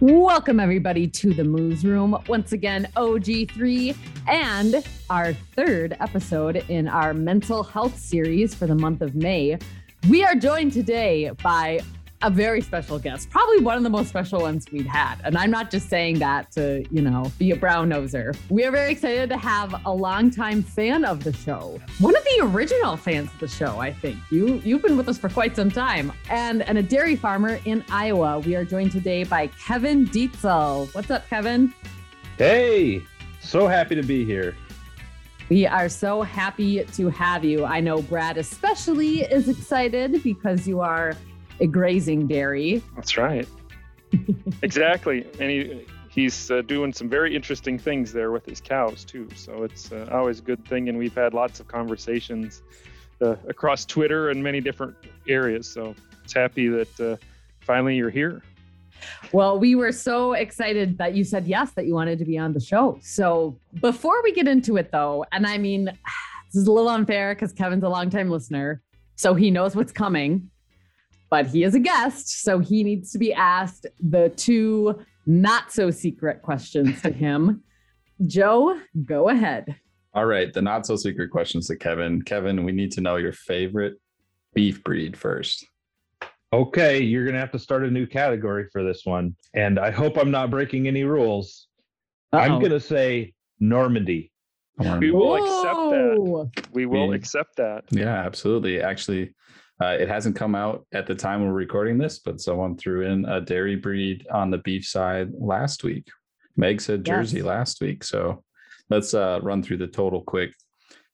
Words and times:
Welcome, 0.00 0.60
everybody, 0.60 1.06
to 1.08 1.34
the 1.34 1.44
Moos 1.44 1.84
Room. 1.84 2.16
Once 2.26 2.52
again, 2.52 2.88
OG3 2.96 3.94
and 4.28 4.82
our 5.10 5.34
third 5.34 5.94
episode 6.00 6.64
in 6.70 6.88
our 6.88 7.12
mental 7.12 7.62
health 7.62 7.98
series 7.98 8.54
for 8.54 8.66
the 8.66 8.74
month 8.74 9.02
of 9.02 9.14
May. 9.14 9.58
We 10.08 10.24
are 10.24 10.36
joined 10.36 10.72
today 10.72 11.32
by 11.42 11.80
a 12.22 12.30
very 12.30 12.60
special 12.60 12.98
guest, 12.98 13.30
probably 13.30 13.60
one 13.60 13.76
of 13.76 13.82
the 13.82 13.90
most 13.90 14.08
special 14.08 14.40
ones 14.40 14.66
we've 14.70 14.86
had. 14.86 15.16
And 15.24 15.38
I'm 15.38 15.50
not 15.50 15.70
just 15.70 15.88
saying 15.88 16.18
that 16.18 16.50
to, 16.52 16.84
you 16.90 17.00
know, 17.00 17.30
be 17.38 17.50
a 17.52 17.56
brown 17.56 17.88
noser. 17.88 18.36
We 18.50 18.64
are 18.64 18.70
very 18.70 18.92
excited 18.92 19.30
to 19.30 19.38
have 19.38 19.74
a 19.86 19.92
longtime 19.92 20.62
fan 20.62 21.04
of 21.04 21.24
the 21.24 21.32
show. 21.32 21.80
One 21.98 22.14
of 22.14 22.22
the 22.24 22.40
original 22.42 22.96
fans 22.96 23.32
of 23.32 23.40
the 23.40 23.48
show, 23.48 23.78
I 23.78 23.92
think. 23.92 24.18
You 24.30 24.60
you've 24.64 24.82
been 24.82 24.96
with 24.96 25.08
us 25.08 25.18
for 25.18 25.28
quite 25.30 25.56
some 25.56 25.70
time. 25.70 26.12
And 26.28 26.62
and 26.62 26.76
a 26.76 26.82
dairy 26.82 27.16
farmer 27.16 27.58
in 27.64 27.84
Iowa. 27.90 28.40
We 28.40 28.54
are 28.54 28.64
joined 28.64 28.92
today 28.92 29.24
by 29.24 29.46
Kevin 29.48 30.06
Dietzel. 30.06 30.94
What's 30.94 31.10
up, 31.10 31.26
Kevin? 31.28 31.72
Hey, 32.36 33.02
so 33.40 33.66
happy 33.66 33.94
to 33.94 34.02
be 34.02 34.24
here. 34.24 34.54
We 35.48 35.66
are 35.66 35.88
so 35.88 36.22
happy 36.22 36.84
to 36.84 37.08
have 37.08 37.44
you. 37.44 37.64
I 37.64 37.80
know 37.80 38.02
Brad 38.02 38.38
especially 38.38 39.22
is 39.22 39.48
excited 39.48 40.22
because 40.22 40.68
you 40.68 40.80
are 40.80 41.16
a 41.60 41.66
grazing 41.66 42.26
dairy. 42.26 42.82
That's 42.96 43.16
right. 43.16 43.46
exactly. 44.62 45.26
And 45.38 45.50
he, 45.50 45.86
he's 46.08 46.50
uh, 46.50 46.62
doing 46.62 46.92
some 46.92 47.08
very 47.08 47.34
interesting 47.34 47.78
things 47.78 48.12
there 48.12 48.30
with 48.30 48.46
his 48.46 48.60
cows, 48.60 49.04
too. 49.04 49.28
So 49.36 49.62
it's 49.62 49.92
uh, 49.92 50.08
always 50.10 50.40
a 50.40 50.42
good 50.42 50.64
thing. 50.66 50.88
And 50.88 50.98
we've 50.98 51.14
had 51.14 51.34
lots 51.34 51.60
of 51.60 51.68
conversations 51.68 52.62
uh, 53.22 53.36
across 53.48 53.84
Twitter 53.84 54.30
and 54.30 54.42
many 54.42 54.60
different 54.60 54.96
areas. 55.28 55.68
So 55.68 55.94
it's 56.24 56.32
happy 56.32 56.68
that 56.68 57.00
uh, 57.00 57.16
finally 57.60 57.96
you're 57.96 58.10
here. 58.10 58.42
Well, 59.32 59.58
we 59.58 59.74
were 59.74 59.92
so 59.92 60.34
excited 60.34 60.98
that 60.98 61.14
you 61.14 61.24
said 61.24 61.46
yes, 61.46 61.70
that 61.72 61.86
you 61.86 61.94
wanted 61.94 62.18
to 62.18 62.24
be 62.24 62.36
on 62.36 62.52
the 62.52 62.60
show. 62.60 62.98
So 63.02 63.58
before 63.80 64.22
we 64.22 64.32
get 64.32 64.46
into 64.46 64.76
it, 64.76 64.90
though, 64.92 65.24
and 65.32 65.46
I 65.46 65.56
mean, 65.56 65.84
this 66.52 66.60
is 66.60 66.66
a 66.66 66.72
little 66.72 66.90
unfair 66.90 67.34
because 67.34 67.52
Kevin's 67.52 67.84
a 67.84 67.88
longtime 67.88 68.30
listener, 68.30 68.82
so 69.14 69.34
he 69.34 69.50
knows 69.50 69.76
what's 69.76 69.92
coming 69.92 70.50
but 71.30 71.46
he 71.46 71.62
is 71.62 71.74
a 71.74 71.78
guest, 71.78 72.42
so 72.42 72.58
he 72.58 72.82
needs 72.82 73.12
to 73.12 73.18
be 73.18 73.32
asked 73.32 73.86
the 74.00 74.30
two 74.30 75.00
not 75.26 75.72
so 75.72 75.90
secret 75.90 76.42
questions 76.42 77.00
to 77.02 77.10
him. 77.12 77.62
Joe, 78.26 78.78
go 79.04 79.28
ahead. 79.28 79.76
All 80.12 80.26
right, 80.26 80.52
the 80.52 80.60
not 80.60 80.86
so 80.86 80.96
secret 80.96 81.30
questions 81.30 81.68
to 81.68 81.76
Kevin. 81.76 82.22
Kevin, 82.22 82.64
we 82.64 82.72
need 82.72 82.90
to 82.92 83.00
know 83.00 83.16
your 83.16 83.32
favorite 83.32 83.94
beef 84.54 84.82
breed 84.82 85.16
first. 85.16 85.64
Okay, 86.52 87.00
you're 87.00 87.22
going 87.22 87.34
to 87.34 87.40
have 87.40 87.52
to 87.52 87.60
start 87.60 87.84
a 87.84 87.90
new 87.90 88.06
category 88.06 88.66
for 88.72 88.82
this 88.82 89.02
one. 89.04 89.36
And 89.54 89.78
I 89.78 89.92
hope 89.92 90.18
I'm 90.18 90.32
not 90.32 90.50
breaking 90.50 90.88
any 90.88 91.04
rules. 91.04 91.68
Uh-oh. 92.32 92.40
I'm 92.40 92.58
going 92.58 92.72
to 92.72 92.80
say 92.80 93.34
Normandy. 93.60 94.32
We 94.98 95.10
will 95.12 95.38
Whoa. 95.38 95.44
accept 95.44 96.54
that. 96.54 96.66
We 96.72 96.86
will 96.86 97.08
we, 97.08 97.16
accept 97.16 97.56
that. 97.56 97.84
Yeah, 97.90 98.14
absolutely. 98.14 98.80
Actually, 98.80 99.34
uh, 99.80 99.96
it 99.98 100.08
hasn't 100.08 100.36
come 100.36 100.54
out 100.54 100.86
at 100.92 101.06
the 101.06 101.14
time 101.14 101.42
we're 101.42 101.52
recording 101.52 101.96
this, 101.96 102.18
but 102.18 102.40
someone 102.40 102.76
threw 102.76 103.06
in 103.06 103.24
a 103.24 103.40
dairy 103.40 103.76
breed 103.76 104.26
on 104.30 104.50
the 104.50 104.58
beef 104.58 104.86
side 104.86 105.30
last 105.32 105.84
week. 105.84 106.08
Meg 106.56 106.80
said 106.80 107.04
Jersey 107.04 107.38
yes. 107.38 107.46
last 107.46 107.80
week. 107.80 108.04
So 108.04 108.44
let's 108.90 109.14
uh, 109.14 109.40
run 109.42 109.62
through 109.62 109.78
the 109.78 109.86
total 109.86 110.20
quick. 110.22 110.52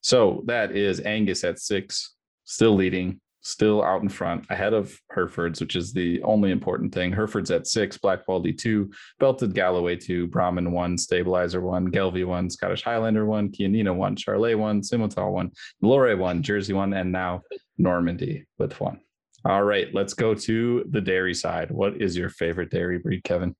So 0.01 0.43
that 0.47 0.75
is 0.75 0.99
Angus 1.01 1.43
at 1.43 1.59
six, 1.59 2.15
still 2.43 2.75
leading, 2.75 3.21
still 3.47 3.83
out 3.83 4.01
in 4.01 4.09
front, 4.09 4.45
ahead 4.49 4.73
of 4.73 4.99
Herefords, 5.09 5.61
which 5.61 5.75
is 5.75 5.93
the 5.93 6.21
only 6.23 6.51
important 6.51 6.93
thing. 6.93 7.13
Herefords 7.13 7.49
at 7.49 7.65
six, 7.65 7.97
Black 7.97 8.25
Baldy 8.25 8.51
two, 8.51 8.91
Belted 9.19 9.53
Galloway 9.53 9.95
two, 9.95 10.27
Brahman 10.27 10.71
one, 10.71 10.97
Stabilizer 10.97 11.61
one, 11.61 11.89
Gelbvieh 11.89 12.25
one, 12.25 12.49
Scottish 12.49 12.83
Highlander 12.83 13.25
one, 13.25 13.49
Chianina 13.49 13.95
one, 13.95 14.15
Charolais 14.15 14.57
one, 14.57 14.81
Simmental 14.81 15.31
one, 15.31 15.51
Lore 15.81 16.15
one, 16.17 16.43
Jersey 16.43 16.73
one, 16.73 16.93
and 16.93 17.11
now 17.11 17.41
Normandy 17.77 18.45
with 18.57 18.79
one. 18.81 18.99
All 19.45 19.63
right, 19.63 19.87
let's 19.93 20.13
go 20.13 20.33
to 20.33 20.83
the 20.89 21.01
dairy 21.01 21.33
side. 21.33 21.71
What 21.71 22.01
is 22.01 22.17
your 22.17 22.29
favorite 22.29 22.69
dairy 22.69 22.99
breed, 22.99 23.23
Kevin? 23.23 23.55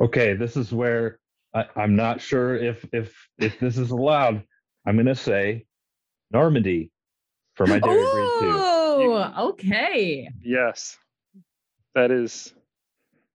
Okay, 0.00 0.34
this 0.34 0.56
is 0.56 0.72
where 0.72 1.18
I, 1.52 1.66
am 1.76 1.96
not 1.96 2.20
sure 2.20 2.56
if 2.56 2.86
if 2.92 3.14
if 3.38 3.58
this 3.58 3.76
is 3.76 3.90
allowed. 3.90 4.44
I'm 4.86 4.94
going 4.96 5.06
to 5.06 5.14
say 5.14 5.66
Normandy 6.30 6.90
for 7.54 7.66
my 7.66 7.78
dairy 7.78 8.04
breed 8.12 8.30
too. 8.40 8.81
Oh, 8.92 9.48
okay. 9.50 10.28
Yes, 10.42 10.98
that 11.94 12.10
is. 12.10 12.54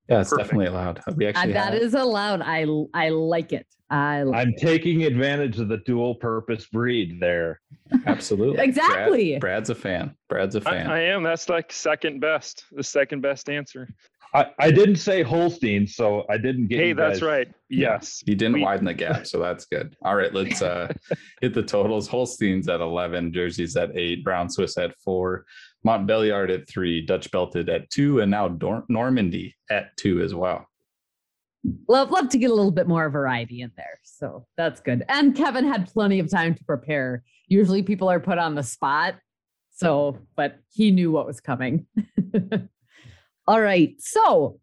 Yeah, 0.09 0.21
it's 0.21 0.29
perfect. 0.29 0.47
definitely 0.47 0.67
allowed. 0.67 1.01
We 1.15 1.27
actually 1.27 1.51
uh, 1.51 1.53
that 1.55 1.73
have... 1.73 1.81
is 1.81 1.93
allowed. 1.93 2.41
I 2.41 2.65
I 2.93 3.09
like 3.09 3.51
it. 3.53 3.67
I 3.89 4.23
like 4.23 4.45
I'm 4.45 4.53
taking 4.57 5.03
advantage 5.03 5.59
of 5.59 5.69
the 5.69 5.77
dual 5.77 6.15
purpose 6.15 6.65
breed 6.65 7.19
there. 7.19 7.61
Absolutely. 8.05 8.63
exactly. 8.63 9.31
Brad, 9.31 9.41
Brad's 9.41 9.69
a 9.69 9.75
fan. 9.75 10.15
Brad's 10.29 10.55
a 10.55 10.61
fan. 10.61 10.87
I, 10.87 10.97
I, 10.97 10.99
am. 11.03 11.23
That's 11.23 11.47
like 11.47 11.71
second 11.71 12.19
best. 12.19 12.65
The 12.71 12.83
second 12.83 13.21
best 13.21 13.49
answer. 13.49 13.87
I, 14.33 14.47
I 14.59 14.71
didn't 14.71 14.97
say 14.97 15.23
Holstein, 15.23 15.87
so 15.87 16.25
I 16.29 16.37
didn't 16.37 16.67
get. 16.67 16.79
Hey, 16.79 16.93
that's 16.93 17.21
right. 17.21 17.47
Yes. 17.69 18.23
You 18.25 18.35
didn't 18.35 18.55
we, 18.55 18.63
widen 18.63 18.85
the 18.85 18.93
gap, 18.93 19.25
so 19.25 19.39
that's 19.39 19.65
good. 19.65 19.95
All 20.03 20.15
right, 20.15 20.33
let's 20.33 20.61
uh 20.61 20.91
hit 21.41 21.53
the 21.53 21.63
totals. 21.63 22.07
Holstein's 22.07 22.67
at 22.67 22.81
11, 22.81 23.33
Jersey's 23.33 23.75
at 23.75 23.95
8, 23.95 24.23
Brown 24.23 24.49
Swiss 24.49 24.77
at 24.77 24.93
4, 24.99 25.45
Montbéliard 25.85 26.53
at 26.53 26.67
3, 26.67 27.05
Dutch 27.05 27.31
Belted 27.31 27.69
at 27.69 27.89
2, 27.89 28.21
and 28.21 28.31
now 28.31 28.47
Dor- 28.47 28.85
Normandy 28.89 29.55
at 29.69 29.95
2 29.97 30.21
as 30.21 30.35
well 30.35 30.67
love 31.87 32.11
love 32.11 32.29
to 32.29 32.37
get 32.37 32.49
a 32.49 32.53
little 32.53 32.71
bit 32.71 32.87
more 32.87 33.09
variety 33.09 33.61
in 33.61 33.71
there 33.75 33.99
so 34.03 34.45
that's 34.55 34.79
good 34.79 35.03
and 35.09 35.35
kevin 35.35 35.65
had 35.65 35.91
plenty 35.91 36.19
of 36.19 36.29
time 36.29 36.53
to 36.55 36.63
prepare 36.63 37.23
usually 37.47 37.81
people 37.81 38.09
are 38.09 38.19
put 38.19 38.37
on 38.37 38.55
the 38.55 38.63
spot 38.63 39.15
so 39.71 40.17
but 40.35 40.59
he 40.71 40.91
knew 40.91 41.11
what 41.11 41.25
was 41.25 41.39
coming 41.39 41.85
all 43.47 43.61
right 43.61 43.95
so 43.99 44.59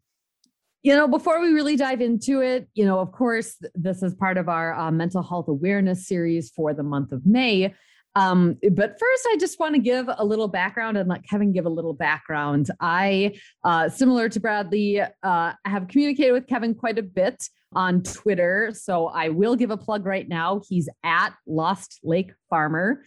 you 0.82 0.94
know 0.94 1.08
before 1.08 1.40
we 1.40 1.52
really 1.52 1.76
dive 1.76 2.00
into 2.00 2.40
it 2.40 2.68
you 2.74 2.84
know 2.84 2.98
of 3.00 3.12
course 3.12 3.56
this 3.74 4.02
is 4.02 4.14
part 4.14 4.36
of 4.38 4.48
our 4.48 4.74
uh, 4.74 4.90
mental 4.90 5.22
health 5.22 5.48
awareness 5.48 6.06
series 6.06 6.50
for 6.50 6.74
the 6.74 6.82
month 6.82 7.12
of 7.12 7.24
may 7.26 7.74
um, 8.16 8.58
but 8.72 8.98
first, 8.98 9.28
I 9.32 9.36
just 9.38 9.58
want 9.58 9.74
to 9.74 9.80
give 9.80 10.08
a 10.08 10.24
little 10.24 10.46
background 10.48 10.96
and 10.96 11.08
let 11.08 11.28
Kevin 11.28 11.52
give 11.52 11.66
a 11.66 11.70
little 11.70 11.94
background. 11.94 12.70
I, 12.80 13.36
uh, 13.64 13.88
similar 13.88 14.28
to 14.28 14.40
Bradley, 14.40 15.00
uh, 15.00 15.52
have 15.64 15.88
communicated 15.88 16.32
with 16.32 16.46
Kevin 16.46 16.74
quite 16.74 16.98
a 16.98 17.02
bit 17.02 17.48
on 17.74 18.02
Twitter. 18.02 18.70
So 18.72 19.06
I 19.06 19.30
will 19.30 19.56
give 19.56 19.70
a 19.70 19.76
plug 19.76 20.06
right 20.06 20.28
now. 20.28 20.62
He's 20.68 20.88
at 21.02 21.30
Lost 21.46 21.98
Lake 22.04 22.32
Farmer. 22.50 23.02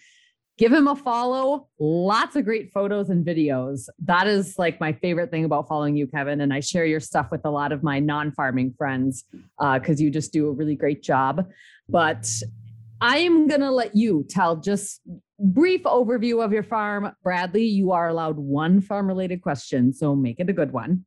Give 0.57 0.73
him 0.73 0.87
a 0.87 0.95
follow. 0.95 1.67
Lots 1.79 2.35
of 2.35 2.43
great 2.43 2.71
photos 2.73 3.09
and 3.09 3.23
videos. 3.23 3.89
That 3.99 4.25
is 4.25 4.57
like 4.57 4.79
my 4.79 4.91
favorite 4.91 5.29
thing 5.29 5.45
about 5.45 5.67
following 5.67 5.95
you, 5.95 6.07
Kevin. 6.07 6.41
And 6.41 6.51
I 6.51 6.61
share 6.61 6.85
your 6.85 6.99
stuff 6.99 7.27
with 7.29 7.45
a 7.45 7.51
lot 7.51 7.71
of 7.71 7.83
my 7.83 7.99
non 7.99 8.31
farming 8.31 8.73
friends 8.75 9.25
because 9.59 9.99
uh, 9.99 10.03
you 10.03 10.09
just 10.09 10.33
do 10.33 10.47
a 10.47 10.51
really 10.51 10.75
great 10.75 11.03
job. 11.03 11.47
But 11.87 12.27
I 12.99 13.19
am 13.19 13.47
going 13.47 13.61
to 13.61 13.71
let 13.71 13.95
you 13.95 14.25
tell 14.27 14.55
just 14.55 15.01
brief 15.39 15.83
overview 15.83 16.43
of 16.43 16.51
your 16.51 16.63
farm. 16.63 17.11
Bradley, 17.23 17.65
you 17.65 17.91
are 17.91 18.09
allowed 18.09 18.37
one 18.37 18.81
farm 18.81 19.07
related 19.07 19.43
question, 19.43 19.93
so 19.93 20.15
make 20.15 20.39
it 20.39 20.49
a 20.49 20.53
good 20.53 20.71
one. 20.71 21.05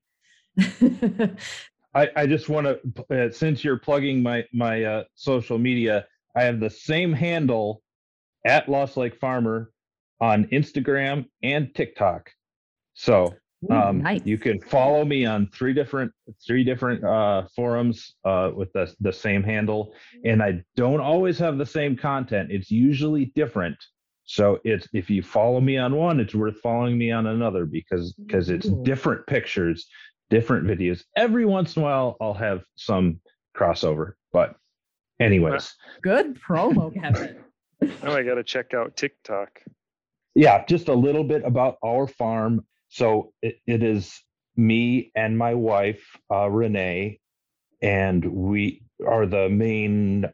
I, 1.92 2.08
I 2.14 2.26
just 2.26 2.48
want 2.48 2.68
to, 2.68 3.26
uh, 3.26 3.32
since 3.32 3.64
you're 3.64 3.78
plugging 3.78 4.22
my 4.22 4.44
my 4.52 4.84
uh, 4.84 5.04
social 5.16 5.58
media, 5.58 6.06
I 6.36 6.44
have 6.44 6.60
the 6.60 6.70
same 6.70 7.12
handle 7.12 7.82
at 8.44 8.68
Lost 8.68 8.96
Lake 8.96 9.16
Farmer 9.16 9.70
on 10.20 10.44
Instagram 10.46 11.26
and 11.42 11.74
TikTok. 11.74 12.30
So 12.94 13.34
Ooh, 13.70 13.74
um, 13.74 14.02
nice. 14.02 14.20
You 14.24 14.38
can 14.38 14.60
follow 14.60 15.04
me 15.04 15.26
on 15.26 15.46
three 15.48 15.74
different 15.74 16.12
three 16.46 16.64
different 16.64 17.04
uh, 17.04 17.44
forums 17.54 18.14
uh, 18.24 18.50
with 18.54 18.72
the 18.72 18.92
the 19.00 19.12
same 19.12 19.42
handle, 19.42 19.92
and 20.24 20.42
I 20.42 20.62
don't 20.76 21.00
always 21.00 21.38
have 21.38 21.58
the 21.58 21.66
same 21.66 21.96
content. 21.96 22.50
It's 22.50 22.70
usually 22.70 23.26
different. 23.34 23.76
So 24.24 24.60
it's 24.64 24.88
if 24.94 25.10
you 25.10 25.22
follow 25.22 25.60
me 25.60 25.76
on 25.76 25.94
one, 25.94 26.20
it's 26.20 26.34
worth 26.34 26.58
following 26.60 26.96
me 26.96 27.10
on 27.10 27.26
another 27.26 27.66
because 27.66 28.14
because 28.14 28.48
it's 28.48 28.68
different 28.82 29.26
pictures, 29.26 29.86
different 30.30 30.66
videos. 30.66 31.02
Every 31.16 31.44
once 31.44 31.76
in 31.76 31.82
a 31.82 31.84
while, 31.84 32.16
I'll 32.20 32.34
have 32.34 32.62
some 32.76 33.20
crossover, 33.54 34.12
but 34.32 34.54
anyways, 35.18 35.74
good 36.02 36.40
promo, 36.40 36.94
Kevin. 36.94 37.44
now 37.80 38.12
I 38.12 38.22
got 38.22 38.34
to 38.34 38.44
check 38.44 38.74
out 38.74 38.96
TikTok. 38.96 39.60
Yeah, 40.34 40.64
just 40.64 40.88
a 40.88 40.94
little 40.94 41.24
bit 41.24 41.42
about 41.44 41.76
our 41.84 42.06
farm 42.06 42.64
so 42.90 43.32
it, 43.40 43.58
it 43.66 43.82
is 43.82 44.20
me 44.56 45.12
and 45.14 45.38
my 45.38 45.54
wife, 45.54 46.04
uh, 46.30 46.50
Renee, 46.50 47.20
and 47.80 48.24
we 48.24 48.82
are 49.06 49.26
the 49.26 49.48
main 49.48 50.26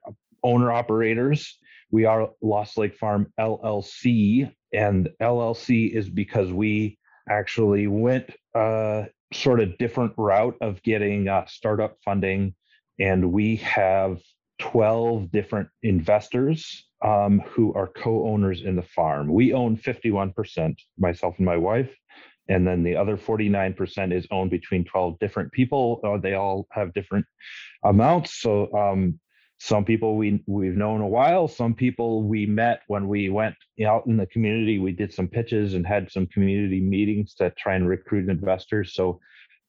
owner 0.42 0.72
operators. 0.72 1.58
we 1.90 2.06
are 2.06 2.30
Lost 2.42 2.78
Lake 2.78 2.96
Farm 2.96 3.32
LLC, 3.38 4.50
and 4.72 5.08
LLC 5.20 5.92
is 5.92 6.08
because 6.08 6.50
we 6.50 6.98
actually 7.28 7.86
went 7.86 8.30
a 8.54 9.06
sort 9.32 9.60
of 9.60 9.76
different 9.78 10.14
route 10.16 10.56
of 10.60 10.82
getting 10.82 11.28
uh, 11.28 11.44
startup 11.46 11.98
funding, 12.04 12.54
and 12.98 13.32
we 13.32 13.56
have 13.56 14.18
12 14.58 15.30
different 15.30 15.68
investors 15.82 16.86
um, 17.04 17.40
who 17.40 17.74
are 17.74 17.88
co-owners 17.88 18.62
in 18.62 18.76
the 18.76 18.82
farm. 18.82 19.32
We 19.32 19.52
own 19.52 19.76
51%, 19.76 20.76
myself 20.98 21.34
and 21.36 21.46
my 21.46 21.56
wife, 21.56 21.90
and 22.48 22.66
then 22.66 22.82
the 22.82 22.96
other 22.96 23.16
49% 23.16 24.12
is 24.12 24.26
owned 24.30 24.50
between 24.50 24.84
12 24.84 25.18
different 25.18 25.52
people. 25.52 26.00
Uh, 26.04 26.18
they 26.18 26.34
all 26.34 26.66
have 26.70 26.94
different 26.94 27.26
amounts. 27.84 28.40
So 28.40 28.72
um, 28.72 29.18
some 29.58 29.84
people 29.84 30.16
we 30.16 30.42
we've 30.46 30.76
known 30.76 31.00
a 31.00 31.08
while. 31.08 31.48
Some 31.48 31.74
people 31.74 32.22
we 32.22 32.46
met 32.46 32.82
when 32.88 33.08
we 33.08 33.30
went 33.30 33.54
out 33.86 34.06
in 34.06 34.16
the 34.16 34.26
community. 34.26 34.78
We 34.78 34.92
did 34.92 35.12
some 35.12 35.28
pitches 35.28 35.74
and 35.74 35.86
had 35.86 36.10
some 36.10 36.26
community 36.26 36.80
meetings 36.80 37.34
to 37.36 37.50
try 37.58 37.74
and 37.74 37.88
recruit 37.88 38.28
investors. 38.28 38.94
So 38.94 39.18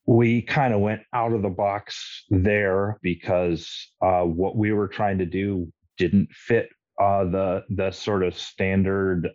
we 0.08 0.42
kind 0.42 0.74
of 0.74 0.80
went 0.80 1.02
out 1.14 1.34
of 1.34 1.42
the 1.42 1.50
box 1.50 2.24
there 2.30 2.98
because 3.04 3.92
uh, 4.02 4.22
what 4.22 4.56
we 4.56 4.72
were 4.72 4.88
trying 4.88 5.18
to 5.18 5.26
do 5.26 5.72
didn't 5.98 6.30
fit 6.32 6.70
uh, 7.00 7.26
the 7.26 7.64
the 7.70 7.92
sort 7.92 8.24
of 8.24 8.38
standard 8.38 9.30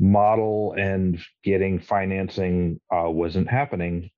model 0.00 0.74
and 0.76 1.20
getting 1.44 1.78
financing 1.78 2.80
uh, 2.92 3.08
wasn't 3.08 3.48
happening. 3.48 4.10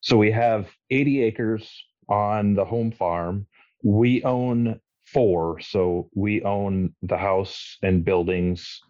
So 0.00 0.16
we 0.16 0.30
have 0.30 0.70
80 0.90 1.22
acres 1.24 1.68
on 2.08 2.54
the 2.54 2.64
home 2.64 2.92
farm. 2.92 3.46
We 3.82 4.22
own 4.22 4.80
four, 5.06 5.58
so 5.60 6.08
we 6.14 6.42
own 6.42 6.94
the 7.02 7.16
house 7.16 7.78
and 7.82 8.04
buildings 8.04 8.80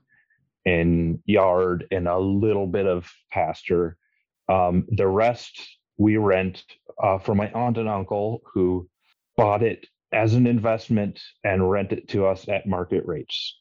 and 0.67 1.21
yard 1.25 1.87
and 1.91 2.09
a 2.09 2.19
little 2.19 2.67
bit 2.67 2.87
of 2.87 3.11
pasture. 3.31 3.97
Um, 4.49 4.87
the 4.91 5.06
rest 5.06 5.75
we 5.99 6.17
rent 6.17 6.63
uh, 7.03 7.19
from 7.19 7.39
my 7.39 7.51
aunt 7.53 7.79
and 7.79 7.89
uncle 7.89 8.43
who 8.53 8.89
bought 9.37 9.63
it 9.63 9.87
as 10.13 10.35
an 10.35 10.47
investment 10.47 11.21
and 11.45 11.71
rent 11.71 11.93
it 11.93 12.09
to 12.09 12.27
us 12.27 12.49
at 12.49 12.67
market 12.67 13.05
rates. 13.07 13.59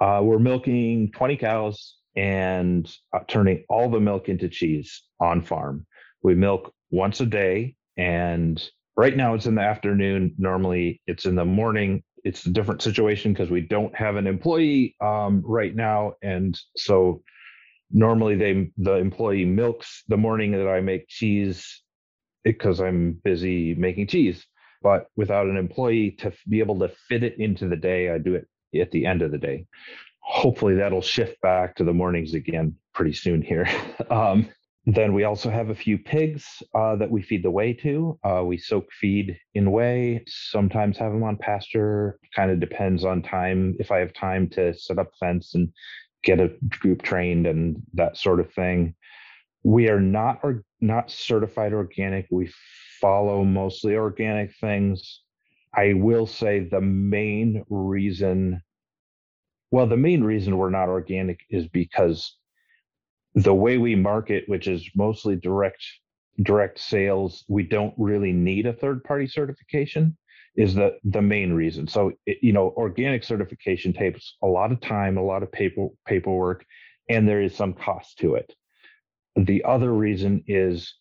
Uh, 0.00 0.20
we're 0.22 0.38
milking 0.38 1.10
20 1.12 1.36
cows 1.36 1.96
and 2.16 2.92
uh, 3.14 3.20
turning 3.28 3.64
all 3.68 3.88
the 3.88 4.00
milk 4.00 4.28
into 4.28 4.48
cheese 4.48 5.02
on 5.20 5.42
farm. 5.42 5.86
We 6.22 6.34
milk 6.34 6.72
once 6.90 7.20
a 7.20 7.26
day, 7.26 7.76
and 7.96 8.62
right 8.96 9.16
now 9.16 9.34
it's 9.34 9.46
in 9.46 9.54
the 9.54 9.62
afternoon. 9.62 10.34
Normally 10.38 11.00
it's 11.06 11.24
in 11.24 11.34
the 11.34 11.44
morning. 11.44 12.02
It's 12.24 12.46
a 12.46 12.50
different 12.50 12.82
situation 12.82 13.32
because 13.32 13.50
we 13.50 13.62
don't 13.62 13.94
have 13.96 14.16
an 14.16 14.26
employee 14.26 14.94
um, 15.00 15.42
right 15.44 15.74
now, 15.74 16.14
and 16.22 16.58
so 16.76 17.22
normally 17.92 18.36
they 18.36 18.70
the 18.76 18.94
employee 18.94 19.44
milks 19.44 20.02
the 20.08 20.16
morning 20.16 20.52
that 20.52 20.68
I 20.68 20.80
make 20.80 21.08
cheese 21.08 21.82
because 22.44 22.80
I'm 22.80 23.20
busy 23.24 23.74
making 23.74 24.08
cheese. 24.08 24.44
But 24.82 25.06
without 25.16 25.46
an 25.46 25.56
employee 25.56 26.12
to 26.18 26.32
be 26.48 26.58
able 26.58 26.78
to 26.80 26.88
fit 27.08 27.22
it 27.22 27.38
into 27.38 27.68
the 27.68 27.76
day, 27.76 28.10
I 28.10 28.18
do 28.18 28.34
it 28.34 28.48
at 28.80 28.90
the 28.90 29.06
end 29.06 29.22
of 29.22 29.30
the 29.30 29.38
day. 29.38 29.66
Hopefully 30.20 30.74
that'll 30.74 31.02
shift 31.02 31.40
back 31.40 31.76
to 31.76 31.84
the 31.84 31.92
mornings 31.92 32.34
again 32.34 32.76
pretty 32.94 33.12
soon 33.12 33.42
here. 33.42 33.68
um, 34.10 34.48
then 34.84 35.14
we 35.14 35.22
also 35.22 35.48
have 35.48 35.70
a 35.70 35.74
few 35.74 35.96
pigs 35.96 36.44
uh, 36.74 36.96
that 36.96 37.10
we 37.10 37.22
feed 37.22 37.44
the 37.44 37.50
whey 37.50 37.72
to. 37.74 38.18
Uh, 38.24 38.42
we 38.44 38.58
soak 38.58 38.90
feed 39.00 39.38
in 39.54 39.70
whey, 39.70 40.24
sometimes 40.26 40.98
have 40.98 41.12
them 41.12 41.22
on 41.22 41.36
pasture. 41.36 42.18
Kind 42.34 42.50
of 42.50 42.58
depends 42.58 43.04
on 43.04 43.22
time. 43.22 43.76
If 43.78 43.92
I 43.92 43.98
have 44.00 44.12
time 44.12 44.48
to 44.50 44.74
set 44.74 44.98
up 44.98 45.12
fence 45.20 45.54
and 45.54 45.72
get 46.22 46.40
a 46.40 46.52
group 46.80 47.02
trained 47.02 47.46
and 47.46 47.82
that 47.94 48.16
sort 48.16 48.40
of 48.40 48.52
thing. 48.52 48.94
We 49.64 49.88
are 49.88 50.00
not 50.00 50.40
or 50.42 50.64
not 50.80 51.10
certified 51.10 51.72
organic. 51.72 52.26
We 52.30 52.52
follow 53.00 53.44
mostly 53.44 53.96
organic 53.96 54.54
things. 54.56 55.22
I 55.74 55.94
will 55.94 56.26
say 56.26 56.60
the 56.60 56.80
main 56.80 57.64
reason, 57.68 58.62
well, 59.70 59.86
the 59.86 59.96
main 59.96 60.22
reason 60.22 60.58
we're 60.58 60.70
not 60.70 60.88
organic 60.88 61.40
is 61.50 61.66
because 61.68 62.36
the 63.34 63.54
way 63.54 63.78
we 63.78 63.94
market, 63.94 64.44
which 64.48 64.68
is 64.68 64.88
mostly 64.94 65.36
direct 65.36 65.82
direct 66.42 66.78
sales, 66.78 67.44
we 67.48 67.62
don't 67.62 67.94
really 67.98 68.32
need 68.32 68.66
a 68.66 68.72
third 68.72 69.04
party 69.04 69.26
certification 69.26 70.16
is 70.54 70.74
the 70.74 70.98
the 71.04 71.22
main 71.22 71.52
reason. 71.52 71.86
So 71.86 72.12
it, 72.26 72.38
you 72.42 72.52
know, 72.52 72.74
organic 72.76 73.24
certification 73.24 73.92
takes 73.92 74.36
a 74.42 74.46
lot 74.46 74.72
of 74.72 74.80
time, 74.80 75.16
a 75.16 75.22
lot 75.22 75.42
of 75.42 75.50
paper 75.50 75.88
paperwork, 76.06 76.64
and 77.08 77.28
there 77.28 77.42
is 77.42 77.54
some 77.54 77.72
cost 77.72 78.18
to 78.18 78.34
it. 78.34 78.54
The 79.36 79.64
other 79.64 79.92
reason 79.92 80.44
is 80.46 80.94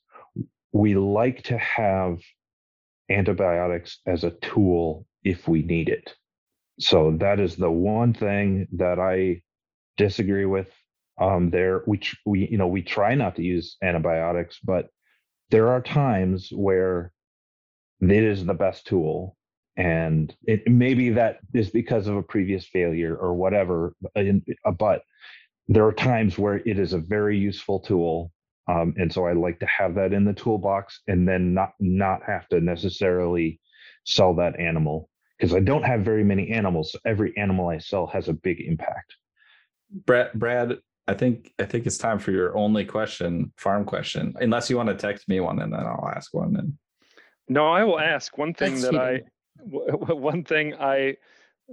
we 0.71 0.95
like 0.95 1.43
to 1.43 1.57
have 1.57 2.19
antibiotics 3.09 3.99
as 4.05 4.23
a 4.23 4.31
tool 4.31 5.05
if 5.23 5.47
we 5.47 5.63
need 5.63 5.89
it. 5.89 6.13
So 6.79 7.17
that 7.19 7.39
is 7.39 7.55
the 7.57 7.69
one 7.69 8.13
thing 8.13 8.67
that 8.77 8.99
I 8.99 9.41
disagree 9.97 10.45
with. 10.45 10.67
Um, 11.19 11.49
there, 11.49 11.83
we 11.85 12.01
we 12.25 12.47
you 12.49 12.57
know 12.57 12.67
we 12.67 12.81
try 12.81 13.15
not 13.15 13.35
to 13.35 13.43
use 13.43 13.75
antibiotics, 13.83 14.59
but 14.63 14.87
there 15.49 15.67
are 15.67 15.81
times 15.81 16.49
where 16.51 17.11
it 17.99 18.09
is 18.09 18.45
the 18.45 18.53
best 18.53 18.87
tool 18.87 19.35
and 19.77 20.35
it 20.45 20.67
maybe 20.67 21.09
that 21.09 21.37
is 21.53 21.69
because 21.69 22.07
of 22.07 22.17
a 22.17 22.23
previous 22.23 22.65
failure 22.65 23.15
or 23.15 23.33
whatever 23.33 23.95
uh, 24.15 24.71
but 24.77 25.01
there 25.67 25.85
are 25.85 25.93
times 25.93 26.37
where 26.37 26.57
it 26.57 26.77
is 26.77 26.93
a 26.93 26.97
very 26.97 27.37
useful 27.37 27.79
tool 27.79 28.31
um, 28.67 28.93
and 28.97 29.11
so 29.11 29.25
i 29.25 29.33
like 29.33 29.59
to 29.59 29.65
have 29.65 29.95
that 29.95 30.13
in 30.13 30.25
the 30.25 30.33
toolbox 30.33 30.99
and 31.07 31.27
then 31.27 31.53
not 31.53 31.71
not 31.79 32.21
have 32.25 32.47
to 32.49 32.59
necessarily 32.59 33.59
sell 34.05 34.33
that 34.33 34.59
animal 34.59 35.09
because 35.37 35.55
i 35.55 35.59
don't 35.59 35.83
have 35.83 36.01
very 36.01 36.23
many 36.23 36.49
animals 36.51 36.91
so 36.91 36.99
every 37.05 37.35
animal 37.37 37.69
i 37.69 37.77
sell 37.77 38.07
has 38.07 38.27
a 38.27 38.33
big 38.33 38.59
impact 38.59 39.15
brad 40.05 40.31
brad 40.33 40.77
i 41.07 41.13
think 41.13 41.53
i 41.59 41.65
think 41.65 41.85
it's 41.85 41.97
time 41.97 42.19
for 42.19 42.31
your 42.31 42.57
only 42.57 42.83
question 42.83 43.53
farm 43.55 43.85
question 43.85 44.33
unless 44.41 44.69
you 44.69 44.75
want 44.75 44.89
to 44.89 44.95
text 44.95 45.29
me 45.29 45.39
one 45.39 45.61
and 45.61 45.71
then 45.71 45.79
i'll 45.79 46.11
ask 46.13 46.33
one 46.33 46.57
and 46.57 46.73
no 47.47 47.71
i 47.71 47.85
will 47.85 47.99
ask 47.99 48.37
one 48.37 48.53
thing 48.53 48.71
That's 48.71 48.83
that 48.83 48.91
cheating. 48.91 49.25
i 49.25 49.31
one 49.63 50.43
thing 50.43 50.75
I 50.75 51.17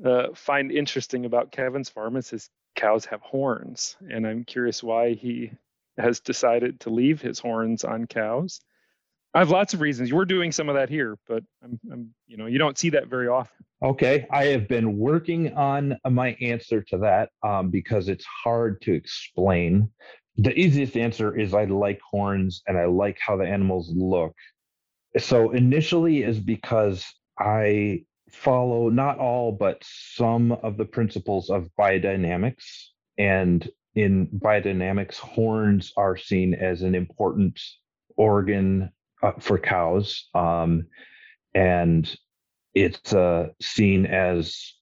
uh, 0.04 0.28
find 0.34 0.70
interesting 0.70 1.25
about 1.25 1.52
Kevin's 1.52 1.88
farm 1.88 2.16
is 2.16 2.30
his 2.30 2.50
cows 2.76 3.04
have 3.06 3.20
horns, 3.20 3.97
and 4.08 4.26
I'm 4.26 4.44
curious 4.44 4.82
why 4.82 5.14
he 5.14 5.52
has 5.97 6.20
decided 6.20 6.80
to 6.80 6.90
leave 6.90 7.20
his 7.20 7.38
horns 7.38 7.85
on 7.85 8.06
cows. 8.06 8.61
I 9.35 9.40
have 9.40 9.50
lots 9.50 9.75
of 9.75 9.80
reasons. 9.80 10.12
We're 10.12 10.25
doing 10.25 10.52
some 10.52 10.68
of 10.68 10.76
that 10.76 10.88
here, 10.88 11.18
but 11.28 11.42
I'm, 11.62 11.78
I'm, 11.92 12.14
you 12.26 12.37
know, 12.37 12.47
you 12.47 12.58
don't 12.58 12.78
see 12.78 12.90
that 12.90 13.08
very 13.08 13.28
often. 13.28 13.64
Okay, 13.82 14.26
I 14.30 14.47
have 14.47 14.68
been 14.68 14.97
working 14.97 15.54
on 15.54 15.97
my 16.08 16.37
answer 16.40 16.82
to 16.85 16.99
that 16.99 17.30
um, 17.42 17.70
because 17.70 18.08
it's 18.08 18.25
hard 18.25 18.80
to 18.82 18.92
explain. 18.92 19.90
The 20.37 20.58
easiest 20.58 20.97
answer 20.97 21.38
is 21.38 21.52
I 21.52 21.64
like 21.64 22.00
horns 22.00 22.62
and 22.66 22.78
I 22.78 22.87
like 22.87 23.18
how 23.25 23.37
the 23.37 23.47
animals 23.47 23.92
look. 23.94 24.35
So 25.18 25.50
initially 25.50 26.23
is 26.23 26.38
because 26.38 27.04
I 27.38 28.04
follow 28.30 28.88
not 28.90 29.18
all, 29.18 29.52
but 29.52 29.83
some 29.85 30.52
of 30.52 30.76
the 30.76 30.85
principles 30.85 31.50
of 31.50 31.71
biodynamics. 31.78 32.88
And 33.16 33.68
in 33.95 34.28
biodynamics, 34.28 35.16
horns 35.16 35.92
are 35.97 36.16
seen 36.16 36.54
as 36.54 36.83
an 36.83 36.95
important 36.95 37.61
organ 38.16 38.90
uh, 39.23 39.33
for 39.38 39.59
cows. 39.59 40.28
Um, 40.35 40.87
and 41.54 42.14
it's 42.75 43.12
uh, 43.12 43.49
seen 43.61 44.07
as, 44.07 44.75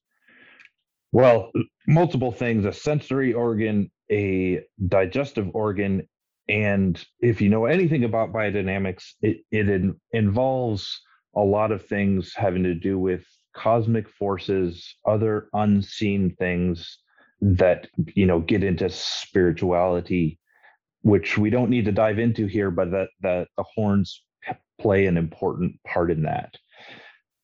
well, 1.11 1.51
multiple 1.87 2.31
things 2.31 2.65
a 2.65 2.73
sensory 2.73 3.33
organ, 3.33 3.89
a 4.11 4.61
digestive 4.87 5.49
organ. 5.53 6.07
And 6.49 7.03
if 7.19 7.41
you 7.41 7.49
know 7.49 7.65
anything 7.65 8.03
about 8.03 8.33
biodynamics, 8.33 9.13
it, 9.21 9.37
it 9.51 9.69
in, 9.69 9.95
involves 10.11 11.01
a 11.37 11.43
lot 11.43 11.71
of 11.71 11.85
things 11.85 12.33
having 12.35 12.63
to 12.63 12.73
do 12.73 12.97
with 12.97 13.23
cosmic 13.55 14.09
forces, 14.09 14.95
other 15.05 15.49
unseen 15.53 16.35
things 16.37 16.97
that 17.39 17.87
you 18.15 18.25
know 18.25 18.39
get 18.39 18.63
into 18.63 18.89
spirituality, 18.89 20.39
which 21.01 21.37
we 21.37 21.49
don't 21.49 21.69
need 21.69 21.85
to 21.85 21.91
dive 21.91 22.17
into 22.17 22.47
here, 22.47 22.71
but 22.71 22.91
that 22.91 23.09
that 23.21 23.47
the 23.55 23.63
horns 23.75 24.23
play 24.79 25.05
an 25.05 25.17
important 25.17 25.75
part 25.85 26.11
in 26.11 26.23
that. 26.23 26.55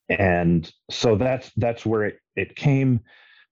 And 0.09 0.69
so 0.89 1.15
that's 1.15 1.51
that's 1.57 1.85
where 1.85 2.05
it, 2.05 2.19
it 2.35 2.55
came 2.55 3.00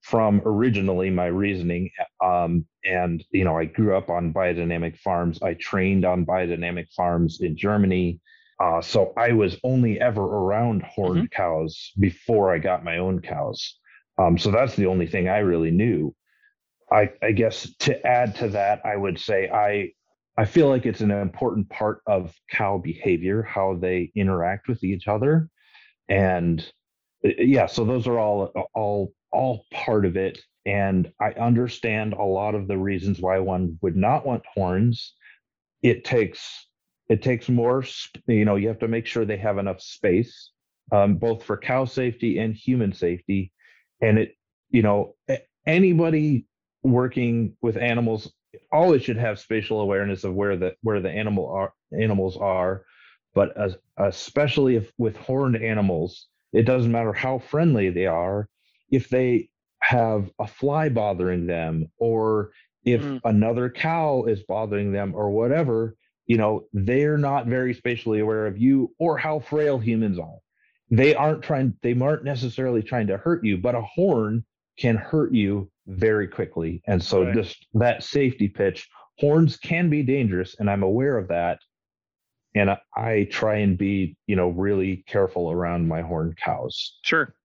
from 0.02 0.42
originally 0.44 1.12
my 1.12 1.28
reasoning. 1.28 1.92
Um, 2.24 2.66
and 2.84 3.24
you 3.32 3.44
know 3.44 3.56
i 3.56 3.66
grew 3.66 3.96
up 3.96 4.10
on 4.10 4.34
biodynamic 4.34 4.98
farms. 4.98 5.40
I 5.44 5.54
trained 5.54 6.04
on 6.04 6.26
biodynamic 6.26 6.92
farms 6.96 7.42
in 7.42 7.56
germany 7.56 8.20
uh, 8.62 8.80
so 8.80 9.12
I 9.18 9.32
was 9.32 9.58
only 9.64 10.00
ever 10.00 10.22
around 10.22 10.84
horned 10.84 11.32
mm-hmm. 11.32 11.36
cows 11.36 11.92
before 12.00 12.54
I 12.54 12.60
got 12.60 12.84
my 12.84 13.00
own 13.00 13.20
cows. 13.20 13.80
Um, 14.20 14.38
so 14.38 14.52
that's 14.52 14.76
the 14.76 14.86
only 14.86 15.08
thing 15.08 15.28
I 15.28 15.40
really 15.40 15.72
knew. 15.72 16.14
I, 16.92 17.10
I 17.24 17.32
guess 17.32 17.74
to 17.80 18.06
add 18.06 18.36
to 18.36 18.50
that, 18.50 18.82
I 18.86 18.96
would 18.96 19.20
say 19.20 19.50
I 19.50 19.94
I 20.38 20.46
feel 20.46 20.70
like 20.70 20.86
it's 20.86 21.02
an 21.02 21.12
important 21.12 21.70
part 21.70 22.02
of 22.06 22.34
cow 22.52 22.78
behavior, 22.78 23.42
how 23.42 23.78
they 23.82 24.12
interact 24.16 24.68
with 24.68 24.84
each 24.84 25.08
other, 25.08 25.50
and 26.08 26.64
yeah, 27.24 27.66
so 27.66 27.84
those 27.84 28.06
are 28.08 28.20
all 28.20 28.52
all 28.76 29.14
all 29.32 29.66
part 29.74 30.06
of 30.06 30.18
it. 30.18 30.40
And 30.68 31.12
I 31.20 31.32
understand 31.32 32.14
a 32.14 32.24
lot 32.24 32.54
of 32.54 32.68
the 32.68 32.78
reasons 32.78 33.20
why 33.20 33.40
one 33.40 33.80
would 33.82 33.96
not 33.96 34.24
want 34.24 34.44
horns. 34.54 35.16
It 35.82 36.06
takes 36.06 36.68
it 37.12 37.22
takes 37.22 37.50
more, 37.50 37.84
you 38.28 38.46
know, 38.46 38.56
you 38.56 38.70
have 38.70 38.80
to 38.80 38.88
make 38.88 39.06
sure 39.06 39.26
they 39.26 39.36
have 39.36 39.58
enough 39.58 39.82
space, 39.82 40.52
um, 40.94 41.16
both 41.16 41.44
for 41.44 41.58
cow 41.58 41.84
safety 41.84 42.40
and 42.40 42.56
human 42.56 42.94
safety. 42.94 43.52
And 44.02 44.18
it, 44.18 44.36
you 44.70 44.82
know, 44.82 45.16
anybody 45.68 46.46
working 46.84 47.58
with 47.62 47.76
animals 47.76 48.32
always 48.72 49.04
should 49.04 49.18
have 49.18 49.40
spatial 49.40 49.82
awareness 49.82 50.24
of 50.24 50.34
where 50.34 50.56
the 50.56 50.74
where 50.84 51.02
the 51.02 51.12
animal 51.12 51.50
are 51.50 51.74
animals 51.92 52.38
are, 52.38 52.86
but 53.36 53.58
as, 53.58 53.76
especially 53.98 54.78
if 54.78 54.90
with 54.98 55.18
horned 55.18 55.58
animals, 55.58 56.28
it 56.54 56.64
doesn't 56.64 56.94
matter 56.94 57.12
how 57.12 57.40
friendly 57.40 57.90
they 57.90 58.06
are. 58.06 58.48
If 58.90 59.10
they 59.10 59.50
have 59.82 60.30
a 60.40 60.48
fly 60.48 60.88
bothering 60.88 61.46
them, 61.46 61.92
or 61.98 62.52
if 62.86 63.02
mm. 63.02 63.20
another 63.26 63.70
cow 63.70 64.24
is 64.24 64.44
bothering 64.44 64.94
them, 64.94 65.14
or 65.14 65.30
whatever, 65.32 65.98
you 66.32 66.38
know, 66.38 66.64
they're 66.72 67.18
not 67.18 67.48
very 67.48 67.74
spatially 67.74 68.22
aware 68.22 68.48
of 68.48 68.58
you 68.58 68.96
or 69.00 69.18
how 69.18 69.38
frail 69.38 69.78
humans 69.78 70.18
are. 70.18 70.38
They 70.90 71.14
aren't 71.14 71.44
trying, 71.44 71.76
they 71.82 71.94
aren't 71.94 72.24
necessarily 72.24 72.82
trying 72.82 73.08
to 73.08 73.18
hurt 73.18 73.44
you, 73.44 73.58
but 73.58 73.76
a 73.76 73.82
horn 73.82 74.46
can 74.80 74.96
hurt 74.96 75.34
you 75.34 75.70
very 75.88 76.30
quickly. 76.30 76.82
And 76.88 77.04
so 77.04 77.26
right. 77.26 77.34
just 77.34 77.68
that 77.74 78.04
safety 78.04 78.48
pitch, 78.48 78.88
horns 79.20 79.58
can 79.58 79.90
be 79.90 80.04
dangerous, 80.04 80.56
and 80.58 80.70
I'm 80.70 80.84
aware 80.84 81.18
of 81.18 81.28
that. 81.28 81.60
And 82.56 82.72
I, 82.72 82.80
I 82.96 83.28
try 83.30 83.58
and 83.58 83.78
be, 83.78 84.16
you 84.26 84.38
know, 84.38 84.52
really 84.52 85.04
careful 85.08 85.52
around 85.52 85.86
my 85.86 86.00
horned 86.02 86.38
cows. 86.38 86.98
Sure. 87.04 87.36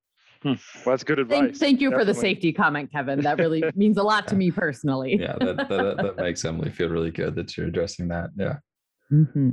Hmm. 0.45 0.51
Well, 0.85 0.93
that's 0.93 1.03
good 1.03 1.19
advice. 1.19 1.41
Thank, 1.41 1.57
thank 1.57 1.81
you 1.81 1.91
Definitely. 1.91 2.13
for 2.13 2.15
the 2.15 2.21
safety 2.21 2.53
comment, 2.53 2.93
Kevin. 2.93 3.21
That 3.23 3.39
really 3.39 3.65
means 3.75 3.99
a 3.99 4.05
lot 4.05 4.29
to 4.29 4.37
me 4.37 4.53
personally. 4.53 5.17
yeah, 5.19 5.35
that, 5.41 5.57
that, 5.57 5.97
that 5.97 6.17
makes 6.19 6.45
Emily 6.45 6.71
feel 6.71 6.89
really 6.89 7.11
good 7.11 7.35
that 7.35 7.57
you're 7.57 7.67
addressing 7.67 8.07
that. 8.09 8.31
Yeah. 8.37 8.59
Mm-hmm. 9.13 9.51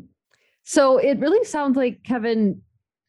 So 0.64 0.98
it 0.98 1.20
really 1.20 1.46
sounds 1.46 1.76
like, 1.76 2.04
Kevin, 2.04 2.62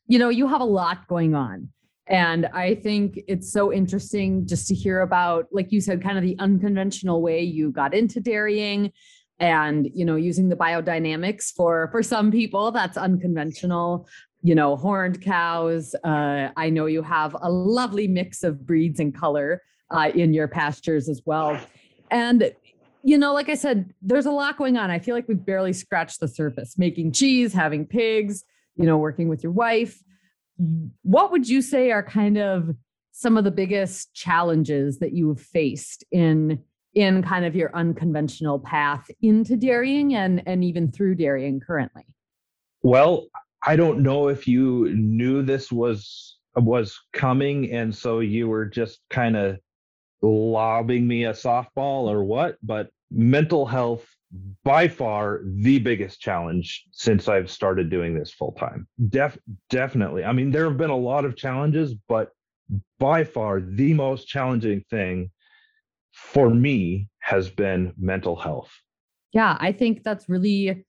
you 0.07 0.19
know, 0.19 0.29
you 0.29 0.49
have 0.49 0.61
a 0.61 0.67
lot 0.67 1.07
going 1.09 1.35
on. 1.35 1.69
And 2.07 2.47
I 2.47 2.75
think 2.75 3.21
it's 3.29 3.51
so 3.51 3.73
interesting 3.73 4.47
just 4.47 4.69
to 4.69 4.75
hear 4.75 5.01
about, 5.01 5.47
like 5.53 5.73
you 5.73 5.81
said, 5.81 6.03
kind 6.03 6.19
of 6.19 6.25
the 6.25 6.37
unconventional 6.39 7.23
way 7.23 7.43
you 7.43 7.71
got 7.71 7.95
into 7.95 8.21
dairying 8.21 8.93
and 9.41 9.89
you 9.95 10.05
know 10.05 10.17
using 10.17 10.49
the 10.49 10.57
biodynamics 10.57 11.53
for 11.53 11.89
for 11.91 12.03
some 12.03 12.31
people 12.31 12.71
that's 12.71 12.97
unconventional 12.97 14.09
you 14.43 14.55
know 14.55 14.77
horned 14.77 15.21
cows 15.23 15.95
uh, 16.05 16.51
i 16.57 16.71
know 16.71 16.87
you 16.87 17.03
have 17.03 17.37
a 17.41 17.51
lovely 17.51 18.07
mix 18.07 18.45
of 18.45 18.65
breeds 18.65 19.01
and 19.01 19.15
color 19.15 19.61
uh, 19.91 20.11
in 20.15 20.33
your 20.33 20.47
pastures 20.47 21.09
as 21.09 21.23
well 21.25 21.59
and 22.11 22.53
you 23.05 23.19
know 23.19 23.33
like 23.35 23.49
i 23.49 23.55
said 23.55 23.93
there's 24.03 24.27
a 24.27 24.31
lot 24.31 24.57
going 24.57 24.77
on. 24.77 24.91
I 24.91 24.99
feel 24.99 25.15
like 25.15 25.29
we've 25.29 25.45
barely 25.45 25.73
scratched 25.73 26.21
the 26.21 26.29
surface. 26.29 26.77
Making 26.79 27.13
cheese 27.13 27.53
having 27.53 27.87
pigs 27.87 28.45
you 28.77 28.87
know 28.87 28.99
working 28.99 29.29
with 29.29 29.43
your 29.43 29.53
wife. 29.53 30.03
What 31.03 31.31
would 31.31 31.49
you 31.49 31.63
say 31.63 31.91
are 31.91 32.03
kind 32.03 32.39
of 32.39 32.75
some 33.13 33.37
of 33.37 33.45
the 33.45 33.51
biggest 33.51 34.13
challenges 34.15 34.99
that 34.99 35.13
you 35.13 35.29
have 35.29 35.41
faced 35.41 36.05
in 36.11 36.63
in 36.95 37.23
kind 37.23 37.45
of 37.45 37.57
your 37.57 37.75
unconventional 37.75 38.59
path 38.59 39.11
into 39.21 39.57
dairying 39.57 40.15
and 40.15 40.43
and 40.47 40.65
even 40.65 40.91
through 40.91 41.17
dairying 41.17 41.61
currently? 41.61 42.07
Well 42.83 43.27
i 43.67 43.77
don't 43.77 44.01
know 44.01 44.29
if 44.29 44.47
you 44.47 44.93
knew 44.95 45.43
this 45.43 45.73
was 45.73 46.39
was 46.57 47.01
coming 47.13 47.73
and 47.73 47.93
so 47.95 48.21
you 48.21 48.47
were 48.47 48.67
just 48.67 49.01
kind 49.11 49.37
of 49.37 49.59
lobbing 50.25 51.07
me 51.07 51.25
a 51.25 51.33
softball 51.33 52.11
or 52.11 52.25
what 52.25 52.57
but 52.63 52.91
mental 53.11 53.67
health 53.67 54.07
by 54.65 54.89
far 54.89 55.43
the 55.45 55.79
biggest 55.79 56.21
challenge 56.21 56.85
since 56.91 57.29
I've 57.29 57.51
started 57.51 57.91
doing 57.91 58.19
this 58.19 58.33
full 58.33 58.53
time. 58.53 58.89
Def 59.09 59.39
definitely. 59.71 60.25
I 60.25 60.33
mean, 60.33 60.51
there 60.51 60.65
have 60.65 60.77
been 60.77 60.91
a 60.91 60.97
lot 60.97 61.25
of 61.25 61.37
challenges, 61.37 61.95
but 62.09 62.31
by 62.99 63.25
far 63.25 63.61
the 63.61 63.95
most 63.95 64.27
challenging 64.27 64.83
thing 64.91 65.31
for 66.13 66.51
me 66.51 67.09
has 67.21 67.49
been 67.49 67.93
mental 67.97 68.35
health. 68.35 68.73
Yeah, 69.33 69.57
I 69.61 69.73
think 69.73 70.03
that's 70.03 70.29
really 70.29 70.85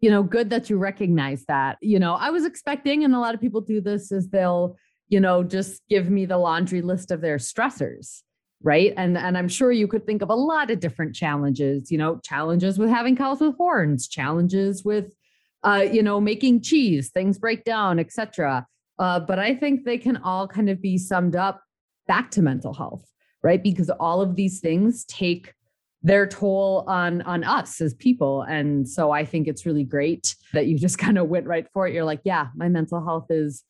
you 0.00 0.10
know 0.10 0.22
good 0.22 0.50
that 0.50 0.68
you 0.68 0.78
recognize 0.78 1.44
that. 1.46 1.78
You 1.80 1.98
know, 1.98 2.14
I 2.14 2.30
was 2.30 2.44
expecting 2.44 3.04
and 3.04 3.14
a 3.14 3.20
lot 3.20 3.34
of 3.34 3.40
people 3.40 3.60
do 3.60 3.80
this 3.80 4.10
is 4.10 4.28
they'll, 4.30 4.76
you 5.08 5.20
know, 5.20 5.44
just 5.44 5.82
give 5.88 6.10
me 6.10 6.26
the 6.26 6.38
laundry 6.38 6.82
list 6.82 7.12
of 7.12 7.20
their 7.20 7.36
stressors 7.36 8.22
right? 8.62 8.92
And 8.96 9.18
and 9.18 9.36
i'm 9.36 9.48
sure 9.48 9.70
you 9.70 9.86
could 9.86 10.06
think 10.06 10.22
of 10.22 10.30
a 10.30 10.34
lot 10.34 10.70
of 10.70 10.80
different 10.80 11.14
challenges 11.14 11.90
you 11.90 11.98
know 11.98 12.18
challenges 12.24 12.78
with 12.78 12.88
having 12.88 13.16
cows 13.16 13.40
with 13.40 13.56
horns 13.56 14.08
challenges 14.08 14.84
with 14.84 15.14
uh 15.62 15.86
you 15.90 16.02
know 16.02 16.20
making 16.20 16.62
cheese 16.62 17.10
things 17.10 17.38
break 17.38 17.64
down 17.64 17.98
etc 17.98 18.66
uh 18.98 19.20
but 19.20 19.38
i 19.38 19.54
think 19.54 19.84
they 19.84 19.98
can 19.98 20.16
all 20.18 20.48
kind 20.48 20.70
of 20.70 20.80
be 20.80 20.96
summed 20.96 21.36
up 21.36 21.60
back 22.06 22.30
to 22.30 22.40
mental 22.40 22.72
health 22.72 23.04
right? 23.46 23.62
Because 23.62 23.90
all 23.90 24.20
of 24.20 24.34
these 24.34 24.58
things 24.58 25.04
take 25.04 25.54
their 26.02 26.26
toll 26.26 26.84
on 26.88 27.22
on 27.22 27.44
us 27.44 27.80
as 27.80 27.94
people. 27.94 28.42
And 28.42 28.88
so 28.88 29.12
i 29.12 29.24
think 29.24 29.48
it's 29.48 29.64
really 29.64 29.84
great 29.84 30.34
that 30.52 30.66
you 30.66 30.78
just 30.78 30.98
kind 31.06 31.16
of 31.16 31.28
went 31.28 31.46
right 31.46 31.66
for 31.72 31.86
it. 31.86 31.94
You're 31.94 32.04
like 32.04 32.22
yeah 32.24 32.48
my 32.56 32.68
mental 32.68 33.04
health 33.04 33.26
is 33.30 33.62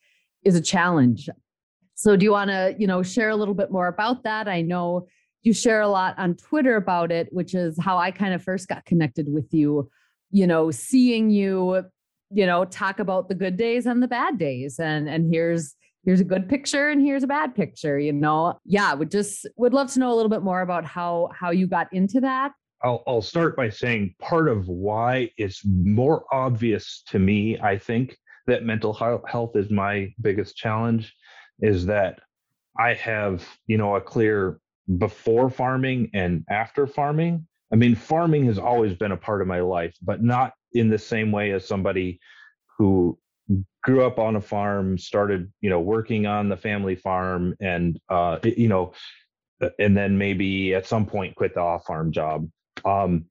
is 0.45 0.57
a 0.57 0.61
challenge 0.61 1.28
so 1.96 2.14
do 2.14 2.24
you 2.24 2.30
want 2.30 2.50
to, 2.50 2.76
you 2.78 2.86
know, 2.86 3.02
share 3.02 3.30
a 3.30 3.36
little 3.36 3.54
bit 3.54 3.72
more 3.72 3.88
about 3.88 4.22
that? 4.24 4.48
I 4.48 4.60
know 4.60 5.08
you 5.42 5.54
share 5.54 5.80
a 5.80 5.88
lot 5.88 6.14
on 6.18 6.34
Twitter 6.36 6.76
about 6.76 7.10
it, 7.10 7.28
which 7.32 7.54
is 7.54 7.78
how 7.80 7.96
I 7.96 8.10
kind 8.10 8.34
of 8.34 8.42
first 8.42 8.68
got 8.68 8.84
connected 8.84 9.32
with 9.32 9.52
you, 9.52 9.88
you 10.30 10.46
know, 10.46 10.70
seeing 10.70 11.30
you, 11.30 11.84
you 12.30 12.44
know, 12.44 12.66
talk 12.66 12.98
about 12.98 13.30
the 13.30 13.34
good 13.34 13.56
days 13.56 13.86
and 13.86 14.02
the 14.02 14.08
bad 14.08 14.38
days 14.38 14.78
and 14.78 15.08
and 15.08 15.32
here's 15.32 15.74
here's 16.04 16.20
a 16.20 16.24
good 16.24 16.50
picture 16.50 16.90
and 16.90 17.00
here's 17.00 17.22
a 17.22 17.26
bad 17.26 17.54
picture, 17.54 17.98
you 17.98 18.12
know. 18.12 18.60
Yeah, 18.66 18.92
would 18.92 19.10
just 19.10 19.48
would 19.56 19.72
love 19.72 19.90
to 19.92 19.98
know 19.98 20.12
a 20.12 20.16
little 20.16 20.30
bit 20.30 20.42
more 20.42 20.60
about 20.60 20.84
how 20.84 21.30
how 21.34 21.50
you 21.50 21.66
got 21.66 21.90
into 21.92 22.20
that. 22.20 22.52
I'll, 22.82 23.02
I'll 23.06 23.22
start 23.22 23.56
by 23.56 23.70
saying 23.70 24.14
part 24.20 24.48
of 24.48 24.68
why 24.68 25.30
it's 25.38 25.62
more 25.64 26.26
obvious 26.30 27.02
to 27.08 27.18
me, 27.18 27.58
I 27.58 27.78
think, 27.78 28.18
that 28.46 28.64
mental 28.64 28.92
health 28.92 29.56
is 29.56 29.70
my 29.70 30.12
biggest 30.20 30.56
challenge 30.56 31.14
is 31.60 31.86
that 31.86 32.20
I 32.78 32.94
have, 32.94 33.46
you 33.66 33.78
know, 33.78 33.96
a 33.96 34.00
clear 34.00 34.58
before 34.98 35.50
farming 35.50 36.10
and 36.14 36.44
after 36.50 36.86
farming. 36.86 37.46
I 37.72 37.76
mean, 37.76 37.94
farming 37.94 38.46
has 38.46 38.58
always 38.58 38.94
been 38.94 39.12
a 39.12 39.16
part 39.16 39.42
of 39.42 39.48
my 39.48 39.60
life, 39.60 39.96
but 40.02 40.22
not 40.22 40.52
in 40.72 40.88
the 40.88 40.98
same 40.98 41.32
way 41.32 41.52
as 41.52 41.66
somebody 41.66 42.20
who 42.78 43.18
grew 43.82 44.04
up 44.04 44.18
on 44.18 44.36
a 44.36 44.40
farm, 44.40 44.98
started, 44.98 45.50
you 45.60 45.70
know, 45.70 45.80
working 45.80 46.26
on 46.26 46.48
the 46.48 46.56
family 46.56 46.96
farm 46.96 47.54
and, 47.60 47.98
uh, 48.08 48.38
you 48.42 48.68
know, 48.68 48.92
and 49.78 49.96
then 49.96 50.18
maybe 50.18 50.75
at 50.75 50.86
some 50.86 51.06
point 51.06 51.34
quit 51.34 51.54
the 51.54 51.60
off 51.60 51.86
farm 51.86 52.12
job. 52.12 52.48
Um, 52.84 53.26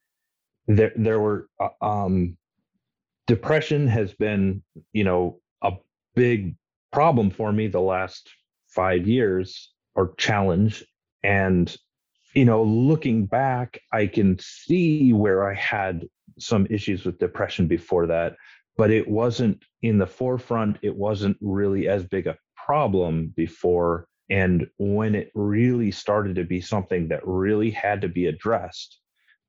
there, 0.67 0.93
there 0.95 1.19
were, 1.19 1.47
uh, 1.59 1.69
um, 1.81 2.37
depression 3.27 3.87
has 3.87 4.13
been, 4.13 4.63
you 4.93 5.03
know, 5.03 5.39
a 5.61 5.73
big 6.15 6.55
problem 6.91 7.29
for 7.29 7.51
me 7.51 7.67
the 7.67 7.81
last 7.81 8.29
five 8.67 9.07
years 9.07 9.71
or 9.95 10.13
challenge. 10.17 10.83
And, 11.23 11.75
you 12.33 12.45
know, 12.45 12.63
looking 12.63 13.25
back, 13.25 13.79
I 13.91 14.07
can 14.07 14.37
see 14.39 15.13
where 15.13 15.49
I 15.49 15.55
had 15.55 16.05
some 16.39 16.67
issues 16.69 17.05
with 17.05 17.19
depression 17.19 17.67
before 17.67 18.07
that, 18.07 18.35
but 18.77 18.91
it 18.91 19.07
wasn't 19.07 19.63
in 19.81 19.97
the 19.97 20.07
forefront. 20.07 20.77
It 20.81 20.95
wasn't 20.95 21.37
really 21.41 21.87
as 21.87 22.05
big 22.05 22.27
a 22.27 22.37
problem 22.55 23.33
before. 23.35 24.07
And 24.29 24.67
when 24.77 25.15
it 25.15 25.31
really 25.35 25.91
started 25.91 26.35
to 26.35 26.43
be 26.43 26.59
something 26.59 27.07
that 27.09 27.25
really 27.25 27.71
had 27.71 28.01
to 28.01 28.09
be 28.09 28.25
addressed 28.25 28.99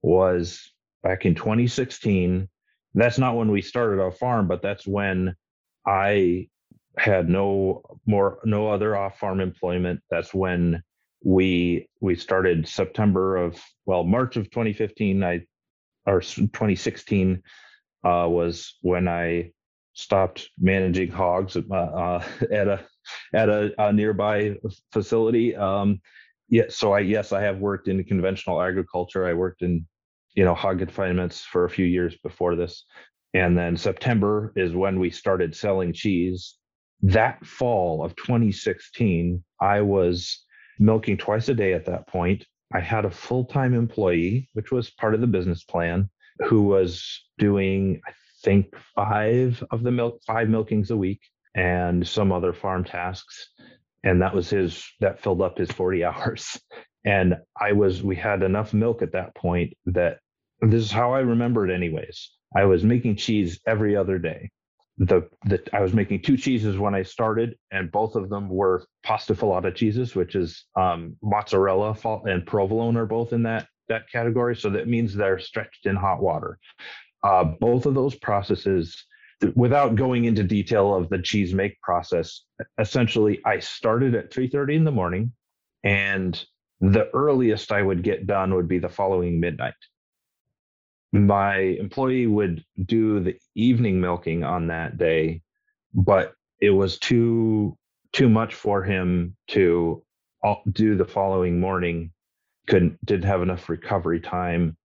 was 0.02 0.70
back 1.02 1.24
in 1.24 1.34
2016. 1.34 2.48
That's 2.94 3.18
not 3.18 3.36
when 3.36 3.50
we 3.50 3.62
started 3.62 4.00
our 4.00 4.10
farm, 4.10 4.48
but 4.48 4.62
that's 4.62 4.86
when 4.86 5.34
I 5.86 6.48
had 6.98 7.28
no 7.28 7.82
more 8.06 8.38
no 8.44 8.68
other 8.68 8.96
off 8.96 9.18
farm 9.18 9.40
employment 9.40 10.00
that's 10.10 10.32
when 10.32 10.82
we 11.24 11.88
we 12.00 12.14
started 12.14 12.66
september 12.66 13.36
of 13.36 13.60
well 13.84 14.04
march 14.04 14.36
of 14.36 14.50
2015 14.50 15.22
i 15.22 15.40
or 16.06 16.20
2016 16.20 17.42
uh, 18.04 18.26
was 18.28 18.76
when 18.82 19.08
i 19.08 19.50
stopped 19.96 20.50
managing 20.58 21.10
hogs 21.10 21.56
at, 21.56 21.64
uh, 21.70 22.22
at 22.52 22.68
a 22.68 22.84
at 23.32 23.48
a, 23.48 23.72
a 23.78 23.92
nearby 23.92 24.56
facility. 24.92 25.56
Um, 25.56 26.00
yeah, 26.48 26.64
so 26.68 26.92
I 26.92 27.00
yes, 27.00 27.32
I 27.32 27.42
have 27.42 27.58
worked 27.58 27.88
in 27.88 28.02
conventional 28.04 28.62
agriculture. 28.62 29.26
I 29.26 29.32
worked 29.32 29.62
in 29.62 29.86
you 30.34 30.44
know 30.44 30.54
hog 30.54 30.78
confinements 30.78 31.40
for 31.40 31.64
a 31.64 31.70
few 31.70 31.86
years 31.86 32.16
before 32.22 32.54
this, 32.54 32.84
and 33.34 33.58
then 33.58 33.76
September 33.76 34.52
is 34.54 34.74
when 34.74 35.00
we 35.00 35.10
started 35.10 35.56
selling 35.56 35.92
cheese. 35.92 36.56
That 37.02 37.44
fall 37.44 38.02
of 38.04 38.16
2016, 38.16 39.42
I 39.60 39.80
was 39.80 40.44
milking 40.78 41.16
twice 41.16 41.48
a 41.48 41.54
day 41.54 41.72
at 41.72 41.86
that 41.86 42.06
point. 42.06 42.44
I 42.72 42.80
had 42.80 43.04
a 43.04 43.10
full 43.10 43.44
time 43.44 43.74
employee, 43.74 44.48
which 44.54 44.72
was 44.72 44.90
part 44.90 45.14
of 45.14 45.20
the 45.20 45.26
business 45.26 45.64
plan, 45.64 46.10
who 46.46 46.62
was 46.62 47.22
doing, 47.38 48.00
I 48.06 48.12
think, 48.42 48.74
five 48.94 49.62
of 49.70 49.82
the 49.82 49.90
milk, 49.92 50.20
five 50.26 50.48
milkings 50.48 50.90
a 50.90 50.96
week 50.96 51.20
and 51.54 52.06
some 52.06 52.32
other 52.32 52.52
farm 52.52 52.84
tasks. 52.84 53.48
And 54.04 54.20
that 54.22 54.34
was 54.34 54.50
his, 54.50 54.84
that 55.00 55.20
filled 55.20 55.42
up 55.42 55.58
his 55.58 55.70
40 55.70 56.04
hours. 56.04 56.60
And 57.04 57.36
I 57.60 57.72
was, 57.72 58.02
we 58.02 58.16
had 58.16 58.42
enough 58.42 58.74
milk 58.74 59.02
at 59.02 59.12
that 59.12 59.34
point 59.34 59.74
that 59.86 60.18
this 60.60 60.82
is 60.82 60.90
how 60.90 61.12
I 61.12 61.20
remember 61.20 61.68
it, 61.68 61.74
anyways. 61.74 62.30
I 62.54 62.64
was 62.64 62.84
making 62.84 63.16
cheese 63.16 63.60
every 63.66 63.96
other 63.96 64.18
day 64.18 64.50
the 64.98 65.28
the 65.44 65.62
I 65.72 65.80
was 65.80 65.92
making 65.92 66.22
two 66.22 66.36
cheeses 66.36 66.78
when 66.78 66.94
I 66.94 67.02
started, 67.02 67.56
and 67.70 67.92
both 67.92 68.14
of 68.14 68.28
them 68.30 68.48
were 68.48 68.86
pasta 69.02 69.34
filata 69.34 69.74
cheeses, 69.74 70.14
which 70.14 70.34
is 70.34 70.64
um, 70.74 71.16
mozzarella 71.22 71.96
and 72.24 72.46
provolone 72.46 72.96
are 72.96 73.06
both 73.06 73.32
in 73.32 73.42
that 73.42 73.68
that 73.88 74.10
category. 74.10 74.56
So 74.56 74.70
that 74.70 74.88
means 74.88 75.14
they're 75.14 75.38
stretched 75.38 75.86
in 75.86 75.96
hot 75.96 76.22
water. 76.22 76.58
Uh, 77.22 77.44
both 77.44 77.86
of 77.86 77.94
those 77.94 78.14
processes, 78.14 79.04
without 79.54 79.96
going 79.96 80.24
into 80.24 80.42
detail 80.42 80.94
of 80.94 81.08
the 81.10 81.18
cheese 81.18 81.52
make 81.52 81.80
process, 81.82 82.44
essentially 82.78 83.40
I 83.44 83.58
started 83.58 84.14
at 84.14 84.30
3:30 84.30 84.76
in 84.76 84.84
the 84.84 84.92
morning, 84.92 85.32
and 85.84 86.42
the 86.80 87.10
earliest 87.12 87.70
I 87.70 87.82
would 87.82 88.02
get 88.02 88.26
done 88.26 88.54
would 88.54 88.68
be 88.68 88.78
the 88.78 88.88
following 88.88 89.40
midnight 89.40 89.74
my 91.12 91.56
employee 91.56 92.26
would 92.26 92.64
do 92.84 93.20
the 93.20 93.36
evening 93.54 94.00
milking 94.00 94.44
on 94.44 94.66
that 94.66 94.98
day 94.98 95.40
but 95.96 96.34
it 96.60 96.70
was 96.70 96.98
too 96.98 97.76
too 98.12 98.28
much 98.28 98.54
for 98.54 98.82
him 98.82 99.36
to 99.48 100.02
do 100.72 100.96
the 100.96 101.04
following 101.04 101.58
morning. 101.58 102.12
Couldn't 102.68 103.04
didn't 103.04 103.24
have 103.24 103.42
enough 103.42 103.68
recovery 103.68 104.20
time. 104.20 104.76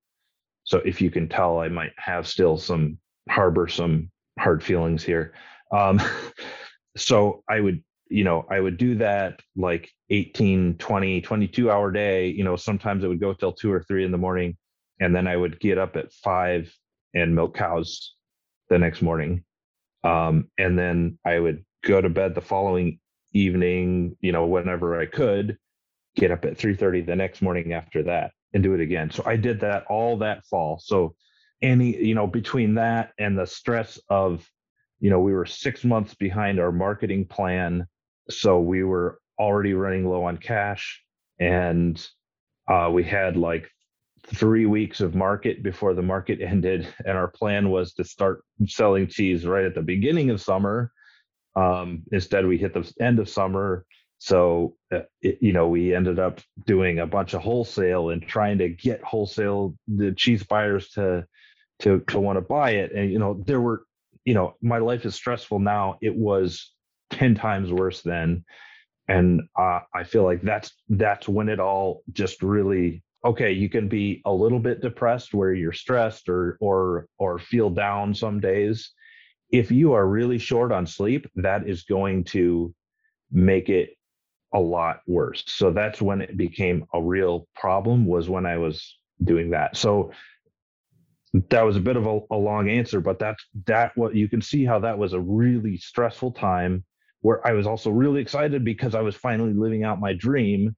So 0.64 0.80
if 0.86 1.02
you 1.02 1.12
can 1.12 1.28
tell 1.28 1.60
i 1.60 1.68
might 1.68 1.94
have 1.98 2.28
still 2.28 2.58
some 2.58 2.98
harbor 3.30 3.68
some 3.68 4.10
hard 4.40 4.64
feelings 4.64 5.04
here. 5.04 5.34
Um, 5.72 6.02
so 6.98 7.44
i 7.50 7.60
would 7.60 7.84
you 8.10 8.24
know 8.24 8.46
i 8.50 8.60
would 8.60 8.78
do 8.78 8.96
that 8.96 9.40
like 9.56 9.90
18 10.10 10.78
20 10.78 11.22
22 11.22 11.72
hour 11.72 11.92
day. 11.92 12.28
You 12.28 12.44
know 12.44 12.56
sometimes 12.56 13.04
it 13.04 13.08
would 13.08 13.20
go 13.20 13.34
till 13.34 13.54
2 13.54 13.72
or 13.72 13.84
3 13.84 14.06
in 14.06 14.12
the 14.12 14.18
morning 14.18 14.58
and 15.02 15.14
then 15.16 15.28
I 15.28 15.36
would 15.36 15.60
get 15.60 15.80
up 15.80 15.98
at 15.98 16.14
five 16.14 16.74
and 17.14 17.36
milk 17.36 17.58
cows 17.58 18.14
the 18.70 18.78
next 18.78 19.02
morning. 19.02 19.44
Um, 20.04 20.50
and 20.58 20.78
then 20.78 21.18
I 21.26 21.40
would 21.40 21.66
go 21.84 22.00
to 22.00 22.10
bed 22.10 22.36
the 22.36 22.42
following 22.42 23.00
evening, 23.34 24.16
you 24.22 24.32
know, 24.32 24.46
whenever 24.46 25.00
I 25.00 25.08
could, 25.08 25.58
get 26.16 26.32
up 26.32 26.46
at 26.46 26.58
3:30 26.58 27.06
the 27.06 27.16
next 27.16 27.42
morning 27.42 27.74
after 27.74 28.04
that 28.04 28.32
and 28.54 28.62
do 28.62 28.74
it 28.74 28.80
again. 28.80 29.10
So 29.10 29.24
I 29.26 29.38
did 29.38 29.60
that 29.62 29.86
all 29.90 30.18
that 30.18 30.46
fall. 30.46 30.80
So 30.80 31.16
any, 31.62 31.98
you 31.98 32.16
know, 32.16 32.28
between 32.28 32.76
that 32.76 33.12
and 33.18 33.38
the 33.38 33.46
stress 33.46 34.00
of, 34.10 34.48
you 35.00 35.10
know, 35.10 35.20
we 35.20 35.34
were 35.34 35.46
six 35.46 35.84
months 35.84 36.14
behind 36.14 36.60
our 36.60 36.72
marketing 36.72 37.26
plan. 37.26 37.88
So 38.30 38.60
we 38.60 38.84
were 38.84 39.20
already 39.40 39.74
running 39.74 40.08
low 40.08 40.26
on 40.26 40.38
cash 40.38 41.02
and 41.40 42.06
uh, 42.68 42.90
we 42.94 43.04
had 43.04 43.36
like 43.38 43.72
three 44.26 44.66
weeks 44.66 45.02
of 45.02 45.16
market 45.16 45.64
before 45.64 45.94
the 45.94 46.02
market 46.02 46.40
ended, 46.46 46.88
and 47.06 47.18
our 47.18 47.28
plan 47.28 47.70
was 47.70 47.94
to 47.94 48.04
start 48.04 48.44
selling 48.68 49.08
cheese 49.08 49.46
right 49.46 49.66
at 49.66 49.76
the 49.76 49.82
beginning 49.82 50.30
of 50.30 50.42
summer. 50.42 50.92
Um, 51.56 52.04
instead, 52.12 52.46
we 52.46 52.58
hit 52.58 52.74
the 52.74 52.92
end 53.02 53.20
of 53.20 53.30
summer, 53.30 53.86
so 54.20 54.76
uh, 54.94 55.00
it, 55.22 55.40
you 55.42 55.52
know 55.52 55.68
we 55.68 55.94
ended 55.96 56.20
up 56.20 56.40
doing 56.66 57.00
a 57.00 57.08
bunch 57.08 57.34
of 57.34 57.42
wholesale 57.42 58.10
and 58.10 58.22
trying 58.22 58.60
to 58.60 58.70
get 58.70 59.04
wholesale 59.04 59.76
the 59.88 60.14
cheese 60.14 60.44
buyers 60.44 60.90
to 60.90 61.26
to 61.80 62.00
to 62.08 62.20
want 62.20 62.38
to 62.38 62.42
buy 62.42 62.72
it. 62.72 62.92
And 62.94 63.12
you 63.12 63.20
know 63.20 63.42
there 63.46 63.60
were 63.60 63.84
you 64.24 64.34
know 64.34 64.56
my 64.62 64.78
life 64.78 65.06
is 65.06 65.16
stressful 65.16 65.60
now. 65.60 65.98
It 66.02 66.16
was 66.16 66.72
ten 67.10 67.36
times 67.36 67.72
worse 67.72 68.02
then, 68.02 68.46
and 69.08 69.42
uh, 69.60 69.82
I 69.94 70.04
feel 70.06 70.24
like 70.24 70.42
that's 70.42 70.72
that's 70.88 71.28
when 71.28 71.50
it 71.50 71.60
all 71.60 72.04
just 72.14 72.42
really 72.42 73.04
okay 73.24 73.52
you 73.52 73.70
can 73.70 73.88
be 73.88 74.22
a 74.26 74.32
little 74.32 74.60
bit 74.60 74.82
depressed 74.82 75.34
where 75.34 75.54
you're 75.54 75.74
stressed 75.74 76.30
or 76.30 76.58
or 76.60 77.08
or 77.18 77.40
feel 77.40 77.70
down 77.70 78.14
some 78.14 78.40
days. 78.40 78.92
If 79.52 79.72
you 79.72 79.94
are 79.94 80.08
really 80.08 80.38
short 80.38 80.72
on 80.72 80.88
sleep 80.88 81.28
that 81.36 81.68
is 81.68 81.84
going 81.84 82.24
to 82.26 82.74
make 83.32 83.70
it 83.70 83.92
a 84.54 84.60
lot 84.60 85.02
worse. 85.08 85.44
So 85.48 85.72
that's 85.72 86.02
when 86.02 86.22
it 86.22 86.36
became 86.36 86.86
a 86.94 87.02
real 87.02 87.48
problem 87.56 88.06
was 88.06 88.30
when 88.30 88.46
i 88.46 88.58
was 88.58 88.98
doing 89.24 89.52
that. 89.52 89.78
So 89.78 90.12
that 91.34 91.62
was 91.62 91.78
a 91.78 91.82
bit 91.82 91.96
of 91.96 92.06
a, 92.08 92.20
a 92.32 92.36
long 92.36 92.70
answer 92.70 93.00
but 93.00 93.20
that's 93.20 93.46
that 93.66 93.96
what 93.96 94.16
you 94.16 94.28
can 94.28 94.42
see 94.42 94.66
how 94.66 94.80
that 94.80 94.98
was 94.98 95.14
a 95.14 95.20
really 95.20 95.78
stressful 95.78 96.32
time 96.32 96.84
where 97.22 97.46
i 97.48 97.54
was 97.54 97.66
also 97.66 97.90
really 97.90 98.22
excited 98.22 98.66
because 98.66 98.96
i 98.96 99.02
was 99.02 99.16
finally 99.16 99.54
living 99.54 99.84
out 99.84 100.00
my 100.00 100.14
dream 100.14 100.76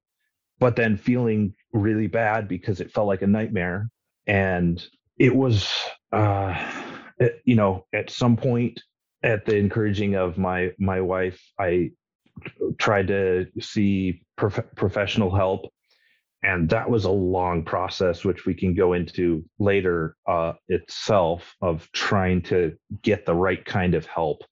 but 0.59 0.75
then 0.75 0.97
feeling 0.97 1.53
really 1.73 2.07
bad 2.07 2.47
because 2.47 2.79
it 2.79 2.91
felt 2.91 3.07
like 3.07 3.21
a 3.21 3.27
nightmare. 3.27 3.89
And 4.27 4.83
it 5.17 5.35
was, 5.35 5.69
uh, 6.11 6.55
you 7.43 7.55
know, 7.55 7.85
at 7.93 8.09
some 8.09 8.37
point, 8.37 8.81
at 9.23 9.45
the 9.45 9.55
encouraging 9.55 10.15
of 10.15 10.37
my 10.37 10.71
my 10.79 11.01
wife, 11.01 11.41
I 11.59 11.91
tried 12.77 13.07
to 13.07 13.47
see 13.59 14.23
prof- 14.35 14.75
professional 14.75 15.33
help, 15.33 15.71
and 16.43 16.69
that 16.69 16.89
was 16.89 17.05
a 17.05 17.11
long 17.11 17.63
process, 17.63 18.25
which 18.25 18.45
we 18.45 18.53
can 18.53 18.73
go 18.73 18.93
into 18.93 19.45
later 19.59 20.15
uh, 20.27 20.53
itself 20.67 21.55
of 21.61 21.89
trying 21.93 22.41
to 22.43 22.75
get 23.01 23.25
the 23.25 23.33
right 23.33 23.63
kind 23.63 23.95
of 23.95 24.05
help 24.05 24.43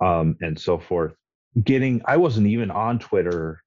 um, 0.00 0.36
and 0.40 0.58
so 0.58 0.78
forth. 0.78 1.14
Getting, 1.62 2.02
I 2.06 2.16
wasn't 2.16 2.46
even 2.46 2.70
on 2.70 2.98
Twitter 2.98 3.62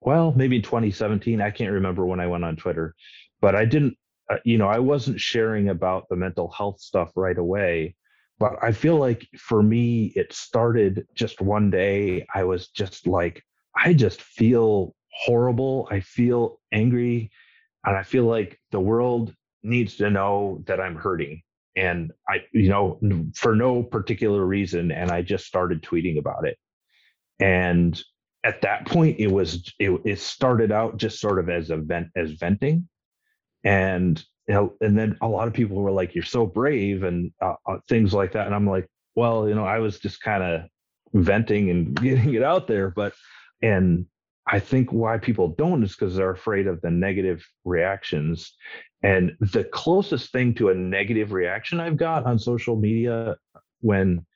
well, 0.00 0.32
maybe 0.32 0.56
in 0.56 0.62
2017. 0.62 1.40
I 1.40 1.50
can't 1.50 1.72
remember 1.72 2.06
when 2.06 2.20
I 2.20 2.26
went 2.26 2.44
on 2.44 2.56
Twitter, 2.56 2.94
but 3.40 3.54
I 3.54 3.64
didn't, 3.64 3.96
uh, 4.30 4.38
you 4.44 4.58
know, 4.58 4.68
I 4.68 4.78
wasn't 4.78 5.20
sharing 5.20 5.68
about 5.68 6.08
the 6.08 6.16
mental 6.16 6.50
health 6.50 6.80
stuff 6.80 7.12
right 7.16 7.36
away. 7.36 7.96
But 8.38 8.54
I 8.62 8.72
feel 8.72 8.96
like 8.96 9.28
for 9.36 9.62
me, 9.62 10.12
it 10.16 10.32
started 10.32 11.06
just 11.14 11.42
one 11.42 11.70
day. 11.70 12.26
I 12.34 12.44
was 12.44 12.68
just 12.68 13.06
like, 13.06 13.42
I 13.76 13.92
just 13.92 14.22
feel 14.22 14.94
horrible. 15.12 15.86
I 15.90 16.00
feel 16.00 16.58
angry. 16.72 17.30
And 17.84 17.96
I 17.96 18.02
feel 18.02 18.24
like 18.24 18.58
the 18.70 18.80
world 18.80 19.34
needs 19.62 19.96
to 19.96 20.10
know 20.10 20.62
that 20.66 20.80
I'm 20.80 20.96
hurting. 20.96 21.42
And 21.76 22.12
I, 22.28 22.44
you 22.52 22.70
know, 22.70 22.98
for 23.34 23.54
no 23.54 23.82
particular 23.82 24.44
reason. 24.44 24.90
And 24.90 25.10
I 25.10 25.20
just 25.20 25.44
started 25.44 25.82
tweeting 25.82 26.18
about 26.18 26.46
it. 26.46 26.56
And 27.38 28.00
at 28.44 28.62
that 28.62 28.86
point 28.86 29.18
it 29.18 29.30
was 29.30 29.72
it, 29.78 30.00
it 30.04 30.18
started 30.18 30.72
out 30.72 30.96
just 30.96 31.20
sort 31.20 31.38
of 31.38 31.48
as 31.48 31.70
a 31.70 31.76
vent 31.76 32.08
as 32.16 32.32
venting. 32.32 32.88
And 33.64 34.22
you 34.48 34.54
know, 34.54 34.74
and 34.80 34.98
then 34.98 35.16
a 35.20 35.28
lot 35.28 35.48
of 35.48 35.54
people 35.54 35.76
were 35.76 35.90
like 35.90 36.14
you're 36.14 36.24
so 36.24 36.46
brave 36.46 37.02
and 37.02 37.32
uh, 37.42 37.54
uh, 37.66 37.78
things 37.88 38.14
like 38.14 38.32
that. 38.32 38.46
And 38.46 38.54
i'm 38.54 38.66
like 38.66 38.88
well 39.14 39.48
you 39.48 39.54
know 39.54 39.64
i 39.64 39.78
was 39.78 39.98
just 39.98 40.20
kind 40.22 40.42
of 40.42 40.62
venting 41.12 41.70
and 41.70 41.94
getting 42.02 42.34
it 42.34 42.42
out 42.42 42.66
there. 42.66 42.90
But 42.90 43.12
and 43.62 44.06
i 44.46 44.58
think 44.58 44.92
why 44.92 45.18
people 45.18 45.48
don't 45.48 45.84
is 45.84 45.94
because 45.94 46.16
they're 46.16 46.30
afraid 46.30 46.66
of 46.66 46.80
the 46.80 46.90
negative 46.90 47.46
reactions. 47.64 48.54
And 49.02 49.34
the 49.40 49.64
closest 49.64 50.30
thing 50.30 50.54
to 50.56 50.68
a 50.68 50.74
negative 50.74 51.32
reaction 51.32 51.80
i've 51.80 51.96
got 51.96 52.26
on 52.26 52.38
social 52.38 52.76
media 52.76 53.36
when 53.80 54.26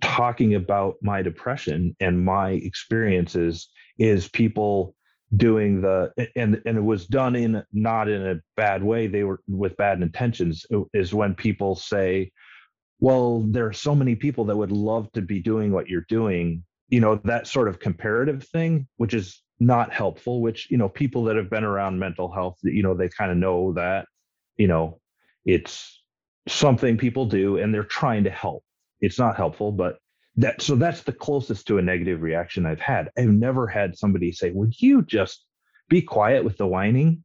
talking 0.00 0.54
about 0.54 0.96
my 1.02 1.22
depression 1.22 1.96
and 2.00 2.24
my 2.24 2.50
experiences 2.50 3.68
is 3.98 4.28
people 4.28 4.94
doing 5.36 5.80
the 5.80 6.12
and 6.36 6.62
and 6.64 6.78
it 6.78 6.84
was 6.84 7.06
done 7.06 7.34
in 7.34 7.62
not 7.72 8.08
in 8.08 8.26
a 8.26 8.40
bad 8.56 8.82
way. 8.82 9.06
They 9.06 9.24
were 9.24 9.40
with 9.48 9.76
bad 9.76 10.00
intentions 10.00 10.64
uh, 10.72 10.82
is 10.94 11.12
when 11.12 11.34
people 11.34 11.74
say 11.74 12.30
well 13.00 13.40
there 13.48 13.66
are 13.66 13.72
so 13.72 13.94
many 13.94 14.14
people 14.14 14.44
that 14.46 14.56
would 14.56 14.72
love 14.72 15.10
to 15.12 15.22
be 15.22 15.40
doing 15.40 15.72
what 15.72 15.88
you're 15.88 16.06
doing. 16.08 16.64
You 16.88 17.00
know 17.00 17.16
that 17.24 17.46
sort 17.46 17.68
of 17.68 17.80
comparative 17.80 18.44
thing 18.44 18.86
which 18.96 19.14
is 19.14 19.42
not 19.58 19.92
helpful 19.92 20.42
which 20.42 20.70
you 20.70 20.76
know 20.76 20.88
people 20.88 21.24
that 21.24 21.36
have 21.36 21.50
been 21.50 21.64
around 21.64 21.98
mental 21.98 22.30
health 22.30 22.58
you 22.62 22.82
know 22.82 22.94
they 22.94 23.08
kind 23.08 23.30
of 23.30 23.38
know 23.38 23.72
that 23.72 24.06
you 24.58 24.68
know 24.68 25.00
it's 25.46 26.02
something 26.46 26.98
people 26.98 27.24
do 27.26 27.56
and 27.56 27.72
they're 27.72 27.82
trying 27.82 28.24
to 28.24 28.30
help 28.30 28.62
it's 29.00 29.18
not 29.18 29.36
helpful, 29.36 29.72
but 29.72 29.98
that 30.36 30.60
so 30.60 30.74
that's 30.74 31.02
the 31.02 31.12
closest 31.12 31.66
to 31.66 31.78
a 31.78 31.82
negative 31.82 32.22
reaction 32.22 32.66
I've 32.66 32.80
had. 32.80 33.10
I've 33.16 33.28
never 33.28 33.66
had 33.66 33.96
somebody 33.96 34.32
say, 34.32 34.50
"Would 34.50 34.80
you 34.80 35.02
just 35.02 35.44
be 35.88 36.02
quiet 36.02 36.44
with 36.44 36.58
the 36.58 36.66
whining?" 36.66 37.24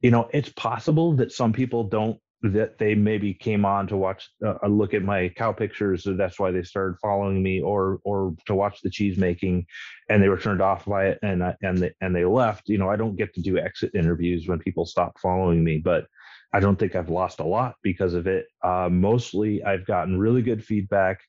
You 0.00 0.10
know, 0.10 0.28
it's 0.32 0.50
possible 0.50 1.14
that 1.16 1.32
some 1.32 1.52
people 1.52 1.84
don't 1.84 2.18
that 2.42 2.76
they 2.78 2.94
maybe 2.94 3.32
came 3.32 3.64
on 3.64 3.86
to 3.86 3.96
watch 3.96 4.28
uh, 4.44 4.54
a 4.64 4.68
look 4.68 4.94
at 4.94 5.02
my 5.02 5.28
cow 5.36 5.52
pictures 5.52 6.02
so 6.02 6.14
that's 6.14 6.40
why 6.40 6.50
they 6.50 6.62
started 6.62 6.96
following 7.00 7.40
me 7.40 7.60
or 7.60 8.00
or 8.04 8.34
to 8.46 8.54
watch 8.54 8.80
the 8.82 8.90
cheese 8.90 9.16
making 9.16 9.64
and 10.08 10.20
they 10.20 10.28
were 10.28 10.38
turned 10.38 10.60
off 10.60 10.84
by 10.84 11.06
it 11.06 11.18
and 11.22 11.42
and 11.62 11.78
they 11.78 11.92
and 12.00 12.14
they 12.14 12.24
left 12.24 12.68
you 12.68 12.78
know 12.78 12.90
i 12.90 12.96
don't 12.96 13.16
get 13.16 13.32
to 13.32 13.40
do 13.40 13.58
exit 13.58 13.94
interviews 13.94 14.48
when 14.48 14.58
people 14.58 14.84
stop 14.84 15.16
following 15.20 15.62
me 15.62 15.78
but 15.78 16.06
i 16.52 16.60
don't 16.60 16.78
think 16.78 16.94
i've 16.94 17.10
lost 17.10 17.40
a 17.40 17.44
lot 17.44 17.74
because 17.82 18.14
of 18.14 18.26
it. 18.26 18.46
Uh, 18.62 18.88
mostly 18.90 19.62
i've 19.64 19.86
gotten 19.86 20.18
really 20.18 20.42
good 20.42 20.64
feedback. 20.64 21.20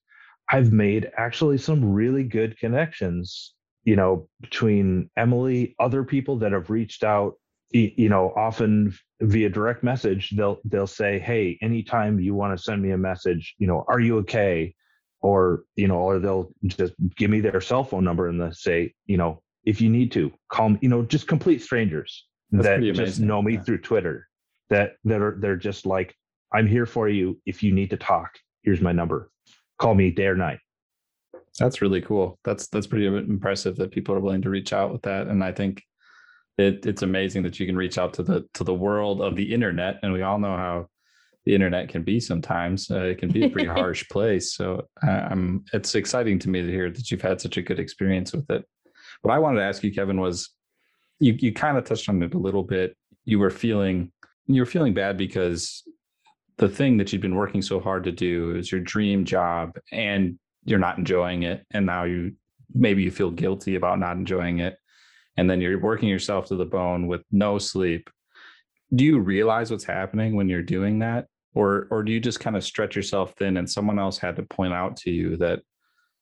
I've 0.49 0.73
made 0.73 1.09
actually 1.17 1.57
some 1.57 1.93
really 1.93 2.23
good 2.23 2.57
connections 2.59 3.53
you 3.86 3.95
know 3.95 4.27
between 4.41 5.09
emily 5.17 5.75
other 5.79 6.03
people 6.03 6.38
that 6.38 6.51
have 6.51 6.69
reached 6.69 7.03
out 7.03 7.36
you 7.73 8.09
know 8.09 8.31
often 8.36 8.93
via 9.21 9.49
direct 9.49 9.83
message 9.83 10.31
they'll 10.38 10.59
they'll 10.65 10.88
say 10.88 11.19
hey 11.19 11.57
anytime 11.62 12.19
you 12.19 12.36
want 12.36 12.55
to 12.55 12.63
send 12.63 12.81
me 12.81 12.91
a 12.91 12.97
message 12.97 13.55
you 13.57 13.67
know 13.67 13.83
are 13.88 13.99
you 13.99 14.17
okay? 14.19 14.73
Or 15.21 15.63
you 15.75 15.88
know 15.88 15.99
or 15.99 16.19
they'll 16.19 16.51
just 16.65 16.93
give 17.15 17.31
me 17.31 17.39
their 17.39 17.62
cell 17.62 17.86
phone 17.86 18.03
number 18.03 18.27
and 18.27 18.39
they'll 18.39 18.51
say 18.51 18.93
you 19.05 19.15
know 19.15 19.41
if 19.63 19.79
you 19.79 19.89
need 19.89 20.12
to 20.12 20.33
call 20.49 20.69
me 20.69 20.79
you 20.81 20.89
know 20.89 21.01
just 21.01 21.27
complete 21.27 21.62
strangers 21.62 22.27
That's 22.51 22.65
that 22.65 22.81
just 22.93 23.21
know 23.21 23.41
me 23.41 23.53
yeah. 23.53 23.62
through 23.62 23.77
twitter 23.79 24.27
that 24.73 24.93
that 25.05 25.21
are 25.21 25.38
they're 25.39 25.55
just 25.55 25.86
like 25.86 26.15
i'm 26.53 26.67
here 26.67 26.86
for 26.86 27.07
you. 27.07 27.39
If 27.45 27.63
you 27.63 27.71
need 27.71 27.91
to 27.91 27.97
talk 27.97 28.31
here's 28.63 28.81
my 28.81 28.91
number. 28.91 29.29
Call 29.77 29.93
me 29.93 30.09
day 30.09 30.27
or 30.27 30.36
night. 30.36 30.59
That's 31.59 31.81
really 31.81 32.01
cool. 32.01 32.39
That's 32.43 32.67
that's 32.67 32.88
pretty 32.88 33.05
impressive 33.05 33.75
that 33.75 33.91
people 33.91 34.15
are 34.15 34.19
willing 34.19 34.41
to 34.41 34.49
reach 34.49 34.73
out 34.73 34.91
with 34.91 35.03
that 35.03 35.27
and 35.27 35.43
i 35.43 35.51
think 35.51 35.83
it, 36.57 36.86
it's 36.86 37.01
amazing 37.01 37.41
that 37.43 37.59
you 37.59 37.65
can 37.65 37.75
reach 37.75 37.97
out 37.97 38.13
to 38.15 38.23
the 38.23 38.47
to 38.53 38.63
the 38.63 38.73
world 38.73 39.21
of 39.21 39.36
the 39.36 39.53
internet 39.53 39.99
and 40.01 40.13
we 40.13 40.21
all 40.21 40.39
know 40.39 40.55
how 40.55 40.88
the 41.45 41.53
internet 41.53 41.89
can 41.89 42.03
be 42.03 42.21
sometimes. 42.21 42.89
Uh, 42.89 43.01
it 43.01 43.17
can 43.17 43.29
be 43.29 43.43
a 43.43 43.49
pretty 43.49 43.67
harsh 43.79 44.07
place 44.09 44.53
so 44.53 44.88
um, 45.07 45.63
it's 45.73 45.93
exciting 45.95 46.39
to 46.39 46.49
me 46.49 46.62
to 46.62 46.71
hear 46.71 46.89
that 46.89 47.12
you've 47.12 47.21
had 47.29 47.41
such 47.41 47.57
a 47.57 47.62
good 47.62 47.79
experience 47.79 48.33
with 48.33 48.49
it. 48.49 48.65
What 49.21 49.33
i 49.33 49.39
wanted 49.39 49.59
to 49.59 49.65
ask 49.65 49.83
you 49.83 49.93
kevin 49.93 50.19
was 50.19 50.49
you, 51.19 51.33
you 51.39 51.53
kind 51.53 51.77
of 51.77 51.86
touched 51.86 52.09
on 52.09 52.21
it 52.23 52.33
a 52.33 52.38
little 52.38 52.63
bit. 52.63 52.95
You 53.25 53.39
were 53.39 53.49
feeling 53.49 54.12
you 54.47 54.62
were 54.62 54.65
feeling 54.65 54.93
bad 54.93 55.17
because 55.17 55.84
the 56.58 56.69
thing 56.69 56.97
that 56.97 57.12
you'd 57.12 57.21
been 57.21 57.36
working 57.36 57.62
so 57.62 57.79
hard 57.79 58.03
to 58.03 58.12
do 58.12 58.56
is 58.56 58.71
your 58.71 58.82
dream 58.82 59.25
job 59.25 59.77
and 59.91 60.38
you're 60.65 60.79
not 60.79 60.97
enjoying 60.97 61.43
it. 61.43 61.65
And 61.71 61.86
now 61.86 62.03
you 62.03 62.34
maybe 62.73 63.03
you 63.03 63.12
feel 63.12 63.32
guilty 63.32 63.75
about 63.75 63.99
not 63.99 64.17
enjoying 64.17 64.60
it. 64.60 64.77
And 65.38 65.49
then 65.49 65.62
you're 65.62 65.79
working 65.79 66.10
yourself 66.10 66.47
to 66.47 66.56
the 66.56 66.65
bone 66.65 67.08
with 67.08 67.23
no 67.32 67.58
sleep. 67.58 68.10
Do 68.93 69.03
you 69.03 69.19
realize 69.19 69.71
what's 69.71 69.84
happening 69.84 70.36
when 70.36 70.47
you're 70.47 70.62
doing 70.62 70.99
that? 70.99 71.27
Or 71.56 71.88
or 71.91 72.03
do 72.03 72.12
you 72.12 72.19
just 72.19 72.39
kind 72.39 72.56
of 72.56 72.63
stretch 72.63 72.95
yourself 72.95 73.34
thin 73.38 73.58
and 73.58 73.69
someone 73.69 73.99
else 73.99 74.17
had 74.17 74.36
to 74.38 74.43
point 74.43 74.73
out 74.73 74.97
to 74.97 75.12
you 75.12 75.38
that 75.38 75.62